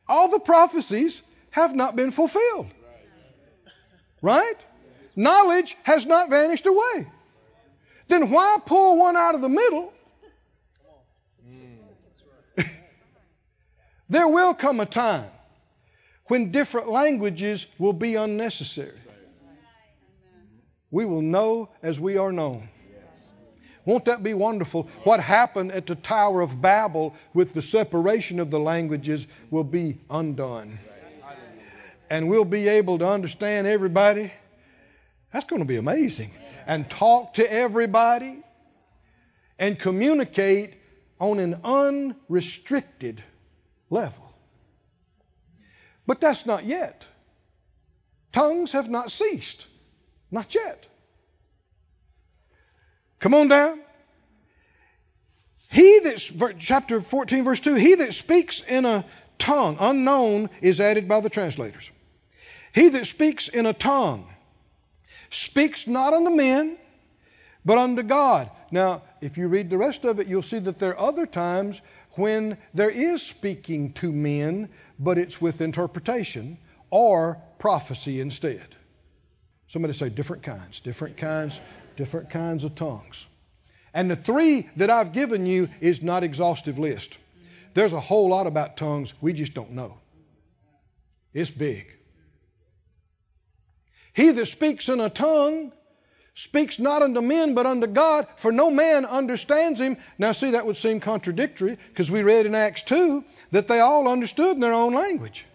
All 0.07 0.27
the 0.29 0.39
prophecies 0.39 1.21
have 1.51 1.73
not 1.73 1.95
been 1.95 2.11
fulfilled. 2.11 2.67
Right? 4.21 4.57
Knowledge 5.15 5.75
has 5.83 6.05
not 6.05 6.29
vanished 6.29 6.67
away. 6.67 7.07
Then 8.11 8.29
why 8.29 8.57
pull 8.65 8.97
one 8.97 9.15
out 9.15 9.35
of 9.35 9.41
the 9.41 9.47
middle? 9.47 9.93
Mm. 11.47 12.69
there 14.09 14.27
will 14.27 14.53
come 14.53 14.81
a 14.81 14.85
time 14.85 15.29
when 16.25 16.51
different 16.51 16.89
languages 16.89 17.65
will 17.79 17.93
be 17.93 18.15
unnecessary. 18.15 18.99
We 20.91 21.05
will 21.05 21.21
know 21.21 21.69
as 21.81 22.01
we 22.01 22.17
are 22.17 22.33
known. 22.33 22.67
Won't 23.85 24.03
that 24.05 24.21
be 24.21 24.33
wonderful? 24.33 24.89
What 25.05 25.21
happened 25.21 25.71
at 25.71 25.87
the 25.87 25.95
Tower 25.95 26.41
of 26.41 26.61
Babel 26.61 27.15
with 27.33 27.53
the 27.53 27.61
separation 27.61 28.41
of 28.41 28.51
the 28.51 28.59
languages 28.59 29.25
will 29.49 29.63
be 29.63 30.01
undone. 30.09 30.79
And 32.09 32.27
we'll 32.27 32.43
be 32.43 32.67
able 32.67 32.99
to 32.99 33.07
understand 33.07 33.67
everybody. 33.67 34.33
That's 35.31 35.45
going 35.45 35.61
to 35.61 35.65
be 35.65 35.77
amazing. 35.77 36.31
And 36.67 36.89
talk 36.89 37.35
to 37.35 37.51
everybody 37.51 38.41
and 39.59 39.77
communicate 39.77 40.75
on 41.19 41.39
an 41.39 41.61
unrestricted 41.63 43.23
level. 43.89 44.33
But 46.07 46.19
that's 46.19 46.45
not 46.45 46.65
yet. 46.65 47.05
Tongues 48.33 48.71
have 48.71 48.89
not 48.89 49.11
ceased. 49.11 49.65
Not 50.31 50.55
yet. 50.55 50.85
Come 53.19 53.33
on 53.33 53.49
down. 53.49 53.79
He 55.69 55.99
that, 55.99 56.55
chapter 56.59 57.01
14, 57.01 57.43
verse 57.43 57.59
2, 57.59 57.75
he 57.75 57.95
that 57.95 58.13
speaks 58.13 58.61
in 58.67 58.85
a 58.85 59.05
tongue 59.37 59.77
unknown 59.79 60.49
is 60.61 60.81
added 60.81 61.07
by 61.07 61.21
the 61.21 61.29
translators. 61.29 61.89
He 62.73 62.89
that 62.89 63.07
speaks 63.07 63.47
in 63.47 63.65
a 63.65 63.73
tongue 63.73 64.27
speaks 65.31 65.87
not 65.87 66.13
unto 66.13 66.29
men, 66.29 66.77
but 67.65 67.77
unto 67.77 68.03
God. 68.03 68.49
Now, 68.71 69.03
if 69.21 69.37
you 69.37 69.47
read 69.47 69.69
the 69.69 69.77
rest 69.77 70.05
of 70.05 70.19
it, 70.19 70.27
you'll 70.27 70.41
see 70.43 70.59
that 70.59 70.79
there 70.79 70.91
are 70.91 71.09
other 71.09 71.25
times 71.25 71.81
when 72.11 72.57
there 72.73 72.89
is 72.89 73.21
speaking 73.21 73.93
to 73.93 74.11
men, 74.11 74.69
but 74.99 75.17
it's 75.17 75.41
with 75.41 75.61
interpretation 75.61 76.57
or 76.89 77.41
prophecy 77.59 78.19
instead. 78.19 78.75
Somebody 79.67 79.93
say 79.93 80.09
different 80.09 80.43
kinds, 80.43 80.81
different 80.81 81.17
kinds, 81.17 81.59
different 81.95 82.29
kinds 82.29 82.63
of 82.63 82.75
tongues. 82.75 83.25
And 83.93 84.09
the 84.09 84.15
three 84.15 84.69
that 84.77 84.89
I've 84.89 85.13
given 85.13 85.45
you 85.45 85.69
is 85.79 86.01
not 86.01 86.23
exhaustive 86.23 86.77
list. 86.77 87.17
There's 87.73 87.93
a 87.93 87.99
whole 87.99 88.29
lot 88.29 88.47
about 88.47 88.75
tongues 88.77 89.13
we 89.21 89.33
just 89.33 89.53
don't 89.53 89.71
know. 89.71 89.97
It's 91.33 91.51
big. 91.51 91.87
He 94.13 94.31
that 94.31 94.45
speaks 94.47 94.89
in 94.89 94.99
a 94.99 95.09
tongue 95.09 95.71
speaks 96.33 96.79
not 96.79 97.01
unto 97.01 97.21
men 97.21 97.53
but 97.53 97.65
unto 97.65 97.87
God, 97.87 98.27
for 98.37 98.51
no 98.51 98.71
man 98.71 99.05
understands 99.05 99.79
him. 99.79 99.97
Now, 100.17 100.31
see, 100.31 100.51
that 100.51 100.65
would 100.65 100.77
seem 100.77 100.99
contradictory 100.99 101.77
because 101.89 102.09
we 102.09 102.23
read 102.23 102.45
in 102.45 102.55
Acts 102.55 102.83
2 102.83 103.23
that 103.51 103.67
they 103.67 103.79
all 103.79 104.07
understood 104.07 104.55
in 104.55 104.59
their 104.61 104.73
own 104.73 104.93
language. 104.93 105.45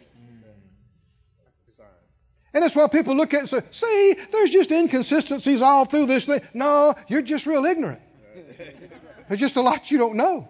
And 2.52 2.62
that's 2.62 2.74
why 2.74 2.88
people 2.88 3.14
look 3.14 3.34
at 3.34 3.44
it 3.44 3.52
and 3.52 3.64
say, 3.64 4.14
see, 4.16 4.16
there's 4.32 4.50
just 4.50 4.70
inconsistencies 4.70 5.61
all 5.61 5.84
through 5.84 6.07
this 6.07 6.24
thing. 6.24 6.40
No, 6.54 6.94
you're 7.07 7.20
just 7.20 7.44
real 7.44 7.66
ignorant. 7.66 8.00
There's 9.28 9.40
just 9.40 9.57
a 9.57 9.61
lot 9.61 9.90
you 9.90 9.98
don't 9.98 10.16
know. 10.16 10.48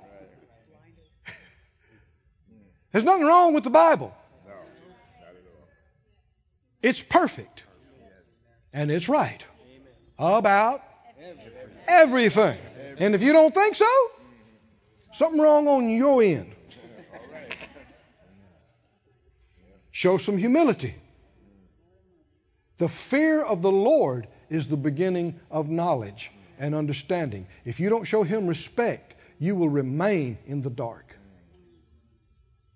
There's 2.92 3.04
nothing 3.04 3.26
wrong 3.26 3.54
with 3.54 3.64
the 3.64 3.70
Bible. 3.70 4.14
It's 6.80 7.02
perfect. 7.02 7.64
And 8.76 8.90
it's 8.90 9.08
right. 9.08 9.42
About 10.18 10.82
everything. 11.88 12.58
And 12.98 13.14
if 13.14 13.22
you 13.22 13.32
don't 13.32 13.54
think 13.54 13.74
so, 13.74 13.90
something 15.14 15.40
wrong 15.40 15.66
on 15.66 15.88
your 15.88 16.22
end. 16.22 16.54
Show 19.92 20.18
some 20.18 20.36
humility. 20.36 20.94
The 22.76 22.88
fear 22.90 23.42
of 23.42 23.62
the 23.62 23.72
Lord 23.72 24.28
is 24.50 24.66
the 24.66 24.76
beginning 24.76 25.40
of 25.50 25.70
knowledge 25.70 26.30
and 26.58 26.74
understanding. 26.74 27.46
If 27.64 27.80
you 27.80 27.88
don't 27.88 28.04
show 28.04 28.24
Him 28.24 28.46
respect, 28.46 29.14
you 29.38 29.54
will 29.56 29.70
remain 29.70 30.36
in 30.46 30.60
the 30.60 30.68
dark 30.68 31.16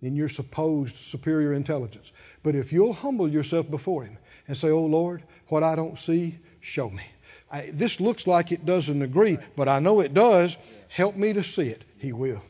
in 0.01 0.16
your 0.16 0.30
supposed 0.30 0.96
superior 0.96 1.53
intelligence. 1.53 2.11
But 2.42 2.55
if 2.55 2.72
you'll 2.72 2.94
humble 2.94 3.28
yourself 3.28 3.70
before 3.70 4.05
Him 4.05 4.16
and 4.51 4.59
say, 4.59 4.70
Oh 4.70 4.84
Lord, 4.84 5.22
what 5.46 5.62
I 5.62 5.76
don't 5.76 5.96
see, 5.96 6.36
show 6.61 6.90
me. 6.90 7.05
I, 7.53 7.70
this 7.72 8.01
looks 8.01 8.26
like 8.26 8.51
it 8.51 8.66
doesn't 8.66 9.01
agree, 9.01 9.38
but 9.55 9.68
I 9.68 9.78
know 9.78 10.01
it 10.01 10.12
does. 10.12 10.57
Help 10.88 11.14
me 11.14 11.32
to 11.34 11.44
see 11.44 11.68
it. 11.68 11.84
He 11.98 12.12
will. 12.12 12.42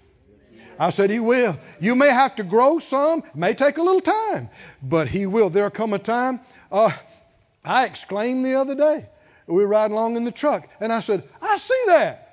I 0.79 0.89
said, 0.89 1.11
He 1.11 1.21
will. 1.21 1.59
You 1.79 1.95
may 1.95 2.09
have 2.09 2.37
to 2.37 2.43
grow 2.43 2.79
some, 2.79 3.23
may 3.35 3.53
take 3.53 3.77
a 3.77 3.83
little 3.83 4.01
time, 4.01 4.49
but 4.83 5.09
He 5.09 5.27
will. 5.27 5.51
There'll 5.51 5.69
come 5.69 5.93
a 5.93 5.99
time. 5.99 6.41
Uh, 6.73 6.93
I 7.63 7.85
exclaimed 7.85 8.47
the 8.47 8.55
other 8.55 8.75
day. 8.75 9.05
We 9.47 9.57
were 9.57 9.67
riding 9.67 9.95
along 9.95 10.17
in 10.17 10.25
the 10.25 10.31
truck, 10.31 10.71
and 10.81 10.91
I 10.91 11.01
said, 11.01 11.23
I 11.43 11.59
see 11.59 11.83
that. 11.89 12.31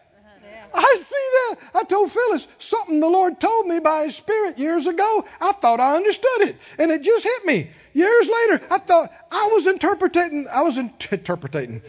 I 0.74 0.96
see 1.04 1.56
that. 1.56 1.56
I 1.74 1.84
told 1.84 2.14
Phyllis 2.14 2.48
something 2.60 3.02
the 3.02 3.08
Lord 3.08 3.42
told 3.42 3.68
me 3.68 3.80
by 3.80 4.06
His 4.06 4.16
Spirit 4.16 4.60
years 4.60 4.88
ago. 4.88 5.26
I 5.42 5.52
thought 5.52 5.82
I 5.82 5.98
understood 5.98 6.42
it, 6.44 6.56
and 6.78 6.90
it 6.90 7.02
just 7.02 7.26
hit 7.26 7.46
me. 7.46 7.72
Years 7.98 8.28
later, 8.28 8.62
I 8.70 8.78
thought 8.78 9.12
I 9.32 9.50
was 9.54 9.66
interpreting. 9.66 10.48
I 10.52 10.62
was 10.62 10.78
in- 10.78 10.94
interpreting. 11.12 11.82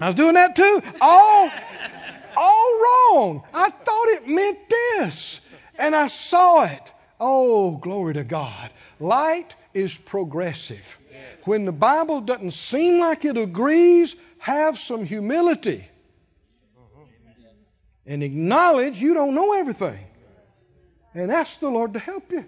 I 0.00 0.06
was 0.06 0.14
doing 0.14 0.32
that 0.34 0.56
too. 0.56 0.82
All, 1.02 1.50
all 2.34 2.80
wrong. 2.80 3.42
I 3.52 3.68
thought 3.68 4.08
it 4.08 4.26
meant 4.26 4.58
this, 4.70 5.40
and 5.78 5.94
I 5.94 6.06
saw 6.06 6.64
it. 6.64 6.92
Oh, 7.20 7.72
glory 7.72 8.14
to 8.14 8.24
God. 8.24 8.70
Light 8.98 9.54
is 9.74 9.94
progressive. 9.94 10.86
When 11.44 11.66
the 11.66 11.72
Bible 11.72 12.22
doesn't 12.22 12.52
seem 12.52 12.98
like 12.98 13.26
it 13.26 13.36
agrees, 13.36 14.16
have 14.38 14.78
some 14.78 15.04
humility 15.04 15.86
and 18.06 18.22
acknowledge 18.22 18.98
you 18.98 19.12
don't 19.12 19.34
know 19.34 19.52
everything. 19.52 19.98
And 21.12 21.30
ask 21.30 21.60
the 21.60 21.68
Lord 21.68 21.92
to 21.92 21.98
help 21.98 22.32
you. 22.32 22.46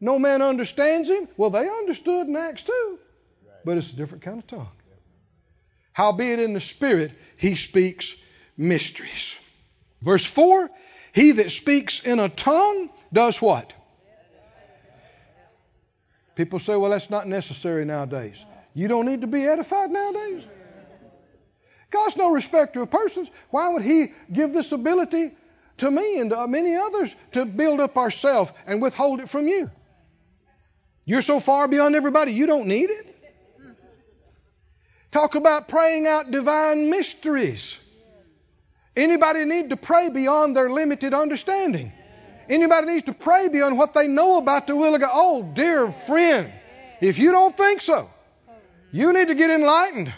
No 0.00 0.18
man 0.18 0.40
understands 0.42 1.08
him. 1.08 1.28
Well, 1.36 1.50
they 1.50 1.68
understood 1.68 2.26
in 2.26 2.36
Acts 2.36 2.62
2, 2.62 2.98
but 3.64 3.76
it's 3.76 3.90
a 3.90 3.96
different 3.96 4.22
kind 4.22 4.38
of 4.38 4.46
tongue. 4.46 4.68
Howbeit 5.92 6.38
in 6.38 6.54
the 6.54 6.60
Spirit 6.60 7.12
he 7.36 7.56
speaks 7.56 8.14
mysteries. 8.56 9.34
Verse 10.00 10.24
4 10.24 10.70
He 11.12 11.32
that 11.32 11.50
speaks 11.50 12.00
in 12.00 12.20
a 12.20 12.28
tongue 12.28 12.90
does 13.12 13.40
what? 13.42 13.72
People 16.36 16.58
say, 16.58 16.74
well, 16.76 16.90
that's 16.90 17.10
not 17.10 17.28
necessary 17.28 17.84
nowadays. 17.84 18.42
You 18.72 18.88
don't 18.88 19.04
need 19.04 19.20
to 19.22 19.26
be 19.26 19.44
edified 19.44 19.90
nowadays. 19.90 20.42
God's 21.90 22.16
no 22.16 22.30
respecter 22.30 22.80
of 22.82 22.90
persons. 22.90 23.30
Why 23.50 23.68
would 23.68 23.82
He 23.82 24.12
give 24.32 24.52
this 24.52 24.72
ability 24.72 25.32
to 25.78 25.90
me 25.90 26.20
and 26.20 26.30
to 26.30 26.46
many 26.46 26.76
others 26.76 27.14
to 27.32 27.44
build 27.44 27.80
up 27.80 27.96
ourselves 27.96 28.52
and 28.66 28.80
withhold 28.80 29.20
it 29.20 29.28
from 29.28 29.48
you? 29.48 29.70
You're 31.10 31.22
so 31.22 31.40
far 31.40 31.66
beyond 31.66 31.96
everybody, 31.96 32.34
you 32.34 32.46
don't 32.46 32.68
need 32.68 32.88
it. 32.88 33.16
Talk 35.10 35.34
about 35.34 35.66
praying 35.66 36.06
out 36.06 36.30
divine 36.30 36.88
mysteries. 36.88 37.76
Anybody 38.94 39.44
need 39.44 39.70
to 39.70 39.76
pray 39.76 40.10
beyond 40.10 40.54
their 40.54 40.70
limited 40.70 41.12
understanding? 41.12 41.92
Anybody 42.48 42.86
needs 42.86 43.06
to 43.06 43.12
pray 43.12 43.48
beyond 43.48 43.76
what 43.76 43.92
they 43.92 44.06
know 44.06 44.36
about 44.36 44.68
the 44.68 44.76
will 44.76 44.94
of 44.94 45.00
God. 45.00 45.10
Oh, 45.12 45.42
dear 45.42 45.90
friend, 46.06 46.52
if 47.00 47.18
you 47.18 47.32
don't 47.32 47.56
think 47.56 47.80
so, 47.80 48.08
you 48.92 49.12
need 49.12 49.26
to 49.26 49.34
get 49.34 49.50
enlightened. 49.50 50.14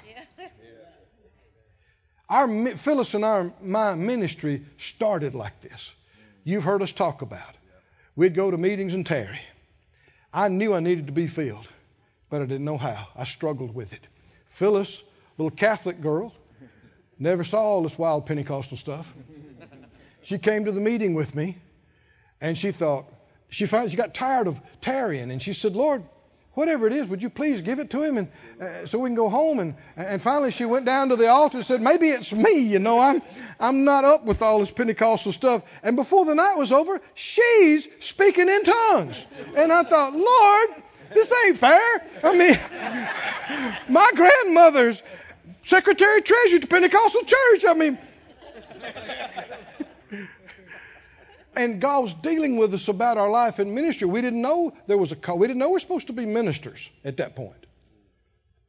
Our 2.28 2.76
Phyllis 2.76 3.14
and 3.14 3.24
our 3.24 3.50
my 3.62 3.94
ministry 3.94 4.66
started 4.76 5.34
like 5.34 5.58
this. 5.62 5.90
You've 6.44 6.64
heard 6.64 6.82
us 6.82 6.92
talk 6.92 7.22
about. 7.22 7.48
It. 7.48 7.60
We'd 8.14 8.34
go 8.34 8.50
to 8.50 8.58
meetings 8.58 8.92
and 8.92 9.06
tarry. 9.06 9.40
I 10.32 10.48
knew 10.48 10.74
I 10.74 10.80
needed 10.80 11.06
to 11.06 11.12
be 11.12 11.26
filled, 11.26 11.68
but 12.30 12.40
I 12.40 12.46
didn't 12.46 12.64
know 12.64 12.78
how. 12.78 13.08
I 13.14 13.24
struggled 13.24 13.74
with 13.74 13.92
it. 13.92 14.06
Phyllis, 14.50 15.02
little 15.38 15.50
Catholic 15.50 16.00
girl, 16.00 16.34
never 17.18 17.44
saw 17.44 17.60
all 17.60 17.82
this 17.82 17.98
wild 17.98 18.26
Pentecostal 18.26 18.76
stuff. 18.76 19.12
She 20.22 20.38
came 20.38 20.64
to 20.64 20.72
the 20.72 20.80
meeting 20.80 21.14
with 21.14 21.34
me 21.34 21.58
and 22.40 22.56
she 22.56 22.72
thought, 22.72 23.12
she 23.50 23.66
finally 23.66 23.90
she 23.90 23.96
got 23.96 24.14
tired 24.14 24.46
of 24.46 24.60
tarrying, 24.80 25.30
and 25.30 25.42
she 25.42 25.52
said, 25.52 25.74
Lord, 25.76 26.02
whatever 26.54 26.86
it 26.86 26.92
is, 26.92 27.06
would 27.08 27.22
you 27.22 27.30
please 27.30 27.62
give 27.62 27.78
it 27.78 27.90
to 27.90 28.02
him 28.02 28.18
and 28.18 28.28
uh, 28.60 28.86
so 28.86 28.98
we 28.98 29.08
can 29.08 29.16
go 29.16 29.28
home? 29.28 29.58
And 29.58 29.74
and 29.96 30.20
finally 30.20 30.50
she 30.50 30.64
went 30.64 30.84
down 30.84 31.08
to 31.10 31.16
the 31.16 31.28
altar 31.28 31.58
and 31.58 31.66
said, 31.66 31.80
maybe 31.80 32.08
it's 32.08 32.32
me. 32.32 32.58
You 32.58 32.78
know, 32.78 32.98
I'm 32.98 33.22
I'm 33.58 33.84
not 33.84 34.04
up 34.04 34.24
with 34.24 34.42
all 34.42 34.58
this 34.58 34.70
Pentecostal 34.70 35.32
stuff. 35.32 35.62
And 35.82 35.96
before 35.96 36.24
the 36.24 36.34
night 36.34 36.56
was 36.56 36.72
over, 36.72 37.00
she's 37.14 37.88
speaking 38.00 38.48
in 38.48 38.64
tongues. 38.64 39.26
And 39.56 39.72
I 39.72 39.82
thought, 39.82 40.14
Lord, 40.14 40.82
this 41.14 41.32
ain't 41.46 41.58
fair. 41.58 42.06
I 42.22 42.36
mean, 42.36 42.58
my 43.88 44.10
grandmother's 44.14 45.02
secretary 45.64 46.22
treasurer 46.22 46.60
to 46.60 46.66
Pentecostal 46.66 47.22
church. 47.22 47.64
I 47.66 47.74
mean. 47.74 47.98
And 51.54 51.80
God 51.80 52.02
was 52.02 52.14
dealing 52.14 52.56
with 52.56 52.72
us 52.74 52.88
about 52.88 53.18
our 53.18 53.30
life 53.30 53.60
in 53.60 53.74
ministry. 53.74 54.06
We 54.06 54.20
didn't 54.20 54.40
know 54.40 54.72
there 54.86 54.98
was 54.98 55.12
a 55.12 55.16
call. 55.16 55.38
We 55.38 55.46
didn't 55.46 55.58
know 55.58 55.70
we 55.70 55.76
are 55.76 55.80
supposed 55.80 56.06
to 56.06 56.12
be 56.12 56.24
ministers 56.26 56.88
at 57.04 57.18
that 57.18 57.36
point. 57.36 57.66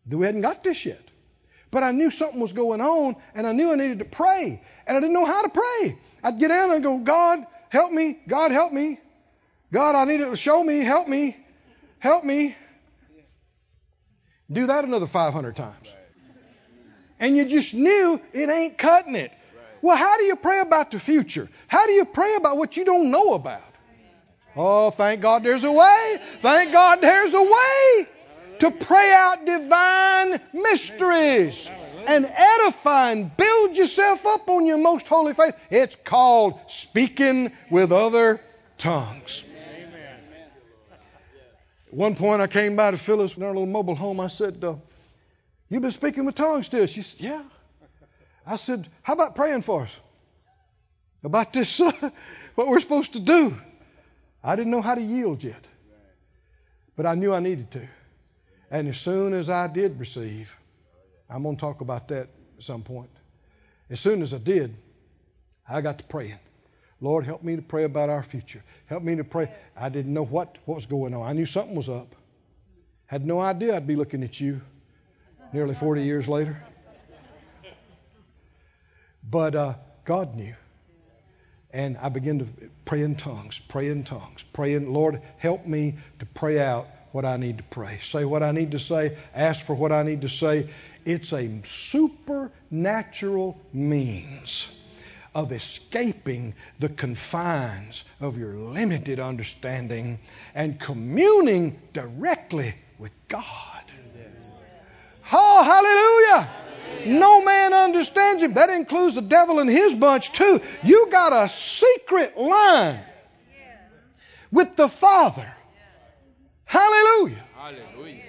We 0.10 0.26
hadn't 0.26 0.42
got 0.42 0.64
this 0.64 0.86
yet. 0.86 1.02
But 1.72 1.84
I 1.84 1.92
knew 1.92 2.12
something 2.12 2.40
was 2.40 2.54
going 2.54 2.82
on, 2.82 3.16
and 3.34 3.48
I 3.48 3.52
knew 3.52 3.72
I 3.72 3.76
needed 3.76 4.00
to 4.00 4.06
pray. 4.06 4.62
And 4.86 4.98
I 4.98 5.00
didn't 5.00 5.14
know 5.14 5.26
how 5.26 5.42
to 5.42 5.50
pray. 5.50 5.98
I'd 6.24 6.40
get 6.40 6.50
down 6.50 6.72
and 6.72 6.84
go, 6.84 7.00
God, 7.00 7.46
help 7.70 7.92
me. 7.92 8.20
God, 8.28 8.52
help 8.52 8.72
me. 8.72 9.00
God, 9.72 9.96
I 9.96 10.06
need 10.06 10.22
it 10.22 10.30
to 10.30 10.36
show 10.36 10.64
me. 10.64 10.82
Help 10.82 11.08
me. 11.08 11.36
Help 12.00 12.24
me. 12.24 12.56
Do 14.52 14.68
that 14.68 14.84
another 14.84 15.08
500 15.08 15.56
times. 15.56 15.92
And 17.20 17.36
you 17.36 17.46
just 17.46 17.74
knew 17.74 18.22
it 18.34 18.50
ain't 18.50 18.78
cutting 18.78 19.16
it. 19.16 19.32
Well, 19.84 19.98
how 19.98 20.18
do 20.18 20.24
you 20.24 20.38
pray 20.38 20.62
about 20.62 20.92
the 20.92 21.00
future? 21.02 21.50
How 21.68 21.86
do 21.88 21.92
you 21.92 22.06
pray 22.06 22.36
about 22.36 22.56
what 22.56 22.78
you 22.78 22.86
don't 22.86 23.12
know 23.12 23.34
about? 23.34 23.62
Oh, 24.56 24.92
thank 24.92 25.20
God 25.20 25.44
there's 25.44 25.66
a 25.66 25.72
way. 25.72 26.22
Thank 26.42 26.72
God 26.72 27.02
there's 27.02 27.34
a 27.34 27.42
way 27.44 28.08
to 28.60 28.72
pray 28.72 29.12
out 29.12 29.46
divine 29.46 30.40
mysteries 30.54 31.70
and 32.08 32.26
edify 32.26 33.12
and 33.12 33.36
build 33.36 33.76
yourself 33.76 34.26
up 34.26 34.48
on 34.48 34.66
your 34.66 34.78
most 34.78 35.06
holy 35.06 35.34
faith. 35.34 35.54
It's 35.70 35.98
called 36.06 36.62
speaking 36.68 37.52
with 37.70 37.92
other 37.92 38.40
tongues. 38.78 39.44
At 41.88 41.94
one 41.94 42.16
point, 42.16 42.42
I 42.42 42.48
came 42.48 42.78
by 42.78 42.92
to 42.92 42.98
Phyllis 42.98 43.36
in 43.36 43.44
our 43.44 43.50
little 43.50 43.66
mobile 43.66 43.96
home. 43.96 44.22
I 44.22 44.28
said, 44.28 44.64
uh, 44.64 44.76
You've 45.68 45.82
been 45.82 45.92
speaking 45.92 46.24
with 46.24 46.36
tongues 46.36 46.68
still? 46.68 46.86
She 46.86 47.02
said, 47.02 47.20
Yeah. 47.20 47.44
I 48.46 48.58
said, 48.58 48.90
How 49.02 49.14
about 49.14 49.36
praying 49.36 49.62
for 49.62 49.84
us? 49.84 49.96
About 51.24 51.54
this, 51.54 51.80
uh, 51.80 51.92
what 52.56 52.68
we're 52.68 52.80
supposed 52.80 53.14
to 53.14 53.20
do. 53.20 53.56
I 54.44 54.56
didn't 54.56 54.72
know 54.72 54.82
how 54.82 54.96
to 54.96 55.02
yield 55.02 55.44
yet, 55.44 55.66
but 56.98 57.06
I 57.06 57.16
knew 57.16 57.34
I 57.34 57.40
needed 57.40 57.72
to. 57.72 57.88
And 58.70 58.90
as 58.90 58.98
soon 58.98 59.34
as 59.34 59.50
I 59.50 59.68
did 59.68 60.00
receive, 60.00 60.52
I'm 61.30 61.44
going 61.44 61.56
to 61.56 61.62
talk 61.62 61.82
about 61.82 62.10
that 62.10 62.28
at 62.58 62.64
some 62.64 62.84
point. 62.84 63.10
As 63.90 64.00
soon 64.00 64.22
as 64.22 64.34
I 64.34 64.40
did, 64.40 64.76
I 65.70 65.80
got 65.82 66.00
to 66.00 66.04
praying. 66.04 66.40
Lord, 67.00 67.26
help 67.26 67.44
me 67.44 67.56
to 67.56 67.62
pray 67.62 67.84
about 67.84 68.10
our 68.10 68.24
future. 68.24 68.64
Help 68.86 69.04
me 69.04 69.16
to 69.16 69.24
pray. 69.24 69.52
I 69.76 69.90
didn't 69.90 70.14
know 70.14 70.26
what, 70.26 70.58
what 70.66 70.76
was 70.76 70.86
going 70.86 71.14
on. 71.14 71.28
I 71.28 71.34
knew 71.34 71.46
something 71.46 71.76
was 71.76 71.90
up. 71.90 72.16
Had 73.06 73.26
no 73.26 73.40
idea 73.40 73.76
I'd 73.76 73.88
be 73.88 73.96
looking 73.96 74.24
at 74.24 74.40
you 74.40 74.62
nearly 75.54 75.76
40 75.76 76.02
years 76.02 76.28
later. 76.28 76.62
But 79.30 79.56
uh, 79.56 79.74
God 80.06 80.36
knew. 80.36 80.56
And 81.72 81.98
I 81.98 82.10
began 82.10 82.40
to 82.40 82.48
pray 82.86 83.02
in 83.02 83.16
tongues, 83.16 83.60
pray 83.68 83.90
in 83.90 84.04
tongues, 84.04 84.46
pray 84.54 84.76
in, 84.76 84.94
Lord, 84.94 85.22
help 85.38 85.66
me 85.66 85.96
to 86.20 86.26
pray 86.26 86.60
out 86.60 86.88
what 87.12 87.26
I 87.26 87.38
need 87.38 87.58
to 87.58 87.64
pray, 87.64 88.00
say 88.02 88.26
what 88.26 88.44
I 88.44 88.52
need 88.52 88.72
to 88.72 88.80
say, 88.80 89.18
ask 89.34 89.66
for 89.66 89.76
what 89.76 89.92
I 89.92 90.04
need 90.04 90.22
to 90.22 90.30
say. 90.30 90.70
It's 91.06 91.34
a 91.34 91.62
supernatural 91.64 93.60
means 93.72 94.68
of 95.36 95.52
escaping 95.52 96.54
the 96.80 96.90
confines 96.90 98.04
of 98.20 98.38
your 98.38 98.54
limited 98.54 99.20
understanding 99.20 100.20
and 100.54 100.80
communing 100.80 101.80
directly 101.94 102.76
with 103.00 103.12
God. 103.28 103.84
Oh, 105.32 105.64
hallelujah! 105.64 106.63
No 107.06 107.44
man 107.44 107.74
understands 107.74 108.44
him. 108.44 108.54
That 108.54 108.70
includes 108.70 109.16
the 109.16 109.22
devil 109.22 109.60
and 109.60 109.70
his 109.70 109.94
bunch, 109.94 110.32
too. 110.32 110.62
You 110.84 111.10
got 111.12 111.34
a 111.34 111.50
secret 111.50 112.38
line 112.38 113.02
with 114.52 114.76
the 114.76 114.88
Father. 114.88 115.52
Hallelujah. 116.66 117.44
Hallelujah. 117.56 118.24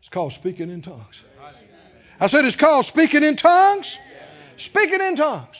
It's 0.00 0.08
called 0.08 0.32
speaking 0.32 0.70
in 0.70 0.82
tongues. 0.82 1.20
I 2.18 2.28
said 2.28 2.44
it's 2.44 2.56
called 2.56 2.86
speaking 2.86 3.22
in 3.22 3.36
tongues. 3.36 3.98
Speaking 4.56 5.00
in 5.00 5.16
tongues. 5.16 5.56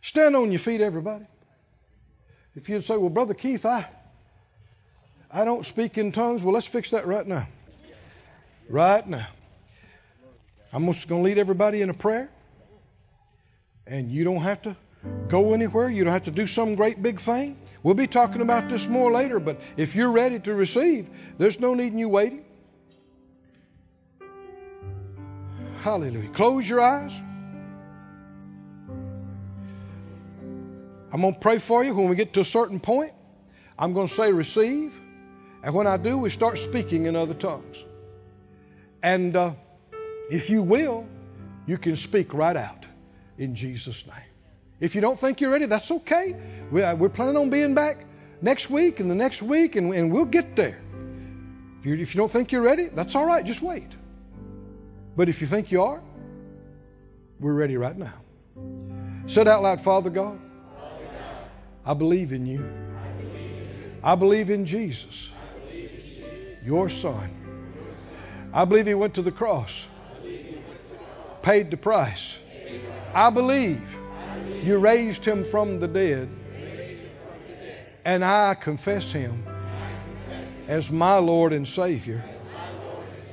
Stand 0.00 0.36
on 0.36 0.52
your 0.52 0.60
feet, 0.60 0.80
everybody. 0.80 1.26
If 2.54 2.68
you'd 2.68 2.84
say, 2.84 2.96
Well, 2.96 3.10
Brother 3.10 3.34
Keith, 3.34 3.66
I, 3.66 3.86
I 5.30 5.44
don't 5.44 5.66
speak 5.66 5.98
in 5.98 6.12
tongues, 6.12 6.42
well, 6.42 6.54
let's 6.54 6.66
fix 6.66 6.90
that 6.90 7.06
right 7.06 7.26
now. 7.26 7.46
Right 8.68 9.06
now. 9.06 9.28
I'm 10.76 10.84
just 10.92 11.08
going 11.08 11.22
to 11.22 11.24
lead 11.24 11.38
everybody 11.38 11.80
in 11.80 11.88
a 11.88 11.94
prayer. 11.94 12.28
And 13.86 14.12
you 14.12 14.24
don't 14.24 14.42
have 14.42 14.60
to 14.62 14.76
go 15.26 15.54
anywhere. 15.54 15.88
You 15.88 16.04
don't 16.04 16.12
have 16.12 16.24
to 16.24 16.30
do 16.30 16.46
some 16.46 16.74
great 16.74 17.02
big 17.02 17.18
thing. 17.18 17.56
We'll 17.82 17.94
be 17.94 18.06
talking 18.06 18.42
about 18.42 18.68
this 18.68 18.86
more 18.86 19.10
later, 19.10 19.40
but 19.40 19.58
if 19.78 19.94
you're 19.94 20.10
ready 20.10 20.38
to 20.40 20.52
receive, 20.52 21.08
there's 21.38 21.58
no 21.58 21.72
need 21.72 21.94
in 21.94 21.98
you 21.98 22.10
waiting. 22.10 22.44
Hallelujah. 25.80 26.28
Close 26.34 26.68
your 26.68 26.82
eyes. 26.82 27.12
I'm 31.10 31.22
going 31.22 31.32
to 31.32 31.40
pray 31.40 31.58
for 31.58 31.84
you 31.84 31.94
when 31.94 32.10
we 32.10 32.16
get 32.16 32.34
to 32.34 32.40
a 32.40 32.44
certain 32.44 32.80
point. 32.80 33.12
I'm 33.78 33.94
going 33.94 34.08
to 34.08 34.14
say 34.14 34.30
receive. 34.30 34.92
And 35.62 35.74
when 35.74 35.86
I 35.86 35.96
do, 35.96 36.18
we 36.18 36.28
start 36.28 36.58
speaking 36.58 37.06
in 37.06 37.16
other 37.16 37.32
tongues. 37.32 37.82
And 39.02 39.34
uh, 39.34 39.52
if 40.30 40.50
you 40.50 40.62
will, 40.62 41.06
you 41.66 41.78
can 41.78 41.96
speak 41.96 42.34
right 42.34 42.56
out 42.56 42.86
in 43.38 43.54
Jesus' 43.54 44.04
name. 44.06 44.16
If 44.80 44.94
you 44.94 45.00
don't 45.00 45.18
think 45.18 45.40
you're 45.40 45.50
ready, 45.50 45.66
that's 45.66 45.90
okay. 45.90 46.36
Uh, 46.72 47.08
planning 47.08 47.36
on 47.36 47.50
being 47.50 47.74
back 47.74 48.06
next 48.42 48.68
week 48.68 49.00
and 49.00 49.10
the 49.10 49.14
next 49.14 49.42
week, 49.42 49.76
and, 49.76 49.94
and 49.94 50.12
we'll 50.12 50.24
get 50.24 50.56
there. 50.56 50.78
If 51.80 51.86
you, 51.86 51.94
if 51.94 52.14
you 52.14 52.18
don't 52.18 52.30
think 52.30 52.52
you're 52.52 52.62
ready, 52.62 52.88
that's 52.88 53.14
all 53.14 53.24
right. 53.24 53.44
Just 53.44 53.62
wait. 53.62 53.90
But 55.16 55.28
if 55.28 55.40
you 55.40 55.46
think 55.46 55.70
you 55.70 55.82
are, 55.82 56.02
we're 57.40 57.54
ready 57.54 57.76
right 57.76 57.96
now. 57.96 58.14
Said 59.26 59.48
out 59.48 59.62
loud, 59.62 59.82
Father 59.82 60.10
God, 60.10 60.38
I 61.84 61.94
believe 61.94 62.32
in 62.32 62.46
you. 62.46 62.68
I 64.02 64.14
believe 64.14 64.50
in 64.50 64.66
Jesus, 64.66 65.30
your 66.64 66.88
Son. 66.88 67.30
I 68.52 68.64
believe 68.64 68.86
He 68.86 68.94
went 68.94 69.14
to 69.14 69.22
the 69.22 69.32
cross 69.32 69.84
paid 71.46 71.70
the 71.70 71.76
price. 71.76 72.36
I 73.14 73.30
believe 73.30 73.80
you 74.64 74.78
raised 74.78 75.24
him 75.24 75.44
from 75.44 75.78
the 75.78 75.86
dead, 75.86 76.28
and 78.04 78.24
I 78.24 78.54
confess 78.54 79.12
him 79.12 79.46
as 80.66 80.90
my 80.90 81.18
Lord 81.18 81.52
and 81.52 81.68
Savior, 81.68 82.24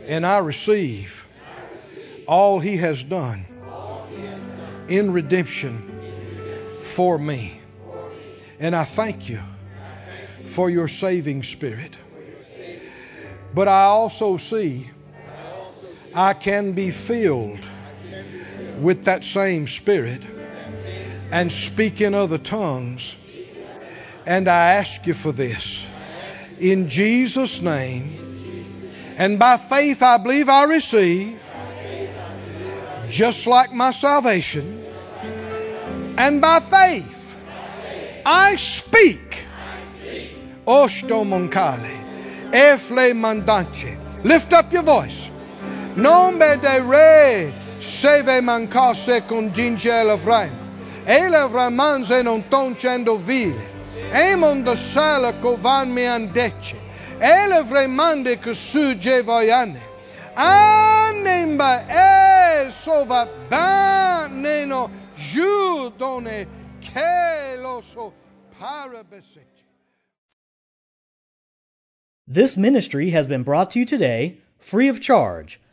and 0.05 0.27
I 0.27 0.37
receive 0.37 1.25
all 2.27 2.59
he 2.59 2.77
has 2.77 3.01
done 3.01 3.47
in 4.87 5.11
redemption 5.11 6.79
for 6.83 7.17
me. 7.17 7.59
And 8.59 8.75
I 8.75 8.85
thank 8.85 9.27
you 9.27 9.41
for 10.49 10.69
your 10.69 10.87
saving 10.87 11.41
spirit. 11.41 11.95
But 13.55 13.67
I 13.67 13.85
also 13.85 14.37
see 14.37 14.91
I 16.13 16.35
can 16.35 16.73
be 16.73 16.91
filled 16.91 17.72
with 18.83 19.05
that 19.05 19.23
same 19.23 19.67
Spirit 19.67 20.21
and 21.31 21.51
speak 21.51 22.01
in 22.01 22.13
other 22.13 22.37
tongues. 22.37 23.15
And 24.25 24.47
I 24.47 24.73
ask 24.75 25.07
you 25.07 25.13
for 25.13 25.31
this. 25.31 25.83
In 26.59 26.89
Jesus' 26.89 27.61
name. 27.61 29.15
And 29.17 29.39
by 29.39 29.57
faith, 29.57 30.01
I 30.01 30.17
believe 30.17 30.49
I 30.49 30.63
receive, 30.63 31.39
just 33.09 33.47
like 33.47 33.71
my 33.73 33.91
salvation. 33.91 34.85
And 36.17 36.41
by 36.41 36.59
faith, 36.59 37.33
I 38.25 38.55
speak. 38.55 39.39
Osto 40.65 41.25
moncale. 41.25 42.51
Efle 42.51 43.13
mandanche. 43.13 43.97
Lift 44.23 44.53
up 44.53 44.71
your 44.71 44.83
voice. 44.83 45.29
De 45.95 46.01
mancasse. 48.41 49.21
Ele 51.05 51.47
vramanze 51.47 52.23
non 52.23 52.43
vile. 53.25 53.61
De 54.63 54.75
andece. 56.07 56.77
Kusuje 58.41 59.23
voyane. 59.23 59.81
Anemba 60.35 61.85
e 61.87 62.71
sova 62.71 63.27
baneno 63.49 64.89
judone 65.15 66.47
keloso 66.81 68.13
parabeseche. 68.59 69.43
This 72.27 72.57
ministry 72.57 73.11
has 73.11 73.27
been 73.27 73.43
brought 73.43 73.71
to 73.71 73.79
you 73.79 73.85
today 73.85 74.39
free 74.57 74.87
of 74.87 74.99
charge 74.99 75.59